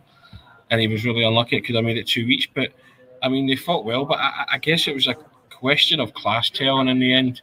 and 0.70 0.82
he 0.82 0.88
was 0.88 1.06
really 1.06 1.24
unlucky. 1.24 1.58
It 1.58 1.62
could 1.62 1.76
have 1.76 1.86
made 1.86 1.98
it 1.98 2.08
two 2.08 2.22
each, 2.22 2.54
but 2.54 2.70
I 3.22 3.30
mean 3.30 3.48
they 3.48 3.56
fought 3.56 3.86
well. 3.86 4.06
But 4.06 4.20
I, 4.20 4.46
I 4.54 4.58
guess 4.58 4.88
it 4.88 4.96
was 4.96 5.08
a 5.08 5.16
question 5.50 6.00
of 6.00 6.13
class 6.13 6.50
telling 6.50 6.88
in 6.88 7.00
the 7.00 7.13
end. 7.13 7.42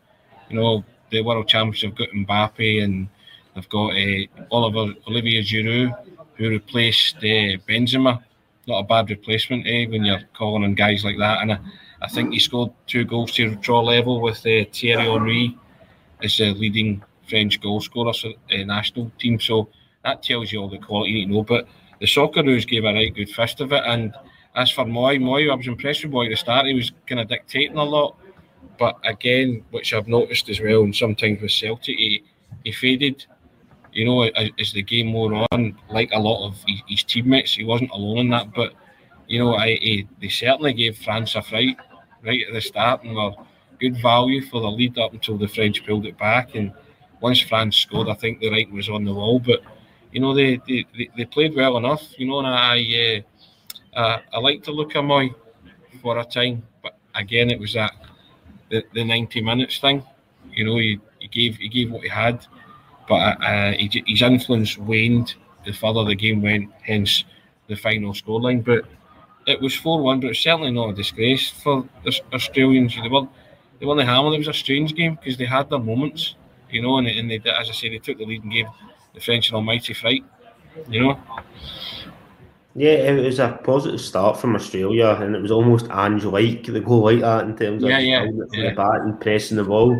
You 0.48 0.56
know, 0.56 0.84
the 1.10 1.22
world 1.22 1.48
champions 1.48 1.82
have 1.82 1.94
got 1.94 2.08
Mbappe 2.08 2.82
and 2.82 3.08
they've 3.54 3.68
got 3.68 3.92
uh, 3.92 4.44
Oliver 4.50 4.94
Olivier 5.08 5.42
Giroud 5.42 5.96
who 6.34 6.48
replaced 6.48 7.18
uh, 7.18 7.60
Benzema. 7.68 8.22
Not 8.66 8.80
a 8.80 8.84
bad 8.84 9.10
replacement, 9.10 9.66
eh? 9.66 9.86
When 9.86 10.04
you're 10.04 10.22
calling 10.34 10.64
on 10.64 10.74
guys 10.74 11.04
like 11.04 11.18
that, 11.18 11.42
and. 11.42 11.52
I, 11.52 11.58
I 12.02 12.08
think 12.08 12.32
he 12.32 12.38
scored 12.38 12.72
two 12.86 13.04
goals 13.04 13.32
to 13.32 13.54
draw 13.56 13.80
level 13.80 14.20
with 14.20 14.38
uh, 14.38 14.64
Thierry 14.72 15.04
Henry 15.04 15.58
as 16.22 16.38
the 16.38 16.52
leading 16.52 17.02
French 17.28 17.60
goal 17.60 17.80
scorer 17.80 18.12
for 18.12 18.32
the 18.48 18.62
uh, 18.62 18.64
national 18.64 19.12
team. 19.18 19.38
So 19.38 19.68
that 20.04 20.22
tells 20.22 20.50
you 20.50 20.60
all 20.60 20.68
the 20.68 20.78
quality 20.78 21.12
you 21.12 21.18
need 21.18 21.26
to 21.26 21.32
know. 21.32 21.42
But 21.42 21.68
the 22.00 22.06
soccer 22.06 22.42
Socceroos 22.42 22.66
gave 22.66 22.84
a 22.84 22.92
right 22.92 23.14
good 23.14 23.30
fist 23.30 23.60
of 23.60 23.72
it. 23.72 23.82
And 23.86 24.14
as 24.56 24.70
for 24.70 24.84
Mooy, 24.84 25.20
Mooy, 25.20 25.50
I 25.50 25.54
was 25.54 25.66
impressed 25.66 26.04
with 26.04 26.12
Mooy 26.12 26.26
at 26.26 26.30
the 26.30 26.36
start. 26.36 26.66
He 26.66 26.74
was 26.74 26.92
kind 27.06 27.20
of 27.20 27.28
dictating 27.28 27.76
a 27.76 27.84
lot. 27.84 28.16
But 28.78 28.98
again, 29.04 29.62
which 29.70 29.92
I've 29.92 30.08
noticed 30.08 30.48
as 30.48 30.60
well, 30.60 30.82
and 30.82 30.96
sometimes 30.96 31.42
with 31.42 31.50
Celtic, 31.50 31.96
he, 31.98 32.24
he 32.64 32.72
faded. 32.72 33.26
You 33.92 34.04
know, 34.04 34.22
as 34.22 34.72
the 34.72 34.82
game 34.82 35.12
wore 35.12 35.46
on, 35.50 35.76
like 35.90 36.10
a 36.12 36.18
lot 36.18 36.46
of 36.46 36.56
his, 36.86 37.02
teammates, 37.02 37.54
he 37.54 37.64
wasn't 37.64 37.90
alone 37.90 38.18
in 38.18 38.30
that. 38.30 38.54
But 38.54 38.72
you 39.26 39.40
know, 39.40 39.56
I, 39.56 40.06
they 40.20 40.28
certainly 40.28 40.72
gave 40.72 40.96
France 40.96 41.34
a 41.34 41.42
fright 41.42 41.76
right 42.22 42.44
at 42.46 42.52
the 42.52 42.60
start 42.60 43.02
and 43.02 43.14
were 43.14 43.32
good 43.78 44.00
value 44.00 44.44
for 44.46 44.60
the 44.60 44.70
lead 44.70 44.98
up 44.98 45.12
until 45.12 45.38
the 45.38 45.48
French 45.48 45.84
pulled 45.86 46.06
it 46.06 46.18
back. 46.18 46.54
And 46.54 46.72
once 47.20 47.40
France 47.40 47.76
scored, 47.76 48.08
I 48.08 48.14
think 48.14 48.40
the 48.40 48.50
writing 48.50 48.74
was 48.74 48.88
on 48.88 49.04
the 49.04 49.14
wall. 49.14 49.40
But 49.40 49.62
you 50.12 50.20
know, 50.20 50.34
they 50.34 50.60
they, 50.66 50.86
they 51.16 51.24
played 51.24 51.54
well 51.54 51.76
enough. 51.76 52.02
You 52.18 52.28
know, 52.28 52.38
and 52.38 52.48
I 52.48 53.22
uh, 53.94 53.98
uh, 53.98 54.20
I 54.32 54.38
like 54.38 54.62
to 54.64 54.72
look 54.72 54.96
at 54.96 55.04
Mooy 55.04 55.34
for 56.02 56.18
a 56.18 56.24
time, 56.24 56.62
but 56.82 56.96
again, 57.14 57.50
it 57.50 57.58
was 57.58 57.74
that 57.74 57.92
the, 58.70 58.84
the 58.94 59.04
ninety 59.04 59.40
minutes 59.40 59.78
thing. 59.78 60.04
You 60.52 60.64
know, 60.64 60.76
he, 60.78 61.00
he 61.18 61.28
gave 61.28 61.56
he 61.56 61.68
gave 61.68 61.90
what 61.90 62.02
he 62.02 62.08
had, 62.08 62.46
but 63.08 63.40
uh, 63.42 63.72
he, 63.72 64.02
his 64.06 64.22
influence 64.22 64.76
waned 64.76 65.34
the 65.64 65.72
further 65.72 66.04
the 66.04 66.14
game 66.14 66.42
went. 66.42 66.70
Hence 66.82 67.24
the 67.68 67.76
final 67.76 68.12
scoreline, 68.12 68.64
but 68.64 68.84
it 69.46 69.60
was 69.60 69.74
4 69.74 70.02
1, 70.02 70.20
but 70.20 70.30
it's 70.30 70.40
certainly 70.40 70.70
not 70.70 70.90
a 70.90 70.94
disgrace 70.94 71.50
for 71.50 71.86
the 72.04 72.20
Australians. 72.32 72.94
They 72.94 73.08
were 73.08 73.26
they 73.78 73.86
weren't 73.86 74.06
hammered. 74.06 74.34
It 74.34 74.38
was 74.38 74.48
a 74.48 74.52
strange 74.52 74.94
game 74.94 75.14
because 75.14 75.38
they 75.38 75.46
had 75.46 75.70
their 75.70 75.78
moments, 75.78 76.34
you 76.70 76.82
know, 76.82 76.98
and, 76.98 77.06
and 77.08 77.30
they, 77.30 77.36
as 77.36 77.68
I 77.68 77.72
say, 77.72 77.88
they 77.88 77.98
took 77.98 78.18
the 78.18 78.26
lead 78.26 78.42
and 78.42 78.52
gave 78.52 78.66
the 79.14 79.20
French 79.20 79.48
an 79.48 79.56
almighty 79.56 79.94
fright, 79.94 80.22
you 80.88 81.00
know. 81.00 81.18
Yeah, 82.74 82.90
it 82.90 83.24
was 83.24 83.40
a 83.40 83.58
positive 83.64 84.00
start 84.00 84.38
from 84.38 84.54
Australia, 84.54 85.18
and 85.20 85.34
it 85.34 85.42
was 85.42 85.50
almost 85.50 85.90
Ange 85.90 86.24
like 86.24 86.64
the 86.64 86.80
goal 86.80 87.04
like 87.04 87.20
that 87.20 87.44
in 87.44 87.56
terms 87.56 87.82
of 87.82 87.90
yeah, 87.90 87.98
yeah, 87.98 88.26
yeah. 88.52 88.70
the 88.70 88.76
bat 88.76 89.00
and 89.00 89.20
pressing 89.20 89.56
the 89.56 89.64
ball. 89.64 89.92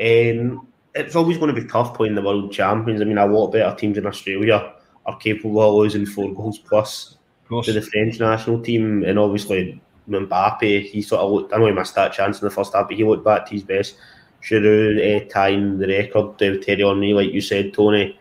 Um, 0.00 0.68
it's 0.94 1.16
always 1.16 1.38
going 1.38 1.52
to 1.52 1.60
be 1.60 1.66
tough 1.66 1.94
playing 1.94 2.14
the 2.14 2.22
world 2.22 2.52
champions. 2.52 3.00
I 3.00 3.04
mean, 3.04 3.18
a 3.18 3.26
lot 3.26 3.50
better 3.50 3.74
teams 3.74 3.98
in 3.98 4.06
Australia 4.06 4.74
are 5.06 5.16
capable 5.16 5.60
of 5.60 5.74
losing 5.74 6.06
four 6.06 6.32
goals 6.32 6.58
plus 6.58 7.16
to 7.48 7.72
the 7.72 7.82
French 7.82 8.20
national 8.20 8.60
team, 8.60 9.04
and 9.04 9.18
obviously 9.18 9.80
Mbappe, 10.08 10.82
he 10.82 11.02
sort 11.02 11.22
of 11.22 11.30
looked. 11.30 11.52
I 11.52 11.58
know 11.58 11.66
he 11.66 11.72
missed 11.72 11.94
that 11.94 12.12
chance 12.12 12.40
in 12.40 12.46
the 12.46 12.54
first 12.54 12.74
half, 12.74 12.88
but 12.88 12.96
he 12.96 13.04
looked 13.04 13.24
back 13.24 13.46
to 13.46 13.52
his 13.52 13.62
best. 13.62 13.96
Giroud 14.42 14.98
uh, 14.98 15.28
tying 15.30 15.78
the 15.78 15.88
record 15.88 16.38
with 16.38 16.64
Thierry 16.64 16.82
Henry, 16.82 17.14
like 17.14 17.32
you 17.32 17.40
said, 17.40 17.72
Tony. 17.72 18.18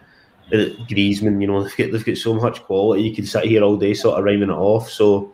Uh, 0.51 0.69
Griezmann, 0.89 1.41
you 1.41 1.47
know, 1.47 1.63
they've 1.63 1.75
got, 1.75 1.91
they've 1.91 2.05
got 2.05 2.17
so 2.17 2.33
much 2.35 2.63
quality. 2.63 3.03
You 3.03 3.15
could 3.15 3.27
sit 3.27 3.45
here 3.45 3.63
all 3.63 3.77
day, 3.77 3.93
sort 3.93 4.19
of 4.19 4.25
rhyming 4.25 4.49
it 4.49 4.53
off. 4.53 4.89
So, 4.89 5.33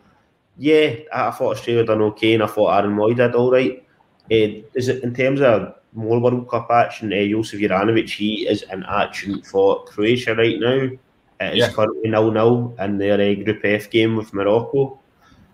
yeah, 0.56 0.94
I, 1.12 1.28
I 1.28 1.30
thought 1.30 1.56
Australia 1.56 1.84
done 1.84 2.02
okay, 2.02 2.34
and 2.34 2.42
I 2.42 2.46
thought 2.46 2.76
Aaron 2.76 2.96
Mooy 2.96 3.16
did 3.16 3.34
all 3.34 3.52
right. 3.52 3.84
Uh, 4.30 4.62
is 4.74 4.88
it 4.88 5.02
in 5.02 5.14
terms 5.14 5.40
of 5.40 5.74
more 5.92 6.20
World 6.20 6.48
Cup 6.48 6.68
action? 6.70 7.12
Uh, 7.12 7.26
Josip 7.26 7.60
Juranovic, 7.60 8.08
he 8.08 8.46
is 8.48 8.62
in 8.72 8.84
action 8.84 9.42
for 9.42 9.84
Croatia 9.84 10.34
right 10.34 10.58
now. 10.58 10.90
It 11.40 11.52
is 11.54 11.58
Yeah. 11.58 11.72
currently 11.72 12.10
nil 12.10 12.30
nil 12.30 12.74
in 12.78 12.98
their 12.98 13.14
uh, 13.14 13.34
Group 13.42 13.60
F 13.64 13.90
game 13.90 14.16
with 14.16 14.34
Morocco. 14.34 15.00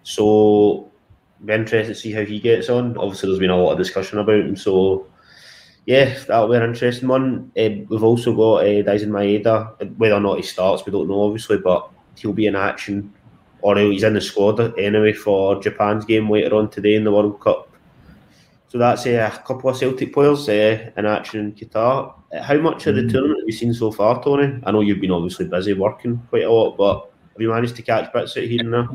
So, 0.02 0.90
be 1.44 1.52
interested 1.52 1.94
to 1.94 2.00
see 2.00 2.12
how 2.12 2.24
he 2.24 2.40
gets 2.40 2.68
on. 2.68 2.96
Obviously, 2.96 3.28
there's 3.28 3.38
been 3.38 3.50
a 3.50 3.56
lot 3.56 3.72
of 3.72 3.78
discussion 3.78 4.18
about 4.18 4.40
him. 4.40 4.56
So, 4.56 5.06
yeah, 5.84 6.16
that'll 6.26 6.48
be 6.48 6.56
an 6.56 6.62
interesting 6.64 7.08
one. 7.08 7.52
Uh, 7.56 7.84
we've 7.88 8.02
also 8.02 8.34
got 8.34 8.64
uh, 8.64 8.82
Daizen 8.82 9.08
Maeda. 9.10 9.96
Whether 9.98 10.14
or 10.14 10.20
not 10.20 10.38
he 10.38 10.42
starts, 10.42 10.84
we 10.84 10.92
don't 10.92 11.08
know, 11.08 11.22
obviously, 11.22 11.58
but 11.58 11.88
he'll 12.16 12.32
be 12.32 12.46
in 12.46 12.56
action, 12.56 13.12
or 13.62 13.76
he's 13.76 14.02
in 14.02 14.14
the 14.14 14.20
squad 14.20 14.60
anyway 14.78 15.12
for 15.12 15.60
Japan's 15.60 16.04
game 16.04 16.30
later 16.30 16.54
on 16.56 16.70
today 16.70 16.94
in 16.94 17.04
the 17.04 17.12
World 17.12 17.40
Cup. 17.40 17.68
So 18.68 18.78
that's 18.78 19.06
uh, 19.06 19.30
a 19.32 19.38
couple 19.46 19.70
of 19.70 19.76
Celtic 19.76 20.12
players 20.12 20.48
uh, 20.48 20.90
in 20.96 21.06
action 21.06 21.40
in 21.40 21.52
Qatar. 21.52 22.14
Uh, 22.32 22.42
How 22.42 22.56
much 22.58 22.86
of 22.86 22.96
the 22.96 23.02
Mm. 23.02 23.10
tournament 23.12 23.40
have 23.40 23.46
you 23.48 23.52
seen 23.52 23.72
so 23.72 23.92
far, 23.92 24.22
Tony? 24.22 24.60
I 24.64 24.72
know 24.72 24.80
you've 24.80 25.00
been 25.00 25.12
obviously 25.12 25.46
busy 25.46 25.72
working 25.72 26.20
quite 26.30 26.44
a 26.44 26.50
lot, 26.50 26.76
but 26.76 27.10
have 27.32 27.40
you 27.40 27.50
managed 27.50 27.76
to 27.76 27.82
catch 27.82 28.12
bits 28.12 28.36
of 28.36 28.42
it 28.42 28.50
here 28.50 28.60
and 28.60 28.72
there? 28.72 28.88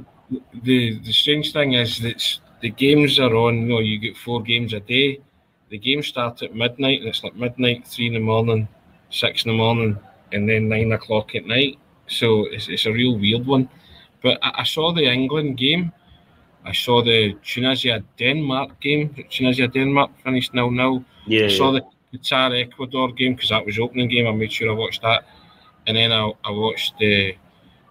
the 0.64 1.00
the 1.00 1.12
strange 1.12 1.52
thing 1.52 1.74
is 1.74 2.00
that 2.00 2.40
the 2.62 2.70
games 2.70 3.20
are 3.20 3.34
on. 3.36 3.62
You 3.62 3.68
know, 3.68 3.80
you 3.80 3.98
get 4.00 4.18
four 4.18 4.42
games 4.42 4.74
a 4.74 4.80
day. 4.80 5.20
The 5.70 5.78
games 5.78 6.08
start 6.08 6.42
at 6.44 6.54
midnight, 6.54 7.00
and 7.00 7.08
it's 7.10 7.24
like 7.24 7.36
midnight, 7.36 7.88
three 7.88 8.08
in 8.08 8.14
the 8.14 8.20
morning, 8.20 8.68
six 9.10 9.46
in 9.46 9.52
the 9.52 9.58
morning, 9.58 9.98
and 10.34 10.48
then 10.50 10.68
nine 10.68 10.92
o'clock 10.92 11.34
at 11.36 11.46
night. 11.46 11.80
So 12.08 12.46
it's, 12.52 12.68
it's 12.68 12.86
a 12.86 12.92
real 12.92 13.18
weird 13.18 13.46
one. 13.46 13.70
But 14.22 14.38
I, 14.44 14.52
I 14.60 14.64
saw 14.64 14.92
the 14.94 15.06
England 15.10 15.58
game. 15.58 15.94
I 16.66 16.74
saw 16.74 17.04
the 17.04 17.36
Tunisia 17.44 18.04
Denmark 18.18 18.80
game. 18.80 19.16
Tunisia 19.30 19.68
Denmark 19.68 20.12
finished 20.24 20.54
nil 20.54 20.72
nil. 20.72 21.04
Yeah, 21.26 21.46
I 21.46 21.50
saw 21.50 21.72
the 21.72 21.82
Qatar 22.14 22.60
Ecuador 22.60 23.12
game 23.14 23.36
because 23.36 23.50
that 23.50 23.66
was 23.66 23.76
the 23.76 23.82
opening 23.82 24.10
game. 24.10 24.28
I 24.28 24.32
made 24.32 24.52
sure 24.52 24.70
I 24.70 24.74
watched 24.74 25.02
that, 25.02 25.26
and 25.88 25.98
then 25.98 26.12
I, 26.12 26.32
I 26.44 26.52
watched 26.52 26.98
the 27.00 27.36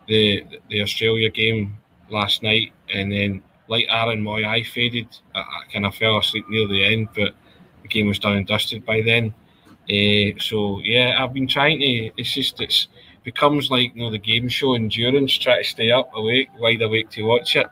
the 0.09 0.45
the 0.69 0.83
Australia 0.83 1.31
game 1.31 1.79
last 2.11 2.43
night, 2.43 2.73
and 2.93 3.11
then 3.11 3.43
like 3.69 3.87
Aaron 3.89 4.23
Mooy, 4.23 4.47
I 4.47 4.63
faded. 4.63 5.09
I, 5.35 5.41
I 5.41 5.73
kind 5.73 5.87
of 5.87 5.95
fell 5.95 6.19
asleep 6.19 6.45
near 6.49 6.67
the 6.69 6.85
end, 6.85 7.09
but 7.15 7.33
the 7.83 7.89
game 7.89 8.09
was 8.09 8.19
done 8.19 8.37
and 8.37 8.47
dusted 8.47 8.85
by 8.85 9.01
then. 9.03 9.35
Uh, 9.89 10.39
so 10.39 10.81
yeah, 10.81 11.17
I've 11.19 11.33
been 11.33 11.49
trying 11.49 11.81
to. 11.81 12.11
It's 12.17 12.33
just 12.35 12.61
it's 12.61 12.89
becomes 13.25 13.71
like 13.71 13.95
you 13.95 14.03
know 14.03 14.11
the 14.11 14.19
game 14.19 14.49
show 14.49 14.75
endurance. 14.75 15.37
Try 15.37 15.59
to 15.59 15.65
stay 15.65 15.91
up 15.91 16.11
awake, 16.15 16.49
wide 16.59 16.83
awake 16.83 17.11
to 17.11 17.23
watch 17.23 17.57
it. 17.57 17.67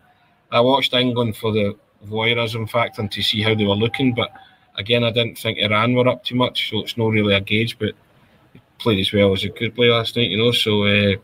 I 0.50 0.61
watched 0.61 0.94
England 0.94 1.37
for 1.37 1.52
the 1.52 1.76
voyeurism 2.06 2.68
fact 2.70 2.98
and 2.98 3.11
to 3.12 3.22
see 3.22 3.42
how 3.42 3.54
they 3.54 3.66
were 3.66 3.74
looking, 3.74 4.14
but 4.14 4.30
again, 4.76 5.04
I 5.04 5.11
didn't 5.11 5.38
think 5.38 5.58
Iran 5.58 5.94
were 5.94 6.08
up 6.08 6.24
too 6.24 6.37
much, 6.37 6.70
so 6.70 6.80
it's 6.80 6.96
not 6.96 7.08
really 7.08 7.34
a 7.34 7.40
gauge. 7.40 7.78
But 7.78 7.94
played 8.78 9.00
as 9.00 9.12
well 9.12 9.32
as 9.32 9.42
they 9.42 9.48
could 9.48 9.74
play 9.74 9.88
last 9.88 10.16
night, 10.16 10.30
you 10.30 10.38
know. 10.38 10.52
So 10.52 10.84
uh, 10.84 11.16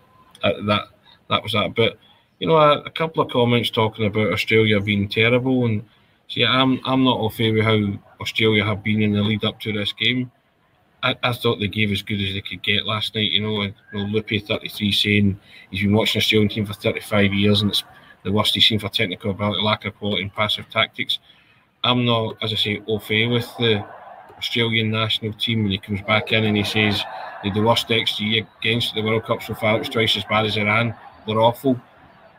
that 0.42 0.88
that 1.30 1.42
was 1.42 1.52
that. 1.52 1.74
But 1.74 1.98
you 2.38 2.48
know, 2.48 2.56
a, 2.56 2.80
a 2.80 2.90
couple 2.90 3.22
of 3.22 3.30
comments 3.30 3.70
talking 3.70 4.06
about 4.06 4.32
Australia 4.32 4.80
being 4.80 5.08
terrible, 5.08 5.64
and 5.64 5.84
see, 6.28 6.44
I'm 6.44 6.80
I'm 6.84 7.04
not 7.04 7.32
fait 7.32 7.52
with 7.52 7.64
how 7.64 7.98
Australia 8.20 8.64
have 8.64 8.82
been 8.82 9.02
in 9.02 9.12
the 9.12 9.22
lead 9.22 9.44
up 9.44 9.60
to 9.60 9.72
this 9.72 9.92
game. 9.92 10.30
I, 11.02 11.14
I 11.22 11.32
thought 11.32 11.60
they 11.60 11.68
gave 11.68 11.92
as 11.92 12.02
good 12.02 12.20
as 12.20 12.32
they 12.32 12.40
could 12.40 12.62
get 12.62 12.86
last 12.86 13.14
night. 13.14 13.32
You 13.32 13.42
know, 13.42 13.60
and 13.62 13.74
you 13.92 13.98
know, 13.98 14.04
Lupe 14.06 14.46
33 14.46 14.92
saying 14.92 15.40
he's 15.70 15.82
been 15.82 15.94
watching 15.94 16.18
the 16.18 16.24
Australian 16.24 16.48
team 16.48 16.66
for 16.66 16.74
35 16.74 17.32
years, 17.32 17.62
and 17.62 17.70
it's 17.70 17.84
the 18.24 18.32
worst 18.32 18.54
he's 18.54 18.66
seen 18.66 18.78
for 18.78 18.88
technical 18.88 19.30
ability, 19.30 19.62
lack 19.62 19.84
of 19.84 19.96
quality, 19.98 20.22
and 20.22 20.34
passive 20.34 20.68
tactics. 20.70 21.18
I'm 21.84 22.04
not, 22.04 22.36
as 22.42 22.52
I 22.52 22.56
say, 22.56 22.82
au 22.88 22.98
fait 22.98 23.26
with 23.26 23.46
the 23.58 23.84
Australian 24.38 24.90
national 24.90 25.32
team 25.34 25.62
when 25.62 25.72
he 25.72 25.78
comes 25.78 26.02
back 26.02 26.32
in 26.32 26.44
and 26.44 26.56
he 26.56 26.64
says 26.64 27.02
they 27.42 27.50
the 27.50 27.62
worst 27.62 27.88
XG 27.88 28.46
against 28.58 28.94
the 28.94 29.02
World 29.02 29.24
Cup 29.24 29.42
so 29.42 29.54
far. 29.54 29.80
It 29.80 29.92
twice 29.92 30.16
as 30.16 30.24
bad 30.24 30.46
as 30.46 30.56
Iran. 30.56 30.94
They're 31.26 31.38
awful. 31.40 31.80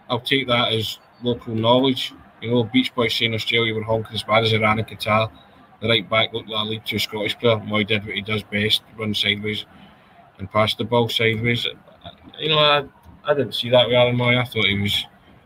I'll 0.10 0.20
take 0.20 0.48
that 0.48 0.74
as 0.74 1.00
local 1.24 1.56
knowledge. 1.56 2.14
You 2.42 2.52
know, 2.52 2.64
Beach 2.64 2.94
Boys 2.94 3.16
saying 3.16 3.34
Australia 3.34 3.74
were 3.74 3.84
honking 3.84 4.16
as 4.16 4.24
bad 4.24 4.44
as 4.44 4.54
Iran 4.54 4.80
and 4.80 4.88
Qatar. 4.88 5.32
The 5.82 5.88
right 5.88 6.10
back 6.10 6.34
looked 6.34 6.50
like 6.50 6.94
a 6.94 7.00
Scottish 7.00 7.38
player. 7.38 7.58
Mooy 7.58 7.86
did 7.86 8.06
what 8.06 8.16
he 8.16 8.22
does 8.22 8.44
best, 8.44 8.82
run 8.98 9.14
sideways 9.14 9.66
and 10.40 10.52
pass 10.52 10.76
the 10.76 10.84
ball 10.84 11.10
sideways. 11.10 11.68
You 12.40 12.50
know, 12.50 12.58
I, 12.58 12.84
I 13.24 13.34
didn't 13.34 13.56
see 13.56 13.70
that 13.70 13.88
with 13.88 13.96
Alan 13.96 14.16
Mooy. 14.16 14.40
I 14.40 14.44
thought 14.44 14.66
he 14.66 14.80
was, 14.80 15.06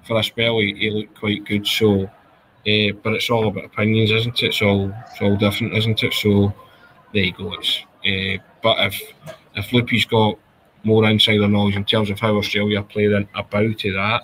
for 0.09 0.19
a 0.19 0.23
spell, 0.23 0.59
he, 0.59 0.73
he 0.73 0.89
looked 0.89 1.17
quite 1.17 1.45
good. 1.45 1.65
So, 1.65 2.03
uh, 2.03 2.91
but 3.03 3.13
it's 3.13 3.29
all 3.29 3.47
about 3.47 3.65
opinions, 3.65 4.11
isn't 4.11 4.41
it? 4.43 4.47
It's 4.47 4.61
all, 4.61 4.91
it's 5.11 5.21
all 5.21 5.37
different, 5.37 5.77
isn't 5.77 6.03
it? 6.03 6.13
So, 6.13 6.53
there 7.13 7.23
you 7.23 7.33
go. 7.33 7.53
It's, 7.53 7.79
uh, 8.05 8.43
but 8.61 8.77
if 8.87 9.01
if 9.55 9.71
Lupe's 9.71 10.05
got 10.05 10.37
more 10.83 11.07
insider 11.07 11.47
knowledge 11.47 11.75
in 11.75 11.85
terms 11.85 12.09
of 12.09 12.19
how 12.19 12.35
Australia 12.37 12.81
played 12.81 13.11
in 13.11 13.27
about 13.35 13.77
to 13.79 13.93
that, 13.93 14.23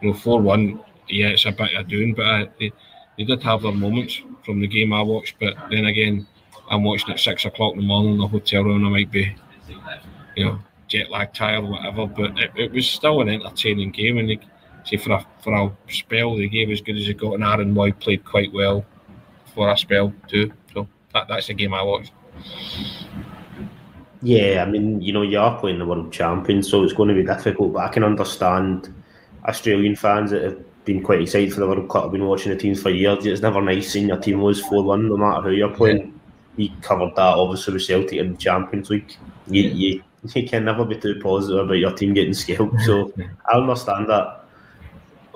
you 0.00 0.08
know, 0.08 0.14
4 0.14 0.40
1, 0.40 0.80
yeah, 1.08 1.28
it's 1.28 1.44
a 1.44 1.52
bit 1.52 1.74
of 1.74 1.88
doing, 1.88 2.14
but 2.14 2.22
uh, 2.22 2.46
they, 2.58 2.72
they 3.18 3.24
did 3.24 3.42
have 3.42 3.62
their 3.62 3.72
moments 3.72 4.20
from 4.44 4.60
the 4.60 4.66
game 4.66 4.92
I 4.92 5.02
watched. 5.02 5.36
But 5.38 5.54
then 5.70 5.86
again, 5.86 6.26
I'm 6.70 6.84
watching 6.84 7.10
at 7.10 7.20
6 7.20 7.44
o'clock 7.44 7.74
in 7.74 7.80
the 7.80 7.86
morning 7.86 8.12
in 8.12 8.18
the 8.18 8.28
hotel 8.28 8.64
room. 8.64 8.86
I 8.86 8.90
might 8.90 9.10
be, 9.10 9.36
you 10.36 10.44
know, 10.44 10.58
jet 10.88 11.10
lag 11.10 11.32
tired 11.34 11.64
whatever, 11.64 12.06
but 12.06 12.38
it, 12.38 12.52
it 12.56 12.72
was 12.72 12.88
still 12.88 13.20
an 13.20 13.28
entertaining 13.28 13.90
game. 13.90 14.18
And 14.18 14.30
they, 14.30 14.40
see, 14.86 14.96
for 14.96 15.12
a, 15.12 15.26
for 15.42 15.54
a 15.54 15.92
spell, 15.92 16.36
they 16.36 16.48
gave 16.48 16.70
as 16.70 16.80
good 16.80 16.96
as 16.96 17.06
they 17.06 17.12
got, 17.12 17.34
and 17.34 17.44
Aaron 17.44 17.74
Mooy 17.74 17.98
played 17.98 18.24
quite 18.24 18.52
well 18.52 18.84
for 19.54 19.70
a 19.70 19.76
spell 19.76 20.12
too. 20.28 20.52
So 20.72 20.88
that, 21.12 21.28
that's 21.28 21.48
the 21.48 21.54
game 21.54 21.74
I 21.74 21.82
watched. 21.82 22.12
Yeah, 24.22 24.64
I 24.66 24.70
mean, 24.70 25.00
you 25.00 25.12
know, 25.12 25.22
you 25.22 25.38
are 25.38 25.58
playing 25.58 25.78
the 25.78 25.86
world 25.86 26.12
champion, 26.12 26.62
so 26.62 26.82
it's 26.82 26.92
going 26.92 27.08
to 27.10 27.14
be 27.14 27.22
difficult. 27.22 27.74
But 27.74 27.84
I 27.84 27.88
can 27.88 28.02
understand 28.02 28.92
Australian 29.44 29.96
fans 29.96 30.30
that 30.30 30.42
have 30.42 30.84
been 30.84 31.02
quite 31.02 31.20
excited 31.20 31.52
for 31.52 31.60
the 31.60 31.66
World 31.66 31.88
Cup. 31.88 32.06
I've 32.06 32.12
been 32.12 32.26
watching 32.26 32.52
the 32.52 32.58
teams 32.58 32.82
for 32.82 32.90
years. 32.90 33.26
It's 33.26 33.42
never 33.42 33.60
nice 33.60 33.92
seeing 33.92 34.08
your 34.08 34.18
team 34.18 34.42
lose 34.42 34.60
four 34.66 34.82
one, 34.84 35.08
no 35.08 35.16
matter 35.16 35.42
who 35.42 35.50
you're 35.50 35.74
playing. 35.74 36.18
He 36.56 36.72
covered 36.80 37.14
that 37.16 37.20
obviously 37.20 37.74
with 37.74 37.82
Celtic 37.82 38.18
in 38.18 38.32
the 38.32 38.38
Champions 38.38 38.88
League. 38.88 39.14
You, 39.46 39.62
you, 39.62 40.02
you 40.34 40.48
can 40.48 40.64
never 40.64 40.84
be 40.84 40.96
too 40.96 41.20
positive 41.22 41.64
about 41.64 41.74
your 41.74 41.92
team 41.92 42.14
getting 42.14 42.34
scalped. 42.34 42.80
So 42.82 43.12
I 43.52 43.58
understand 43.58 44.08
that. 44.08 44.45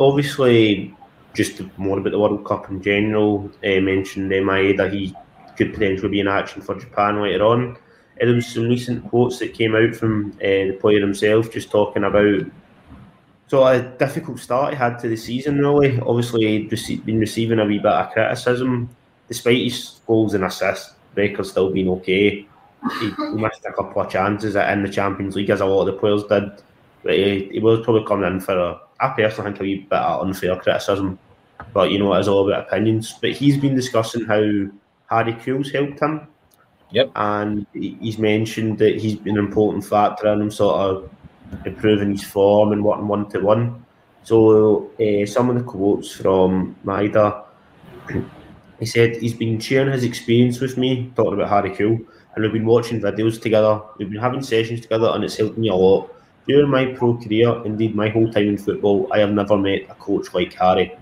Obviously, 0.00 0.94
just 1.34 1.62
more 1.76 1.98
about 1.98 2.10
the 2.10 2.18
World 2.18 2.44
Cup 2.44 2.70
in 2.70 2.82
general. 2.82 3.50
Uh, 3.62 3.80
mentioned 3.80 4.32
Maeda 4.32 4.76
that 4.78 4.92
he 4.92 5.14
could 5.56 5.72
potentially 5.72 6.08
be 6.08 6.20
in 6.20 6.28
action 6.28 6.62
for 6.62 6.74
Japan 6.74 7.22
later 7.22 7.44
on. 7.44 7.76
Uh, 7.76 8.24
there 8.24 8.34
was 8.34 8.48
some 8.48 8.64
recent 8.64 9.08
quotes 9.08 9.38
that 9.38 9.54
came 9.54 9.76
out 9.76 9.94
from 9.94 10.32
uh, 10.36 10.72
the 10.72 10.78
player 10.80 11.00
himself, 11.00 11.52
just 11.52 11.70
talking 11.70 12.04
about 12.04 12.42
so 13.46 13.66
a 13.66 13.82
difficult 13.82 14.38
start 14.38 14.74
he 14.74 14.78
had 14.78 14.98
to 15.00 15.08
the 15.08 15.16
season. 15.16 15.58
Really, 15.58 15.98
obviously, 16.00 16.68
he'd 16.68 17.04
been 17.04 17.18
receiving 17.18 17.58
a 17.58 17.64
wee 17.64 17.78
bit 17.78 17.90
of 17.90 18.12
criticism, 18.12 18.88
despite 19.26 19.64
his 19.64 20.00
goals 20.06 20.34
and 20.34 20.44
assists 20.44 20.94
record 21.16 21.44
still 21.46 21.70
being 21.70 21.88
okay. 21.88 22.46
He, 23.00 23.10
he 23.10 23.28
missed 23.34 23.64
a 23.66 23.72
couple 23.72 24.02
of 24.02 24.08
chances 24.08 24.54
in 24.54 24.82
the 24.82 24.88
Champions 24.88 25.34
League, 25.34 25.50
as 25.50 25.60
a 25.60 25.66
lot 25.66 25.80
of 25.80 25.86
the 25.86 26.00
players 26.00 26.22
did. 26.24 26.62
But 27.02 27.14
he, 27.14 27.48
he 27.52 27.58
was 27.58 27.80
probably 27.84 28.06
coming 28.06 28.32
in 28.32 28.40
for 28.40 28.56
a, 28.56 28.80
I 29.00 29.08
personally 29.08 29.50
think 29.50 29.60
a 29.60 29.62
wee 29.62 29.86
bit 29.88 29.98
of 29.98 30.22
unfair 30.22 30.56
criticism. 30.56 31.18
But 31.72 31.90
you 31.90 31.98
know, 31.98 32.12
it's 32.14 32.28
all 32.28 32.48
about 32.48 32.66
opinions. 32.66 33.14
But 33.20 33.32
he's 33.32 33.56
been 33.56 33.74
discussing 33.74 34.24
how 34.24 34.40
Harry 35.10 35.34
Kewell's 35.34 35.70
helped 35.70 36.00
him. 36.00 36.26
Yep. 36.92 37.12
And 37.14 37.66
he's 37.72 38.18
mentioned 38.18 38.78
that 38.78 39.00
he's 39.00 39.14
been 39.14 39.38
an 39.38 39.44
important 39.44 39.84
factor 39.84 40.32
in 40.32 40.40
him 40.40 40.50
sort 40.50 40.76
of 40.76 41.10
improving 41.64 42.10
his 42.10 42.24
form 42.24 42.72
and 42.72 42.84
working 42.84 43.08
one 43.08 43.28
to 43.30 43.40
one. 43.40 43.84
So 44.22 44.90
uh, 45.00 45.26
some 45.26 45.50
of 45.50 45.56
the 45.56 45.62
quotes 45.62 46.12
from 46.12 46.76
Maeda, 46.84 47.44
he 48.80 48.86
said 48.86 49.16
he's 49.16 49.34
been 49.34 49.58
sharing 49.58 49.92
his 49.92 50.04
experience 50.04 50.60
with 50.60 50.76
me, 50.76 51.12
talking 51.16 51.34
about 51.34 51.48
Harry 51.48 51.70
Kewell, 51.70 52.04
and 52.34 52.42
we've 52.42 52.52
been 52.52 52.66
watching 52.66 53.00
videos 53.00 53.40
together. 53.40 53.80
We've 53.98 54.10
been 54.10 54.20
having 54.20 54.42
sessions 54.42 54.80
together, 54.80 55.10
and 55.14 55.24
it's 55.24 55.36
helped 55.36 55.58
me 55.58 55.68
a 55.68 55.74
lot. 55.74 56.12
During 56.50 56.68
my 56.68 56.86
pro 56.86 57.16
career, 57.16 57.62
indeed 57.64 57.94
my 57.94 58.08
whole 58.08 58.28
time 58.28 58.48
in 58.48 58.58
football, 58.58 59.06
I 59.12 59.20
have 59.20 59.30
never 59.30 59.56
met 59.56 59.82
a 59.88 59.94
coach 59.94 60.34
like 60.34 60.52
Harry. 60.54 60.98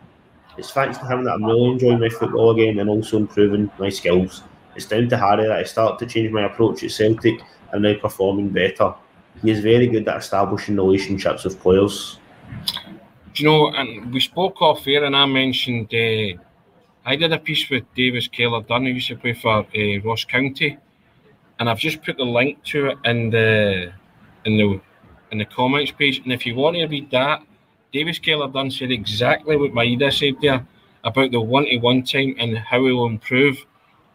It's 0.58 0.70
thanks 0.72 0.98
to 0.98 1.06
him 1.06 1.24
that 1.24 1.32
I'm 1.32 1.44
really 1.44 1.70
enjoying 1.70 2.00
my 2.00 2.11
football 2.11 2.50
again 2.50 2.78
and 2.78 2.90
also 2.90 3.16
improving 3.16 3.70
my 3.78 3.88
skills. 3.88 4.42
It's 4.76 4.84
down 4.84 5.08
to 5.08 5.16
Harry 5.16 5.44
that 5.44 5.58
I 5.58 5.62
started 5.62 5.98
to 6.00 6.12
change 6.12 6.32
my 6.32 6.42
approach 6.42 6.84
at 6.84 6.90
Celtic 6.90 7.40
and 7.72 7.82
now 7.82 7.94
performing 7.94 8.50
better. 8.50 8.92
He 9.40 9.50
is 9.50 9.61
very 9.61 9.87
good 9.87 10.06
at 10.06 10.18
establishing 10.18 10.76
relationships 10.76 11.44
with 11.44 11.58
players. 11.61 12.18
Do 13.32 13.42
you 13.42 13.48
know, 13.48 13.68
and 13.68 14.12
we 14.12 14.20
spoke 14.20 14.61
off 14.61 14.87
air, 14.87 15.04
and 15.04 15.16
I 15.16 15.24
mentioned 15.24 15.87
uh, 15.94 16.42
I 17.06 17.16
did 17.16 17.32
a 17.32 17.38
piece 17.38 17.70
with 17.70 17.84
Davis 17.94 18.28
Keillor 18.28 18.68
Dunn, 18.68 18.84
who 18.84 18.90
used 18.90 19.08
to 19.08 19.16
play 19.16 19.32
for 19.32 19.61
uh, 19.64 20.00
Ross 20.04 20.24
County, 20.24 20.76
and 21.58 21.70
I've 21.70 21.78
just 21.78 22.02
put 22.02 22.18
the 22.18 22.26
link 22.26 22.62
to 22.64 22.88
it 22.88 22.98
in 23.06 23.30
the 23.30 23.92
in 24.44 24.58
the 24.58 24.80
in 25.30 25.38
the 25.38 25.44
comments 25.44 25.92
page. 25.92 26.18
And 26.18 26.32
if 26.32 26.46
you 26.46 26.54
want 26.54 26.76
to 26.76 26.86
read 26.86 27.10
that, 27.10 27.42
Davis 27.92 28.18
Keillor 28.18 28.52
Dunn 28.52 28.70
said 28.70 28.90
exactly 28.90 29.56
what 29.56 29.72
Maeda 29.72 30.12
said 30.12 30.34
there 30.42 30.66
about 31.04 31.30
the 31.30 31.40
one 31.40 31.64
to 31.64 31.78
one 31.78 32.02
time 32.02 32.34
and 32.38 32.58
how 32.58 32.84
he 32.84 32.92
will 32.92 33.06
improve 33.06 33.64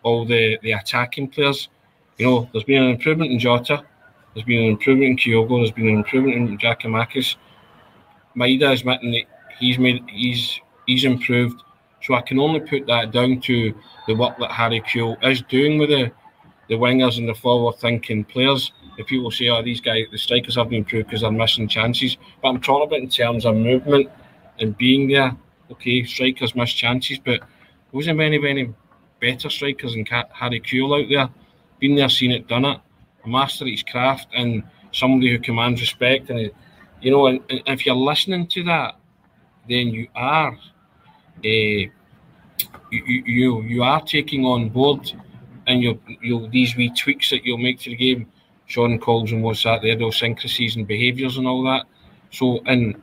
all 0.04 0.26
the, 0.26 0.60
the 0.62 0.74
attacking 0.74 1.30
players. 1.30 1.70
You 2.18 2.26
know, 2.26 2.50
there's 2.52 2.66
been 2.66 2.84
an 2.84 2.90
improvement 2.92 3.32
in 3.32 3.40
Jota, 3.40 3.84
there's 4.34 4.46
been 4.46 4.64
an 4.64 4.70
improvement 4.70 5.12
in 5.12 5.18
Kyogo, 5.18 5.60
there's 5.60 5.72
been 5.72 5.88
an 5.88 5.96
improvement 5.96 6.50
in 6.50 6.58
Giakoumakis. 6.58 7.36
Maeda 8.36 8.74
is 8.74 8.82
admitting 8.82 9.12
that 9.12 9.24
he's 9.60 9.80
made 9.80 10.04
he's 10.08 10.60
he's 10.86 11.06
improved. 11.06 11.62
So 12.02 12.16
I 12.16 12.22
can 12.22 12.38
only 12.40 12.60
put 12.60 12.86
that 12.88 13.12
down 13.12 13.40
to 13.42 13.74
the 14.08 14.16
work 14.16 14.38
that 14.40 14.52
Harry 14.52 14.82
Kewell 14.82 15.18
is 15.24 15.42
doing 15.44 15.78
with 15.80 15.90
the 15.90 16.12
the 16.70 16.76
wingers 16.76 17.18
and 17.18 17.28
the 17.28 17.34
forward 17.34 17.76
thinking 17.78 18.24
players. 18.24 18.72
If 18.98 19.08
people 19.08 19.32
say, 19.32 19.50
oh, 19.50 19.64
these 19.64 19.82
guys, 19.82 20.06
the 20.12 20.18
strikers 20.18 20.56
have 20.56 20.70
been 20.70 20.80
improved 20.80 21.08
because 21.08 21.22
they're 21.22 21.32
missing 21.32 21.68
chances. 21.68 22.18
But 22.42 22.50
I'm 22.50 22.62
talking 22.62 22.88
about 22.88 23.00
in 23.00 23.10
terms 23.10 23.46
of 23.46 23.56
movement 23.56 24.10
and 24.60 24.78
being 24.78 25.08
there. 25.08 25.36
Okay, 25.72 26.04
strikers 26.04 26.56
miss 26.56 26.72
chances, 26.72 27.18
but 27.18 27.40
wasn't 27.92 28.18
many, 28.18 28.38
many 28.38 28.74
better 29.20 29.50
strikers 29.50 29.94
than 29.94 30.06
Harry 30.06 30.60
Kewell 30.60 31.02
out 31.02 31.10
there. 31.10 31.30
Been 31.80 31.96
there, 31.96 32.10
seen 32.10 32.32
it, 32.32 32.48
done 32.48 32.66
it. 32.66 32.80
A 33.26 33.28
master 33.28 33.64
of 33.64 33.72
his 33.72 33.84
craft 33.84 34.28
and 34.36 34.64
somebody 34.92 35.32
who 35.32 35.40
commands 35.40 35.82
respect. 35.82 36.30
And, 36.30 36.52
you 37.02 37.12
know, 37.12 37.28
and, 37.28 37.40
and 37.50 37.62
if 37.66 37.86
you're 37.86 37.96
listening 37.96 38.48
to 38.48 38.64
that, 38.66 38.96
then 39.68 39.88
you 39.88 40.08
are. 40.16 40.58
Uh, 41.38 41.90
you, 42.92 43.24
you 43.26 43.62
you 43.64 43.84
are 43.84 44.02
taking 44.02 44.46
on 44.46 44.70
board 44.70 45.12
and 45.68 45.82
you 45.82 46.00
you 46.22 46.48
these 46.50 46.76
wee 46.76 46.90
tweaks 46.90 47.30
that 47.30 47.44
you'll 47.46 47.58
make 47.58 47.80
to 47.82 47.90
the 47.90 47.96
game. 47.96 48.28
Sean 48.66 48.98
calls 49.00 49.30
them 49.30 49.42
what's 49.42 49.64
that 49.64 49.82
the 49.82 49.92
idiosyncrasies 49.92 50.76
and 50.76 50.88
behaviours 50.88 51.38
and 51.38 51.48
all 51.48 51.64
that. 51.64 51.86
So 52.32 52.62
and 52.66 53.02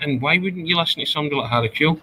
and 0.00 0.20
why 0.20 0.38
wouldn't 0.38 0.66
you 0.66 0.76
listen 0.76 1.00
to 1.00 1.10
somebody 1.10 1.36
like 1.36 1.50
Harry 1.50 1.70
Kewell 1.70 2.00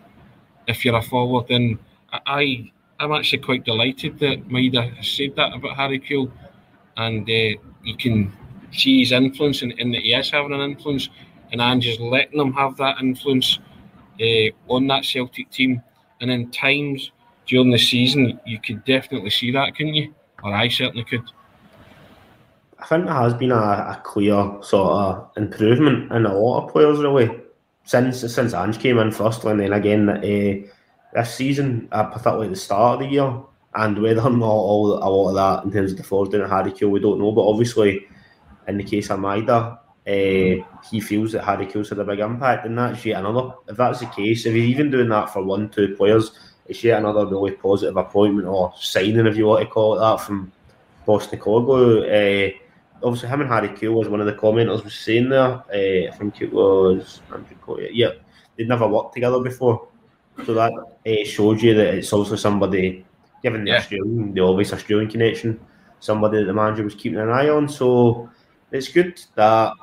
if 0.68 0.84
you're 0.84 0.98
a 0.98 1.02
forward? 1.02 1.48
Then 1.48 1.80
I 2.12 2.72
I'm 3.00 3.14
actually 3.14 3.40
quite 3.40 3.64
delighted 3.64 4.20
that 4.20 4.48
Maeda 4.50 4.94
has 4.96 5.08
said 5.08 5.36
that 5.36 5.54
about 5.54 5.76
Harry 5.78 6.00
Kewell, 6.00 6.32
and 6.98 7.24
uh, 7.30 7.60
you 7.84 7.96
can 7.98 8.34
see 8.72 9.00
his 9.00 9.12
influence 9.12 9.62
and, 9.62 9.74
and 9.80 9.94
that 9.94 10.02
he 10.02 10.14
is 10.14 10.30
having 10.30 10.54
an 10.54 10.62
influence, 10.62 11.10
and 11.52 11.62
I'm 11.62 11.80
just 11.80 12.00
letting 12.00 12.40
him 12.40 12.54
have 12.54 12.76
that 12.78 13.00
influence 13.00 13.60
uh, 14.20 14.50
on 14.68 14.88
that 14.88 15.06
Celtic 15.06 15.50
team. 15.50 15.82
And 16.22 16.30
in 16.30 16.52
times 16.52 17.12
during 17.50 17.72
the 17.72 17.80
season, 17.80 18.40
you 18.46 18.60
could 18.60 18.86
definitely 18.86 19.32
see 19.32 19.52
that, 19.52 19.76
couldn't 19.76 19.96
you? 19.96 20.14
Or 20.44 20.54
I 20.54 20.70
certainly 20.70 21.04
could. 21.04 21.24
I 22.80 22.86
think 22.86 23.06
there 23.06 23.14
has 23.14 23.34
been 23.34 23.52
a, 23.52 23.56
a 23.56 24.02
clear 24.06 24.58
sort 24.62 24.92
of 24.92 25.32
improvement 25.36 26.12
in 26.14 26.26
a 26.26 26.34
lot 26.34 26.64
of 26.64 26.72
players 26.72 27.00
really 27.00 27.30
since 27.84 28.20
since 28.20 28.54
Ange 28.54 28.80
came 28.80 29.00
in 29.00 29.12
first, 29.12 29.44
and 29.46 29.60
then 29.60 29.74
again 29.74 30.08
uh, 30.10 30.68
this 31.14 31.34
season, 31.34 31.88
uh, 31.92 32.04
particularly 32.04 32.50
the 32.50 32.56
start 32.56 32.94
of 32.94 33.00
the 33.00 33.14
year, 33.14 33.34
and 33.74 34.00
whether 34.00 34.22
or 34.22 34.30
not 34.30 34.46
all 34.46 34.94
a 34.94 35.10
lot 35.10 35.30
of 35.30 35.36
that 35.36 35.66
in 35.66 35.72
terms 35.72 35.92
of 35.92 35.98
the 35.98 36.04
forward 36.04 36.32
down 36.32 36.42
at 36.42 36.50
Harry 36.50 36.72
Kewell, 36.72 36.92
we 36.92 37.00
don't 37.00 37.20
know. 37.20 37.32
But 37.32 37.48
obviously, 37.50 38.06
in 38.68 38.78
the 38.78 38.84
case 38.84 39.10
of 39.10 39.20
Maeda, 39.20 39.80
uh, 40.08 40.66
he 40.90 41.02
feels 41.02 41.32
that 41.32 41.44
Harry 41.44 41.66
Kewell's 41.66 41.90
had 41.90 42.00
a 42.00 42.04
big 42.04 42.20
impact, 42.20 42.68
and 42.68 42.78
that's 42.78 43.04
yet 43.04 43.20
another. 43.20 43.56
If 43.68 43.78
that's 43.78 44.02
the 44.02 44.06
case, 44.06 44.46
if 44.46 44.54
he's 44.54 44.70
even 44.70 44.92
doing 44.92 45.10
that 45.10 45.32
for 45.32 45.44
one, 45.44 45.70
two 45.70 45.96
players, 45.96 46.32
it's 46.70 46.84
yet 46.84 47.00
another 47.00 47.26
really 47.26 47.52
positive 47.52 47.98
appointment 47.98 48.48
or 48.48 48.72
signing, 48.80 49.26
if 49.26 49.36
you 49.36 49.48
want 49.48 49.64
to 49.64 49.70
call 49.70 49.96
it 49.96 50.00
that, 50.00 50.22
from 50.22 50.52
Postecoglou. 51.08 52.04
Uh, 52.06 52.56
obviously, 53.04 53.28
him 53.28 53.42
and 53.42 53.50
Harry 53.50 53.70
Kewell 53.70 53.96
was 53.96 54.08
one 54.08 54.22
of 54.22 54.28
the 54.28 54.34
commenters 54.34 54.84
was 54.84 54.94
saying 54.94 55.30
there. 55.30 55.64
Uh, 55.74 56.08
I 56.08 56.12
think 56.16 56.42
it 56.44 56.54
was 56.54 57.22
Andrew. 57.34 57.88
Yeah, 57.92 58.12
they'd 58.56 58.68
never 58.68 58.88
worked 58.88 59.16
together 59.16 59.40
before, 59.40 59.88
so 60.46 60.54
that 60.54 60.72
uh, 60.72 61.26
shows 61.26 61.64
you 61.64 61.74
that 61.74 61.96
it's 61.96 62.14
also 62.14 62.36
somebody, 62.36 63.04
given 63.42 63.64
the 63.64 63.72
yeah. 63.72 63.78
Australian, 63.78 64.34
the 64.36 64.42
obvious 64.42 64.72
Australian 64.72 65.10
connection, 65.10 65.60
somebody 66.00 66.38
that 66.38 66.46
the 66.46 66.54
manager 66.54 66.84
was 66.84 66.94
keeping 66.94 67.18
an 67.18 67.32
eye 67.32 67.50
on. 67.50 67.68
So 67.68 68.30
it's 68.72 68.90
good 68.90 69.20
that 69.34 69.74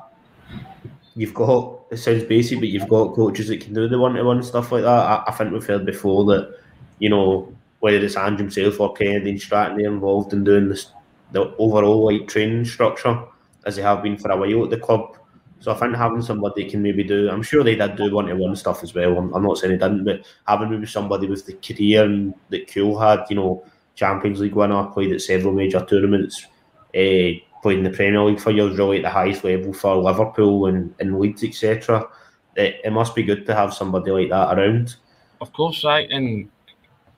you've 1.17 1.35
got. 1.35 1.81
It 1.91 1.97
sounds 1.97 2.23
basic, 2.25 2.61
but 2.61 2.69
you've 2.69 2.89
got 2.89 3.15
coaches 3.15 3.49
that 3.49 3.61
can 3.61 3.75
do 3.75 3.89
the 3.89 3.99
one-to-one 3.99 4.45
stuff 4.45 4.71
like 4.71 4.83
that. 4.83 4.89
I, 4.89 5.25
I 5.27 5.33
think 5.33 5.53
we've 5.53 5.67
heard 5.67 5.85
before 5.85 6.25
that 6.27 6.61
you 6.99 7.09
know, 7.09 7.55
whether 7.81 7.99
it's 7.99 8.17
Andrew 8.17 8.45
himself 8.45 8.81
or 8.81 8.95
Kennedy 8.95 9.39
Strachan, 9.39 9.77
they're 9.77 9.91
involved 9.91 10.33
in 10.33 10.45
doing 10.45 10.69
this, 10.69 10.93
the 11.33 11.55
overall 11.59 12.07
like 12.07 12.29
training 12.29 12.65
structure 12.65 13.23
as 13.65 13.77
they 13.77 13.83
have 13.83 14.03
been 14.03 14.17
for 14.17 14.31
a 14.31 14.37
while 14.37 14.65
at 14.65 14.71
the 14.71 14.79
club. 14.79 15.17
So 15.61 15.73
I 15.73 15.75
think 15.75 15.97
having 15.97 16.23
somebody 16.23 16.69
can 16.69 16.83
maybe 16.83 17.03
do, 17.03 17.31
I'm 17.31 17.43
sure 17.43 17.65
they 17.65 17.75
did 17.75 17.97
do 17.97 18.15
one 18.15 18.27
to 18.27 18.35
one 18.35 18.57
stuff 18.57 18.83
as 18.83 18.95
well. 18.95 19.19
I'm, 19.19 19.35
I'm, 19.35 19.43
not 19.43 19.59
saying 19.59 19.73
they 19.73 19.79
didn't, 19.79 20.05
but 20.05 20.27
having 20.47 20.71
maybe 20.71 20.87
somebody 20.87 21.27
with 21.27 21.47
the 21.47 21.55
career 21.55 22.05
and 22.05 22.35
that 22.51 22.69
Kewell 22.69 23.01
had, 23.01 23.27
you 23.31 23.37
know, 23.37 23.65
Champions 23.95 24.41
League 24.41 24.55
winner, 24.55 24.85
played 24.87 25.13
at 25.13 25.23
several 25.23 25.55
major 25.55 25.85
tournaments, 25.85 26.47
uh, 26.95 27.33
played 27.63 27.79
in 27.79 27.85
the 27.85 27.91
Premier 27.91 28.23
League 28.23 28.41
for 28.41 28.51
years, 28.51 28.79
really 28.79 28.99
at 28.99 29.03
the 29.03 29.11
highest 29.11 29.43
level 29.43 29.73
for 29.73 29.97
Liverpool 29.97 30.67
and, 30.67 30.95
and 31.01 31.19
Leeds, 31.19 31.43
etc. 31.43 32.07
It, 32.55 32.77
it 32.85 32.91
must 32.93 33.15
be 33.15 33.23
good 33.23 33.47
to 33.47 33.55
have 33.55 33.73
somebody 33.75 34.11
like 34.11 34.29
that 34.29 34.57
around. 34.57 34.97
Of 35.41 35.53
course, 35.53 35.85
right. 35.85 36.09
And 36.11 36.51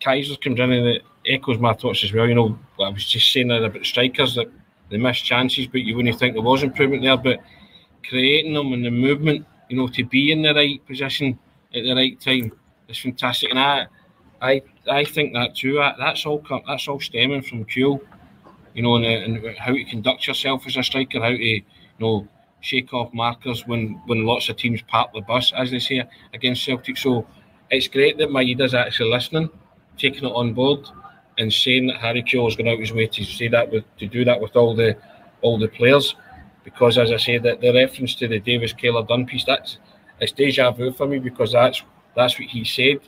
Kaiser 0.01 0.37
comes 0.37 0.61
in 0.61 0.73
and 0.73 0.87
it 0.87 1.03
echoes 1.27 1.59
my 1.59 1.75
thoughts 1.75 2.05
as 2.05 2.13
well. 2.13 2.27
You 2.27 2.35
know, 2.35 2.59
I 2.81 2.89
was 2.89 3.07
just 3.07 3.33
saying 3.33 3.49
that 3.49 3.65
about 3.65 3.85
strikers 3.85 4.35
that 4.37 4.51
they 4.91 4.97
miss 4.97 5.19
chances, 5.19 5.67
but 5.67 5.83
you 5.83 5.97
wouldn't 5.97 6.19
think 6.19 6.35
there 6.35 6.43
was 6.43 6.63
improvement 6.63 7.03
there. 7.03 7.17
But 7.17 7.41
creating 8.09 8.55
them 8.55 8.73
and 8.73 8.85
the 8.85 8.91
movement, 8.91 9.47
you 9.69 9.77
know, 9.77 9.89
to 9.89 10.05
be 10.05 10.33
in 10.33 10.43
the 10.43 10.55
right 10.55 10.85
position 10.87 11.39
at 11.75 11.83
the 11.83 11.95
right 11.95 12.19
time 12.21 12.53
is 12.89 12.99
fantastic. 12.99 13.51
And 13.51 13.59
I, 13.59 13.87
I, 14.41 14.63
I 14.91 15.05
think 15.05 15.35
that 15.35 15.57
too. 15.57 15.75
That's 15.99 16.25
all. 16.25 16.43
That's 16.67 16.89
all 16.89 17.01
stemming 17.01 17.43
from 17.43 17.65
Kewell. 17.65 18.01
You 18.75 18.83
know, 18.83 18.95
and, 18.95 19.05
and 19.05 19.59
how 19.59 19.73
to 19.73 19.85
conduct 19.85 20.27
yourself 20.29 20.67
as 20.67 20.77
a 20.77 20.83
striker, 20.83 21.21
how 21.21 21.31
to, 21.31 21.37
you 21.37 21.63
know, 21.99 22.29
shake 22.61 22.95
off 22.95 23.13
markers 23.13 23.67
when 23.67 24.01
when 24.07 24.25
lots 24.25 24.49
of 24.49 24.57
teams 24.57 24.83
park 24.83 25.13
the 25.13 25.21
bus, 25.23 25.53
as 25.57 25.71
they 25.71 25.81
say, 25.81 26.09
against 26.33 26.65
Celtic. 26.65 26.97
So 26.97 27.27
it's 27.71 27.89
great 27.89 28.17
that 28.19 28.31
Maeda's 28.31 28.75
actually 28.75 29.11
listening 29.11 29.51
taking 29.99 30.25
it 30.25 30.33
on 30.33 30.55
board 30.55 30.89
and 31.39 31.53
saying 31.53 31.87
that 31.87 31.97
Harry 31.99 32.23
Kewell 32.23 32.49
is 32.49 32.57
going 32.57 32.69
out 32.69 32.79
his 32.79 32.93
way 32.93 33.07
to 33.07 33.25
say 33.25 33.49
that 33.49 33.71
with 33.71 33.85
to 33.99 34.07
do 34.07 34.25
that 34.25 34.41
with 34.41 34.57
all 34.57 34.75
the 34.75 34.97
all 35.43 35.59
the 35.59 35.69
players. 35.69 36.15
Because 36.65 36.99
as 36.99 37.11
I 37.11 37.17
said, 37.17 37.43
that 37.45 37.61
the 37.61 37.73
reference 37.73 38.15
to 38.17 38.29
the 38.29 38.41
Davis 38.41 38.73
Keillor 38.73 39.07
Dunn 39.07 39.25
piece, 39.27 39.45
that's 39.45 39.79
it's 40.21 40.33
deja 40.33 40.71
vu 40.73 40.93
for 40.93 41.07
me 41.07 41.19
because 41.19 41.53
that's 41.53 41.83
that's 42.15 42.39
what 42.39 42.49
he 42.49 42.65
said. 42.65 43.01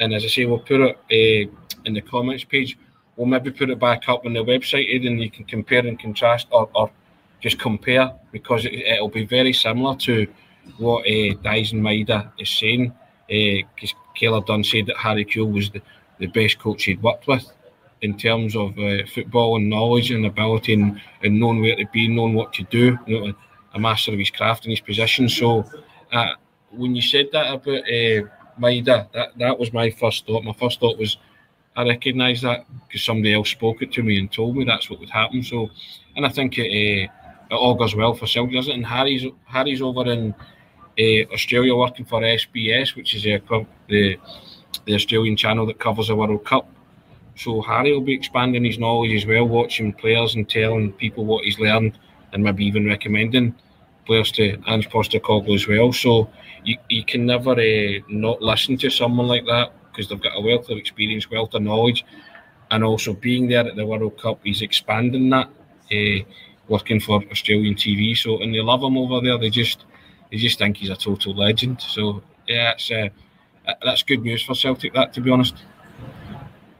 And 0.00 0.14
as 0.14 0.24
I 0.24 0.28
say, 0.28 0.46
we'll 0.46 0.58
put 0.58 0.80
it 0.80 0.96
uh, 0.96 1.50
in 1.84 1.94
the 1.94 2.00
comments 2.00 2.44
page. 2.44 2.78
We'll 3.16 3.26
maybe 3.26 3.50
put 3.50 3.70
it 3.70 3.78
back 3.78 4.08
up 4.08 4.24
on 4.24 4.32
the 4.32 4.44
website, 4.44 4.94
and 4.94 5.20
you 5.20 5.30
can 5.30 5.44
compare 5.44 5.86
and 5.86 5.98
contrast, 5.98 6.48
or, 6.50 6.68
or 6.74 6.90
just 7.40 7.58
compare 7.58 8.12
because 8.30 8.64
it, 8.64 9.00
will 9.00 9.08
be 9.08 9.26
very 9.26 9.52
similar 9.52 9.96
to 9.96 10.26
what 10.78 11.00
uh, 11.02 11.34
Daizen 11.44 11.80
Maeda 11.80 12.30
is 12.38 12.50
saying. 12.50 12.92
Because 13.28 13.92
uh, 13.92 14.18
Keillor 14.18 14.46
Dunn 14.46 14.64
said 14.64 14.86
that 14.86 14.96
Harry 14.96 15.24
Kewell 15.24 15.52
was 15.52 15.70
the, 15.70 15.80
the 16.22 16.28
best 16.28 16.58
coach 16.58 16.84
he'd 16.84 17.02
worked 17.02 17.26
with 17.26 17.44
in 18.00 18.16
terms 18.16 18.56
of 18.56 18.78
uh, 18.78 19.04
football 19.14 19.56
and 19.56 19.68
knowledge 19.68 20.10
and 20.10 20.24
ability 20.24 20.74
and, 20.74 21.00
and 21.22 21.38
knowing 21.38 21.60
where 21.60 21.76
to 21.76 21.86
be, 21.92 22.08
knowing 22.08 22.34
what 22.34 22.52
to 22.52 22.62
do, 22.64 22.98
you 23.06 23.20
know, 23.20 23.34
a 23.74 23.78
master 23.78 24.12
of 24.12 24.18
his 24.18 24.30
craft 24.30 24.64
and 24.64 24.70
his 24.70 24.80
position. 24.80 25.28
So 25.28 25.64
uh, 26.12 26.34
when 26.70 26.94
you 26.94 27.02
said 27.02 27.28
that 27.32 27.52
about 27.52 27.84
uh, 27.84 28.28
Maeda, 28.60 29.10
that, 29.12 29.38
that 29.38 29.58
was 29.58 29.72
my 29.72 29.90
first 29.90 30.26
thought. 30.26 30.44
My 30.44 30.52
first 30.52 30.80
thought 30.80 30.98
was 30.98 31.16
I 31.76 31.84
recognise 31.84 32.42
that 32.42 32.66
because 32.86 33.02
somebody 33.04 33.34
else 33.34 33.50
spoke 33.50 33.82
it 33.82 33.92
to 33.92 34.02
me 34.02 34.18
and 34.18 34.30
told 34.30 34.56
me 34.56 34.64
that's 34.64 34.90
what 34.90 35.00
would 35.00 35.10
happen. 35.10 35.42
So, 35.42 35.70
and 36.16 36.26
I 36.26 36.28
think 36.28 36.58
it, 36.58 36.68
uh, 36.68 37.12
it 37.50 37.54
all 37.54 37.74
goes 37.74 37.94
well 37.94 38.14
for 38.14 38.26
Celtic, 38.26 38.54
doesn't 38.54 38.72
it? 38.72 38.76
And 38.76 38.86
Harry's 38.86 39.24
Harry's 39.44 39.80
over 39.80 40.10
in 40.10 40.34
uh, 40.98 41.32
Australia 41.32 41.74
working 41.74 42.04
for 42.04 42.20
SBS, 42.20 42.94
which 42.94 43.14
is 43.14 43.26
uh, 43.26 43.64
the 43.88 44.16
the 44.86 44.94
Australian 44.94 45.36
channel 45.36 45.66
that 45.66 45.78
covers 45.78 46.08
the 46.08 46.16
World 46.16 46.44
Cup. 46.44 46.68
So 47.36 47.62
Harry 47.62 47.92
will 47.92 48.02
be 48.02 48.14
expanding 48.14 48.64
his 48.64 48.78
knowledge 48.78 49.12
as 49.12 49.26
well, 49.26 49.46
watching 49.46 49.92
players 49.92 50.34
and 50.34 50.48
telling 50.48 50.92
people 50.92 51.24
what 51.24 51.44
he's 51.44 51.58
learned, 51.58 51.98
and 52.32 52.42
maybe 52.42 52.64
even 52.64 52.86
recommending 52.86 53.54
players 54.06 54.32
to 54.32 54.60
Ange 54.66 54.88
Postecoglou 54.88 55.54
as 55.54 55.66
well. 55.66 55.92
So 55.92 56.30
you, 56.64 56.76
you 56.88 57.04
can 57.04 57.24
never 57.26 57.52
uh, 57.52 58.00
not 58.08 58.42
listen 58.42 58.76
to 58.78 58.90
someone 58.90 59.28
like 59.28 59.46
that 59.46 59.72
because 59.90 60.08
they've 60.08 60.22
got 60.22 60.36
a 60.36 60.40
wealth 60.40 60.68
of 60.68 60.78
experience, 60.78 61.30
wealth 61.30 61.54
of 61.54 61.62
knowledge, 61.62 62.04
and 62.70 62.82
also 62.82 63.12
being 63.12 63.48
there 63.48 63.66
at 63.66 63.76
the 63.76 63.86
World 63.86 64.20
Cup, 64.20 64.40
he's 64.42 64.62
expanding 64.62 65.30
that. 65.30 65.48
Uh, 65.92 66.24
working 66.68 67.00
for 67.00 67.22
Australian 67.30 67.74
TV, 67.74 68.16
so 68.16 68.40
and 68.42 68.54
they 68.54 68.60
love 68.60 68.82
him 68.82 68.96
over 68.96 69.20
there. 69.20 69.38
They 69.38 69.50
just 69.50 69.84
they 70.30 70.36
just 70.38 70.58
think 70.58 70.78
he's 70.78 70.90
a 70.90 70.96
total 70.96 71.34
legend. 71.34 71.80
So 71.80 72.22
yeah, 72.48 72.72
it's 72.72 72.90
uh, 72.90 73.08
that's 73.82 74.02
good 74.02 74.22
news 74.22 74.42
for 74.42 74.54
Celtic. 74.54 74.94
That, 74.94 75.12
to 75.14 75.20
be 75.20 75.30
honest. 75.30 75.54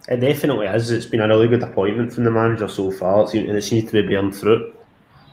It 0.09 0.17
definitely 0.17 0.67
is. 0.67 0.91
It's 0.91 1.07
been 1.07 1.21
a 1.21 1.29
really 1.29 1.49
good 1.49 1.63
appointment 1.63 2.13
from 2.13 2.25
the 2.25 2.31
manager 2.31 2.69
so 2.69 2.91
far, 2.91 3.29
and 3.35 3.57
it 3.57 3.63
seems 3.63 3.91
to 3.91 4.03
be 4.03 4.09
bearing 4.09 4.33
fruit 4.33 4.75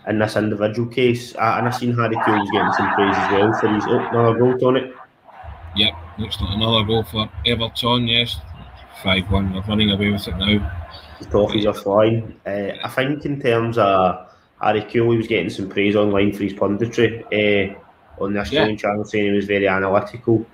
in 0.07 0.19
this 0.19 0.35
individual 0.35 0.87
case. 0.87 1.35
Uh, 1.35 1.55
and 1.57 1.67
I've 1.67 1.75
seen 1.75 1.95
Harry 1.95 2.15
Kewell's 2.15 2.51
getting 2.51 2.73
some 2.73 2.93
praise 2.93 3.15
as 3.15 3.31
well 3.31 3.53
for 3.59 3.67
his 3.73 3.83
oh, 3.87 3.99
another 3.99 4.37
goal 4.37 4.67
on 4.67 4.77
it. 4.77 4.93
Yep, 5.75 5.93
looks 6.19 6.39
like 6.41 6.55
another 6.55 6.85
goal 6.85 7.03
for 7.03 7.29
Everton. 7.45 8.07
Yes, 8.07 8.37
five 9.03 9.29
one. 9.31 9.53
We're 9.53 9.61
running 9.61 9.91
away 9.91 10.11
with 10.11 10.27
it 10.27 10.37
now. 10.37 10.71
the 11.19 11.25
talkies 11.25 11.65
are 11.65 11.73
flying. 11.73 12.39
Uh, 12.45 12.71
I 12.83 12.89
think 12.89 13.25
in 13.25 13.41
terms 13.41 13.77
of 13.77 14.27
Harry 14.61 14.81
Kewell, 14.81 15.11
he 15.11 15.17
was 15.17 15.27
getting 15.27 15.49
some 15.49 15.67
praise 15.67 15.95
online 15.95 16.31
for 16.31 16.43
his 16.43 16.53
punditry 16.53 17.23
uh, 17.33 18.23
on 18.23 18.33
the 18.33 18.39
Australian 18.39 18.75
yeah. 18.75 18.81
channel, 18.81 19.03
saying 19.03 19.25
he 19.25 19.31
was 19.31 19.45
very 19.45 19.67
analytical 19.67 20.45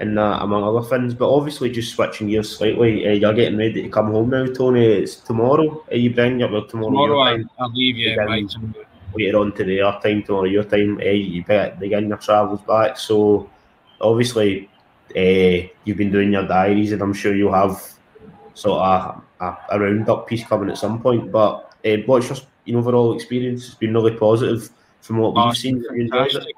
and 0.00 0.16
that, 0.16 0.42
among 0.42 0.62
other 0.62 0.86
things. 0.86 1.14
But 1.14 1.34
obviously, 1.34 1.70
just 1.70 1.94
switching 1.94 2.28
gears 2.28 2.56
slightly, 2.56 3.06
uh, 3.06 3.12
you're 3.12 3.34
getting 3.34 3.58
ready 3.58 3.82
to 3.82 3.88
come 3.88 4.12
home 4.12 4.30
now, 4.30 4.46
Tony. 4.46 4.84
It's 4.84 5.16
tomorrow. 5.16 5.84
Are 5.90 5.96
you 5.96 6.14
bringing 6.14 6.42
up 6.42 6.52
well, 6.52 6.66
tomorrow? 6.66 6.90
Tomorrow, 6.90 7.20
I, 7.20 7.44
I 7.58 7.66
leave. 7.66 7.96
Yeah, 7.96 8.16
right. 8.16 8.44
Later 9.14 9.38
on 9.38 9.52
today, 9.52 9.80
our 9.80 10.00
time 10.00 10.22
tomorrow, 10.22 10.44
your 10.44 10.64
time. 10.64 10.98
Uh, 10.98 11.10
you 11.10 11.44
begin 11.44 12.08
your 12.08 12.18
travels 12.18 12.60
back. 12.62 12.98
So 12.98 13.48
obviously, 14.00 14.68
uh, 15.16 15.68
you've 15.84 15.96
been 15.96 16.12
doing 16.12 16.32
your 16.32 16.46
diaries, 16.46 16.92
and 16.92 17.02
I'm 17.02 17.14
sure 17.14 17.34
you'll 17.34 17.52
have 17.52 17.82
sort 18.54 18.80
of 18.80 19.22
a, 19.40 19.56
a 19.70 19.80
roundup 19.80 20.26
piece 20.26 20.44
coming 20.44 20.70
at 20.70 20.78
some 20.78 21.00
point. 21.00 21.32
But 21.32 21.74
uh, 21.84 21.96
what's 22.06 22.28
your 22.28 22.38
you 22.66 22.74
know, 22.74 22.80
overall 22.80 23.14
experience? 23.14 23.66
It's 23.66 23.74
been 23.74 23.94
really 23.94 24.16
positive 24.16 24.70
from 25.00 25.18
what 25.18 25.34
we've 25.34 25.44
oh, 25.44 25.52
seen. 25.52 25.82
Fantastic. 25.82 26.42
It? 26.42 26.56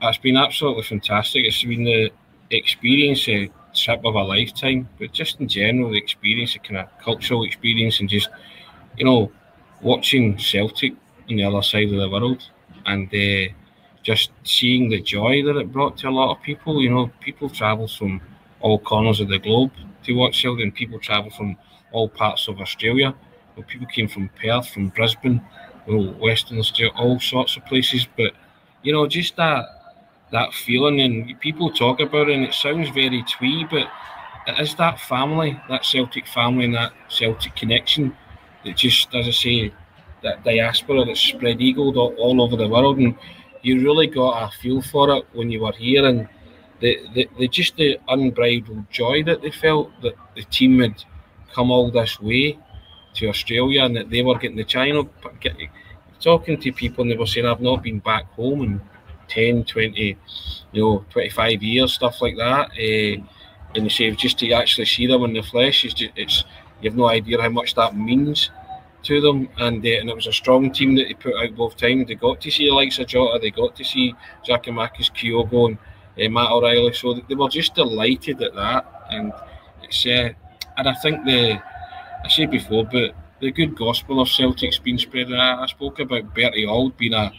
It's 0.00 0.18
been 0.18 0.36
absolutely 0.36 0.84
fantastic. 0.84 1.44
It's 1.44 1.64
been 1.64 1.84
the 1.84 2.12
experience, 2.56 3.28
a 3.28 3.50
trip 3.74 4.04
of 4.04 4.14
a 4.14 4.22
lifetime, 4.22 4.88
but 4.98 5.12
just 5.12 5.40
in 5.40 5.48
general, 5.48 5.90
the 5.90 5.98
experience, 5.98 6.56
a 6.56 6.58
kind 6.58 6.78
of 6.78 6.88
cultural 7.02 7.44
experience, 7.44 8.00
and 8.00 8.08
just 8.08 8.28
you 8.96 9.04
know, 9.04 9.30
watching 9.80 10.38
Celtic 10.38 10.92
on 11.30 11.36
the 11.36 11.44
other 11.44 11.62
side 11.62 11.92
of 11.92 11.98
the 11.98 12.08
world, 12.08 12.42
and 12.86 13.08
uh, 13.14 13.52
just 14.02 14.30
seeing 14.44 14.88
the 14.88 15.00
joy 15.00 15.42
that 15.44 15.56
it 15.56 15.72
brought 15.72 15.96
to 15.98 16.08
a 16.08 16.10
lot 16.10 16.34
of 16.34 16.42
people. 16.42 16.82
You 16.82 16.90
know, 16.90 17.10
people 17.20 17.48
travel 17.48 17.88
from 17.88 18.20
all 18.60 18.78
corners 18.78 19.20
of 19.20 19.28
the 19.28 19.38
globe 19.38 19.72
to 20.04 20.14
watch 20.14 20.40
Celtic, 20.40 20.64
and 20.64 20.74
people 20.74 20.98
travel 20.98 21.30
from 21.30 21.56
all 21.92 22.08
parts 22.08 22.48
of 22.48 22.60
Australia. 22.60 23.14
You 23.56 23.62
know, 23.62 23.68
people 23.68 23.86
came 23.86 24.08
from 24.08 24.30
Perth, 24.40 24.68
from 24.68 24.88
Brisbane, 24.88 25.40
you 25.86 25.96
know, 25.96 26.12
Western 26.14 26.58
Australia, 26.58 26.92
all 26.96 27.20
sorts 27.20 27.56
of 27.56 27.64
places. 27.66 28.06
But 28.16 28.32
you 28.82 28.92
know, 28.92 29.06
just 29.06 29.36
that 29.36 29.64
that 30.32 30.52
feeling, 30.52 31.00
and 31.00 31.38
people 31.40 31.70
talk 31.70 32.00
about 32.00 32.28
it, 32.28 32.36
and 32.36 32.44
it 32.44 32.54
sounds 32.54 32.88
very 32.90 33.24
twee, 33.24 33.64
but 33.70 33.88
it 34.46 34.60
is 34.60 34.74
that 34.76 35.00
family, 35.00 35.60
that 35.68 35.84
Celtic 35.84 36.26
family, 36.26 36.66
and 36.66 36.74
that 36.74 36.92
Celtic 37.08 37.56
connection 37.56 38.16
that 38.64 38.76
just, 38.76 39.14
as 39.14 39.26
I 39.26 39.30
say, 39.30 39.74
that 40.22 40.44
diaspora 40.44 41.04
that's 41.04 41.20
spread 41.20 41.60
eagled 41.60 41.96
all, 41.96 42.42
over 42.42 42.56
the 42.56 42.68
world, 42.68 42.98
and 42.98 43.14
you 43.62 43.82
really 43.82 44.06
got 44.06 44.42
a 44.42 44.56
feel 44.58 44.82
for 44.82 45.10
it 45.16 45.26
when 45.32 45.50
you 45.50 45.60
were 45.60 45.72
here, 45.72 46.06
and 46.06 46.28
the, 46.80 46.98
the, 47.14 47.28
the 47.38 47.48
just 47.48 47.76
the 47.76 47.98
unbridled 48.08 48.90
joy 48.90 49.22
that 49.24 49.42
they 49.42 49.50
felt 49.50 49.90
that 50.02 50.14
the 50.36 50.44
team 50.44 50.80
had 50.80 51.04
come 51.52 51.70
all 51.70 51.90
this 51.90 52.20
way 52.20 52.58
to 53.14 53.28
Australia 53.28 53.84
and 53.84 53.96
that 53.96 54.10
they 54.10 54.22
were 54.22 54.38
getting 54.38 54.56
the 54.56 54.64
China. 54.64 55.02
Getting 55.40 55.70
talking 56.20 56.60
to 56.60 56.72
people 56.72 57.02
and 57.02 57.10
they 57.10 57.16
were 57.16 57.26
saying, 57.26 57.46
I've 57.46 57.60
not 57.60 57.82
been 57.82 57.98
back 58.00 58.32
home 58.32 58.62
in 58.62 58.80
10, 59.28 59.64
20, 59.64 60.16
you 60.72 60.82
know, 60.82 61.04
25 61.10 61.62
years, 61.62 61.92
stuff 61.92 62.20
like 62.20 62.36
that. 62.36 62.70
Uh, 62.70 63.22
and 63.74 63.84
you 63.84 63.90
say 63.90 64.10
just 64.12 64.38
to 64.38 64.52
actually 64.52 64.86
see 64.86 65.06
them 65.06 65.24
in 65.24 65.34
the 65.34 65.42
flesh, 65.42 65.84
it's, 65.84 65.94
just, 65.94 66.12
it's 66.16 66.44
you 66.80 66.90
have 66.90 66.98
no 66.98 67.08
idea 67.08 67.40
how 67.40 67.48
much 67.48 67.74
that 67.74 67.96
means 67.96 68.50
to 69.02 69.20
them. 69.20 69.48
And 69.58 69.84
uh, 69.84 69.88
and 69.88 70.10
it 70.10 70.16
was 70.16 70.26
a 70.26 70.32
strong 70.32 70.72
team 70.72 70.94
that 70.96 71.04
they 71.08 71.14
put 71.14 71.36
out 71.36 71.56
both 71.56 71.76
times. 71.76 72.08
They 72.08 72.14
got 72.14 72.40
to 72.40 72.50
see 72.50 72.66
the 72.66 72.74
likes 72.74 72.98
of 72.98 73.08
Jota, 73.08 73.38
they 73.40 73.50
got 73.50 73.76
to 73.76 73.84
see 73.84 74.14
Giakoumakis, 74.46 75.12
Kyogo, 75.12 75.68
and 75.68 75.78
uh, 76.26 76.30
Matt 76.30 76.50
O'Riley. 76.50 76.92
So 76.94 77.14
they 77.28 77.34
were 77.34 77.48
just 77.48 77.74
delighted 77.74 78.42
at 78.42 78.54
that. 78.54 79.06
And 79.10 79.32
it's 79.82 80.06
uh, 80.06 80.30
and 80.76 80.88
I 80.88 80.94
think 80.94 81.24
the 81.24 81.60
I 82.24 82.28
said 82.28 82.50
before, 82.50 82.84
but 82.84 83.14
the 83.40 83.52
good 83.52 83.76
gospel 83.76 84.20
of 84.20 84.28
Celtic's 84.28 84.78
been 84.78 84.98
spread. 84.98 85.32
I, 85.32 85.62
I 85.62 85.66
spoke 85.66 86.00
about 86.00 86.34
Bertie 86.34 86.66
Auld 86.66 86.96
being 86.96 87.14
a, 87.14 87.32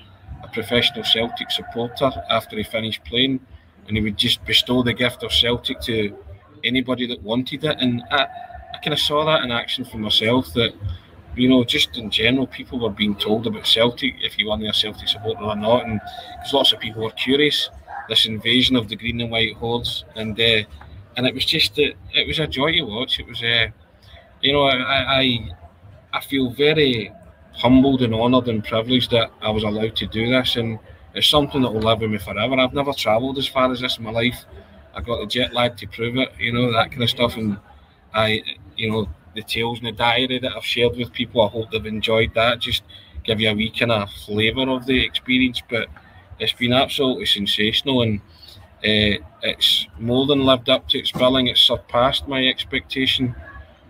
a 0.44 0.48
professional 0.48 1.04
Celtic 1.04 1.52
supporter 1.52 2.12
after 2.30 2.58
he 2.58 2.64
finished 2.64 3.04
playing, 3.06 3.40
and 3.88 3.98
he 3.98 4.04
would 4.04 4.18
just 4.18 4.44
bestow 4.46 4.84
the 4.84 4.94
gift 4.94 5.24
of 5.24 5.32
Celtic 5.32 5.80
to 5.82 6.16
anybody 6.64 7.08
that 7.08 7.22
wanted 7.22 7.64
it. 7.64 7.78
And 7.80 8.04
I, 8.12 8.28
I 8.74 8.78
kind 8.84 8.94
of 8.94 9.00
saw 9.00 9.26
that 9.26 9.44
in 9.44 9.52
action 9.52 9.86
for 9.86 9.98
myself. 9.98 10.54
That 10.54 10.74
you 11.36 11.50
know, 11.50 11.64
just 11.64 11.98
in 11.98 12.10
general, 12.10 12.48
people 12.48 12.80
were 12.80 12.90
being 12.90 13.16
told 13.16 13.48
about 13.48 13.68
Celtic 13.68 14.16
if 14.22 14.38
you 14.38 14.50
weren't 14.50 14.68
a 14.68 14.74
Celtic 14.74 15.08
supporter 15.08 15.44
or 15.44 15.56
not, 15.56 15.86
and 15.86 16.00
because 16.38 16.54
lots 16.54 16.74
of 16.74 16.80
people 16.80 17.04
were 17.04 17.12
curious. 17.12 17.70
This 18.08 18.26
invasion 18.26 18.76
of 18.76 18.90
the 18.90 18.96
green 18.96 19.22
and 19.22 19.30
white 19.30 19.56
hordes, 19.56 20.04
and 20.16 20.40
uh, 20.40 20.64
and 21.16 21.28
it 21.28 21.34
was 21.34 21.46
just 21.46 21.78
uh, 21.78 21.94
it 22.14 22.28
was 22.28 22.40
a 22.40 22.48
joy 22.48 22.72
to 22.72 22.82
watch. 22.82 23.20
It 23.20 23.28
was. 23.28 23.44
Uh, 23.44 23.68
you 24.42 24.54
know, 24.54 24.64
I, 24.64 25.20
I, 25.20 25.50
I 26.14 26.22
feel 26.22 26.50
very 26.50 27.12
humbled 27.54 28.02
and 28.02 28.14
honoured 28.14 28.48
and 28.48 28.64
privileged 28.64 29.12
that 29.12 29.32
I 29.42 29.50
was 29.50 29.64
allowed 29.64 29.96
to 29.98 30.08
do 30.08 30.30
this, 30.30 30.56
and 30.56 30.80
it's 31.14 31.28
something 31.28 31.62
that 31.62 31.72
will 31.72 31.82
live 31.82 32.02
with 32.02 32.12
me 32.12 32.18
forever. 32.18 32.56
I've 32.60 32.74
never 32.74 32.94
travelled 32.94 33.38
as 33.38 33.48
far 33.48 33.72
as 33.72 33.82
this 33.82 33.98
in 33.98 34.04
my 34.04 34.12
life. 34.12 34.46
I 34.94 35.02
got 35.02 35.20
the 35.20 35.28
jet 35.28 35.54
lag 35.54 35.78
to 35.78 35.88
prove 35.88 36.18
it, 36.18 36.30
you 36.40 36.54
know, 36.54 36.72
that 36.74 36.92
kind 36.92 37.04
of 37.04 37.10
stuff, 37.10 37.38
and 37.38 37.58
I, 38.14 38.42
you 38.76 38.92
know, 38.92 39.10
the 39.36 39.44
tales 39.44 39.80
in 39.80 39.86
the 39.86 39.92
diary 39.92 40.40
that 40.40 40.56
I've 40.56 40.66
shared 40.66 40.98
with 40.98 41.14
people. 41.14 41.42
I 41.42 41.50
hope 41.50 41.72
they've 41.72 41.86
enjoyed 41.86 42.34
that. 42.36 42.60
Just 42.60 42.84
give 43.24 43.40
you 43.40 43.50
a 43.50 43.54
wee 43.54 43.72
kind 43.72 43.92
of 43.92 44.10
flavour 44.26 44.70
of 44.70 44.86
the 44.86 45.04
experience, 45.04 45.62
but 45.70 45.88
it's 46.40 46.54
been 46.54 46.74
absolutely 46.74 47.26
sensational 47.26 48.02
and. 48.02 48.22
Uh, 48.82 49.20
it's 49.42 49.88
more 49.98 50.26
than 50.26 50.46
lived 50.46 50.70
up 50.70 50.88
to 50.88 50.98
its 50.98 51.12
billing. 51.12 51.48
It's 51.48 51.60
surpassed 51.60 52.30
my 52.30 52.48
expectation 52.48 53.36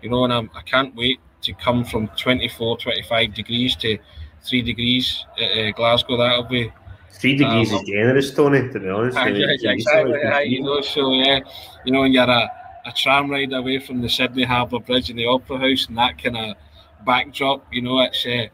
you 0.02 0.10
know, 0.10 0.24
and 0.24 0.32
I'm, 0.32 0.50
I 0.54 0.62
can't 0.62 0.94
wait 0.94 1.20
to 1.50 1.62
come 1.62 1.84
from 1.84 2.08
24, 2.08 2.78
25 2.78 3.34
degrees 3.34 3.76
to 3.76 3.98
three 4.42 4.62
degrees 4.62 5.24
at 5.40 5.58
uh, 5.58 5.70
Glasgow. 5.72 6.16
That'll 6.16 6.44
be 6.44 6.72
three 7.12 7.36
degrees 7.36 7.72
um, 7.72 7.80
is 7.80 7.88
generous, 7.88 8.34
Tony. 8.34 8.68
To 8.72 8.80
be 8.80 8.88
honest, 8.88 9.18
uh, 9.18 9.24
yeah, 9.26 9.56
yeah, 9.58 9.72
exactly. 9.72 10.18
Yeah, 10.22 10.40
you 10.40 10.62
know, 10.62 10.80
so 10.80 11.12
yeah, 11.12 11.40
you 11.84 11.92
know, 11.92 12.00
when 12.00 12.12
you're 12.12 12.24
a, 12.24 12.50
a 12.86 12.92
tram 12.92 13.30
ride 13.30 13.52
away 13.52 13.78
from 13.78 14.00
the 14.00 14.08
Sydney 14.08 14.44
Harbour 14.44 14.78
Bridge 14.78 15.10
and 15.10 15.18
the 15.18 15.26
Opera 15.26 15.58
House 15.58 15.86
and 15.88 15.98
that 15.98 16.22
kind 16.22 16.36
of 16.36 16.56
backdrop, 17.04 17.66
you 17.72 17.82
know, 17.82 18.00
it's 18.00 18.24
uh, 18.24 18.46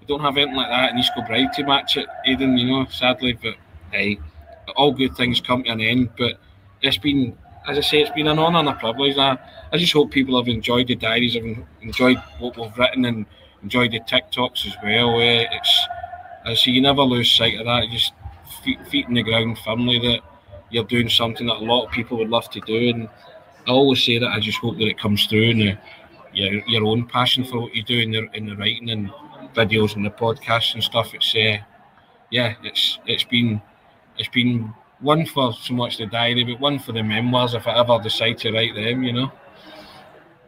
we 0.00 0.06
don't 0.06 0.20
have 0.20 0.36
anything 0.36 0.56
like 0.56 0.70
that 0.70 0.92
in 0.92 0.98
East 0.98 1.12
Kilbride 1.14 1.52
to 1.54 1.64
match 1.64 1.96
it, 1.96 2.06
Aidan. 2.26 2.56
You 2.56 2.66
know, 2.66 2.86
sadly, 2.86 3.38
but 3.40 3.54
hey, 3.90 4.18
all 4.76 4.92
good 4.92 5.16
things 5.16 5.40
come 5.40 5.64
to 5.64 5.70
an 5.70 5.80
end. 5.80 6.10
But 6.16 6.38
it's 6.82 6.98
been 6.98 7.36
as 7.66 7.78
I 7.78 7.80
say, 7.80 8.00
it's 8.02 8.10
been 8.10 8.26
an 8.26 8.38
honour 8.38 8.58
and 8.58 8.68
a 8.68 8.74
privilege. 8.74 9.16
I, 9.16 9.38
I 9.72 9.76
just 9.76 9.92
hope 9.92 10.10
people 10.10 10.36
have 10.36 10.48
enjoyed 10.48 10.88
the 10.88 10.94
diaries, 10.94 11.34
have 11.34 11.44
enjoyed 11.80 12.18
what 12.38 12.56
we've 12.56 12.76
written, 12.76 13.04
and 13.04 13.26
enjoyed 13.62 13.92
the 13.92 14.00
TikToks 14.00 14.66
as 14.66 14.76
well. 14.82 15.16
Uh, 15.16 15.46
it's, 15.50 15.86
I 16.44 16.54
say, 16.54 16.72
you 16.72 16.80
never 16.80 17.02
lose 17.02 17.30
sight 17.30 17.58
of 17.58 17.66
that. 17.66 17.88
Just 17.90 18.12
feet, 18.62 18.86
feet 18.88 19.08
in 19.08 19.14
the 19.14 19.22
ground 19.22 19.58
firmly 19.58 19.98
that 20.00 20.20
you're 20.70 20.84
doing 20.84 21.08
something 21.08 21.46
that 21.46 21.56
a 21.56 21.64
lot 21.64 21.86
of 21.86 21.92
people 21.92 22.18
would 22.18 22.28
love 22.28 22.50
to 22.50 22.60
do. 22.60 22.90
And 22.90 23.08
I 23.66 23.70
always 23.70 24.04
say 24.04 24.18
that 24.18 24.28
I 24.28 24.40
just 24.40 24.58
hope 24.58 24.76
that 24.76 24.86
it 24.86 24.98
comes 24.98 25.26
through 25.26 25.50
in 25.50 25.58
the, 25.58 25.78
your, 26.32 26.68
your 26.68 26.84
own 26.84 27.06
passion 27.06 27.44
for 27.44 27.60
what 27.60 27.74
you 27.74 27.82
do 27.82 27.98
in 27.98 28.10
the, 28.10 28.28
in 28.34 28.46
the 28.46 28.56
writing 28.56 28.90
and 28.90 29.10
videos 29.54 29.96
and 29.96 30.04
the 30.04 30.10
podcasts 30.10 30.74
and 30.74 30.82
stuff. 30.82 31.14
It's 31.14 31.34
uh, 31.34 31.58
yeah, 32.30 32.54
it's 32.62 32.98
it's 33.06 33.24
been 33.24 33.62
it's 34.18 34.28
been 34.28 34.74
one 35.04 35.26
for 35.26 35.52
so 35.52 35.74
much 35.74 35.98
the 35.98 36.06
diary, 36.06 36.44
but 36.44 36.58
one 36.58 36.78
for 36.78 36.92
the 36.92 37.02
memoirs 37.02 37.54
if 37.54 37.66
I 37.66 37.78
ever 37.78 38.00
decide 38.02 38.38
to 38.38 38.52
write 38.52 38.74
them, 38.74 39.04
you 39.04 39.12
know. 39.12 39.32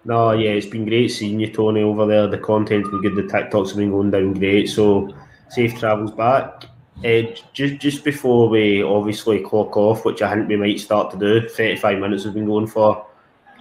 No, 0.05 0.33
yeah, 0.33 0.51
it's 0.51 0.67
been 0.67 0.87
great 0.87 1.09
seeing 1.09 1.41
you, 1.41 1.53
Tony, 1.53 1.83
over 1.83 2.07
there. 2.07 2.27
The 2.27 2.39
content's 2.39 2.89
been 2.89 3.03
good. 3.03 3.17
The 3.17 3.23
TikToks 3.23 3.69
have 3.69 3.77
been 3.77 3.91
going 3.91 4.11
down 4.11 4.35
great. 4.35 4.69
So 4.69 5.15
safe 5.49 5.79
travels 5.79 6.13
back. 6.13 6.65
Uh, 7.05 7.23
just 7.53 7.79
just 7.79 8.05
before 8.05 8.49
we 8.49 8.83
obviously 8.83 9.41
clock 9.41 9.77
off, 9.77 10.05
which 10.05 10.23
I 10.23 10.33
think 10.33 10.49
we 10.49 10.57
might 10.57 10.81
start 10.81 11.11
to 11.11 11.19
do. 11.19 11.49
Thirty-five 11.49 11.99
minutes 11.99 12.25
have 12.25 12.35
been 12.35 12.47
going 12.47 12.67
for. 12.69 13.07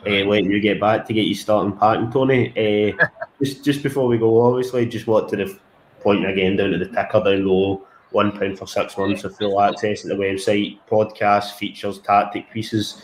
Uh, 0.05 0.23
letting 0.23 0.51
you 0.51 0.59
get 0.59 0.79
back 0.79 1.03
to 1.07 1.13
get 1.13 1.25
you 1.25 1.33
starting 1.33 1.75
packing, 1.75 2.11
Tony. 2.11 2.51
Uh, 2.55 3.07
just 3.43 3.65
just 3.65 3.81
before 3.81 4.07
we 4.07 4.19
go, 4.19 4.45
obviously, 4.45 4.85
just 4.85 5.07
want 5.07 5.27
to 5.29 5.35
the 5.35 5.59
point 5.99 6.29
again 6.29 6.55
down 6.55 6.69
to 6.69 6.77
the 6.77 6.85
ticker 6.85 7.23
down 7.23 7.43
low 7.43 7.85
one 8.15 8.31
pound 8.31 8.57
for 8.57 8.65
six 8.65 8.97
months 8.97 9.25
of 9.25 9.35
full 9.35 9.61
access 9.61 10.01
to 10.01 10.07
the 10.07 10.15
website, 10.15 10.79
podcasts, 10.89 11.51
features, 11.51 11.99
tactic 11.99 12.49
pieces, 12.49 13.01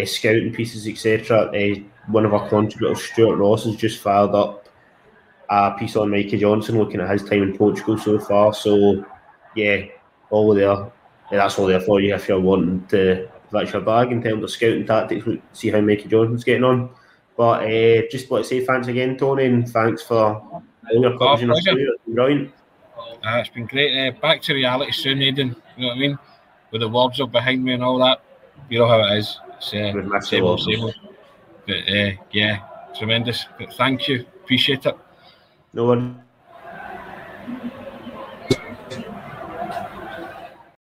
uh, 0.00 0.04
scouting 0.04 0.52
pieces, 0.52 0.86
etc. 0.86 1.50
Uh, 1.52 1.80
one 2.06 2.24
of 2.24 2.32
our 2.32 2.48
contributors, 2.48 3.02
Stuart 3.02 3.36
Ross, 3.36 3.64
has 3.64 3.74
just 3.74 4.00
fired 4.00 4.30
up 4.30 4.68
a 5.50 5.72
piece 5.72 5.96
on 5.96 6.08
Mikey 6.10 6.38
Johnston 6.38 6.78
looking 6.78 7.00
at 7.00 7.10
his 7.10 7.24
time 7.24 7.42
in 7.42 7.58
Portugal 7.58 7.98
so 7.98 8.16
far. 8.20 8.54
So, 8.54 9.04
yeah, 9.56 9.86
all 10.30 10.54
there. 10.54 10.92
Yeah, 11.32 11.38
that's 11.38 11.58
all 11.58 11.66
there 11.66 11.80
for 11.80 12.00
you 12.00 12.14
if 12.14 12.28
you're 12.28 12.40
wanting 12.40 12.86
to 12.88 13.28
fetch 13.50 13.72
your 13.72 13.82
bag 13.82 14.12
in 14.12 14.22
terms 14.22 14.44
of 14.44 14.50
scouting 14.50 14.86
tactics, 14.86 15.26
see 15.52 15.70
how 15.70 15.80
Mikey 15.80 16.08
Johnston's 16.08 16.44
getting 16.44 16.64
on. 16.64 16.90
But 17.36 17.64
uh, 17.64 18.02
just 18.08 18.30
want 18.30 18.44
to 18.44 18.48
say 18.48 18.64
thanks 18.64 18.86
again, 18.86 19.16
Tony, 19.16 19.46
and 19.46 19.68
thanks 19.68 20.02
for 20.02 20.16
all 20.16 20.62
your 20.92 21.18
coverage 21.18 21.66
in 21.66 21.98
Brilliant. 22.14 22.52
Uh, 23.24 23.38
it's 23.38 23.48
been 23.48 23.66
great. 23.66 23.96
Uh, 23.96 24.12
back 24.20 24.42
to 24.42 24.54
reality 24.54 24.92
soon, 24.92 25.22
Aidan. 25.22 25.56
You 25.76 25.82
know 25.82 25.88
what 25.88 25.96
I 25.96 25.98
mean? 25.98 26.18
With 26.70 26.80
the 26.82 26.88
wardrobe 26.88 27.32
behind 27.32 27.64
me 27.64 27.72
and 27.72 27.82
all 27.82 27.98
that. 27.98 28.20
You 28.68 28.80
know 28.80 28.88
how 28.88 29.02
it 29.02 29.18
is. 29.18 29.40
It's 29.56 29.72
uh, 29.72 30.20
same 30.20 30.44
old, 30.44 30.60
same 30.60 30.82
old. 30.82 30.94
But 31.66 31.88
uh, 31.88 32.10
yeah, 32.32 32.58
tremendous. 32.98 33.46
But 33.58 33.72
thank 33.74 34.08
you. 34.08 34.26
Appreciate 34.42 34.84
it. 34.84 34.96
No 35.72 35.86
one. 35.86 36.23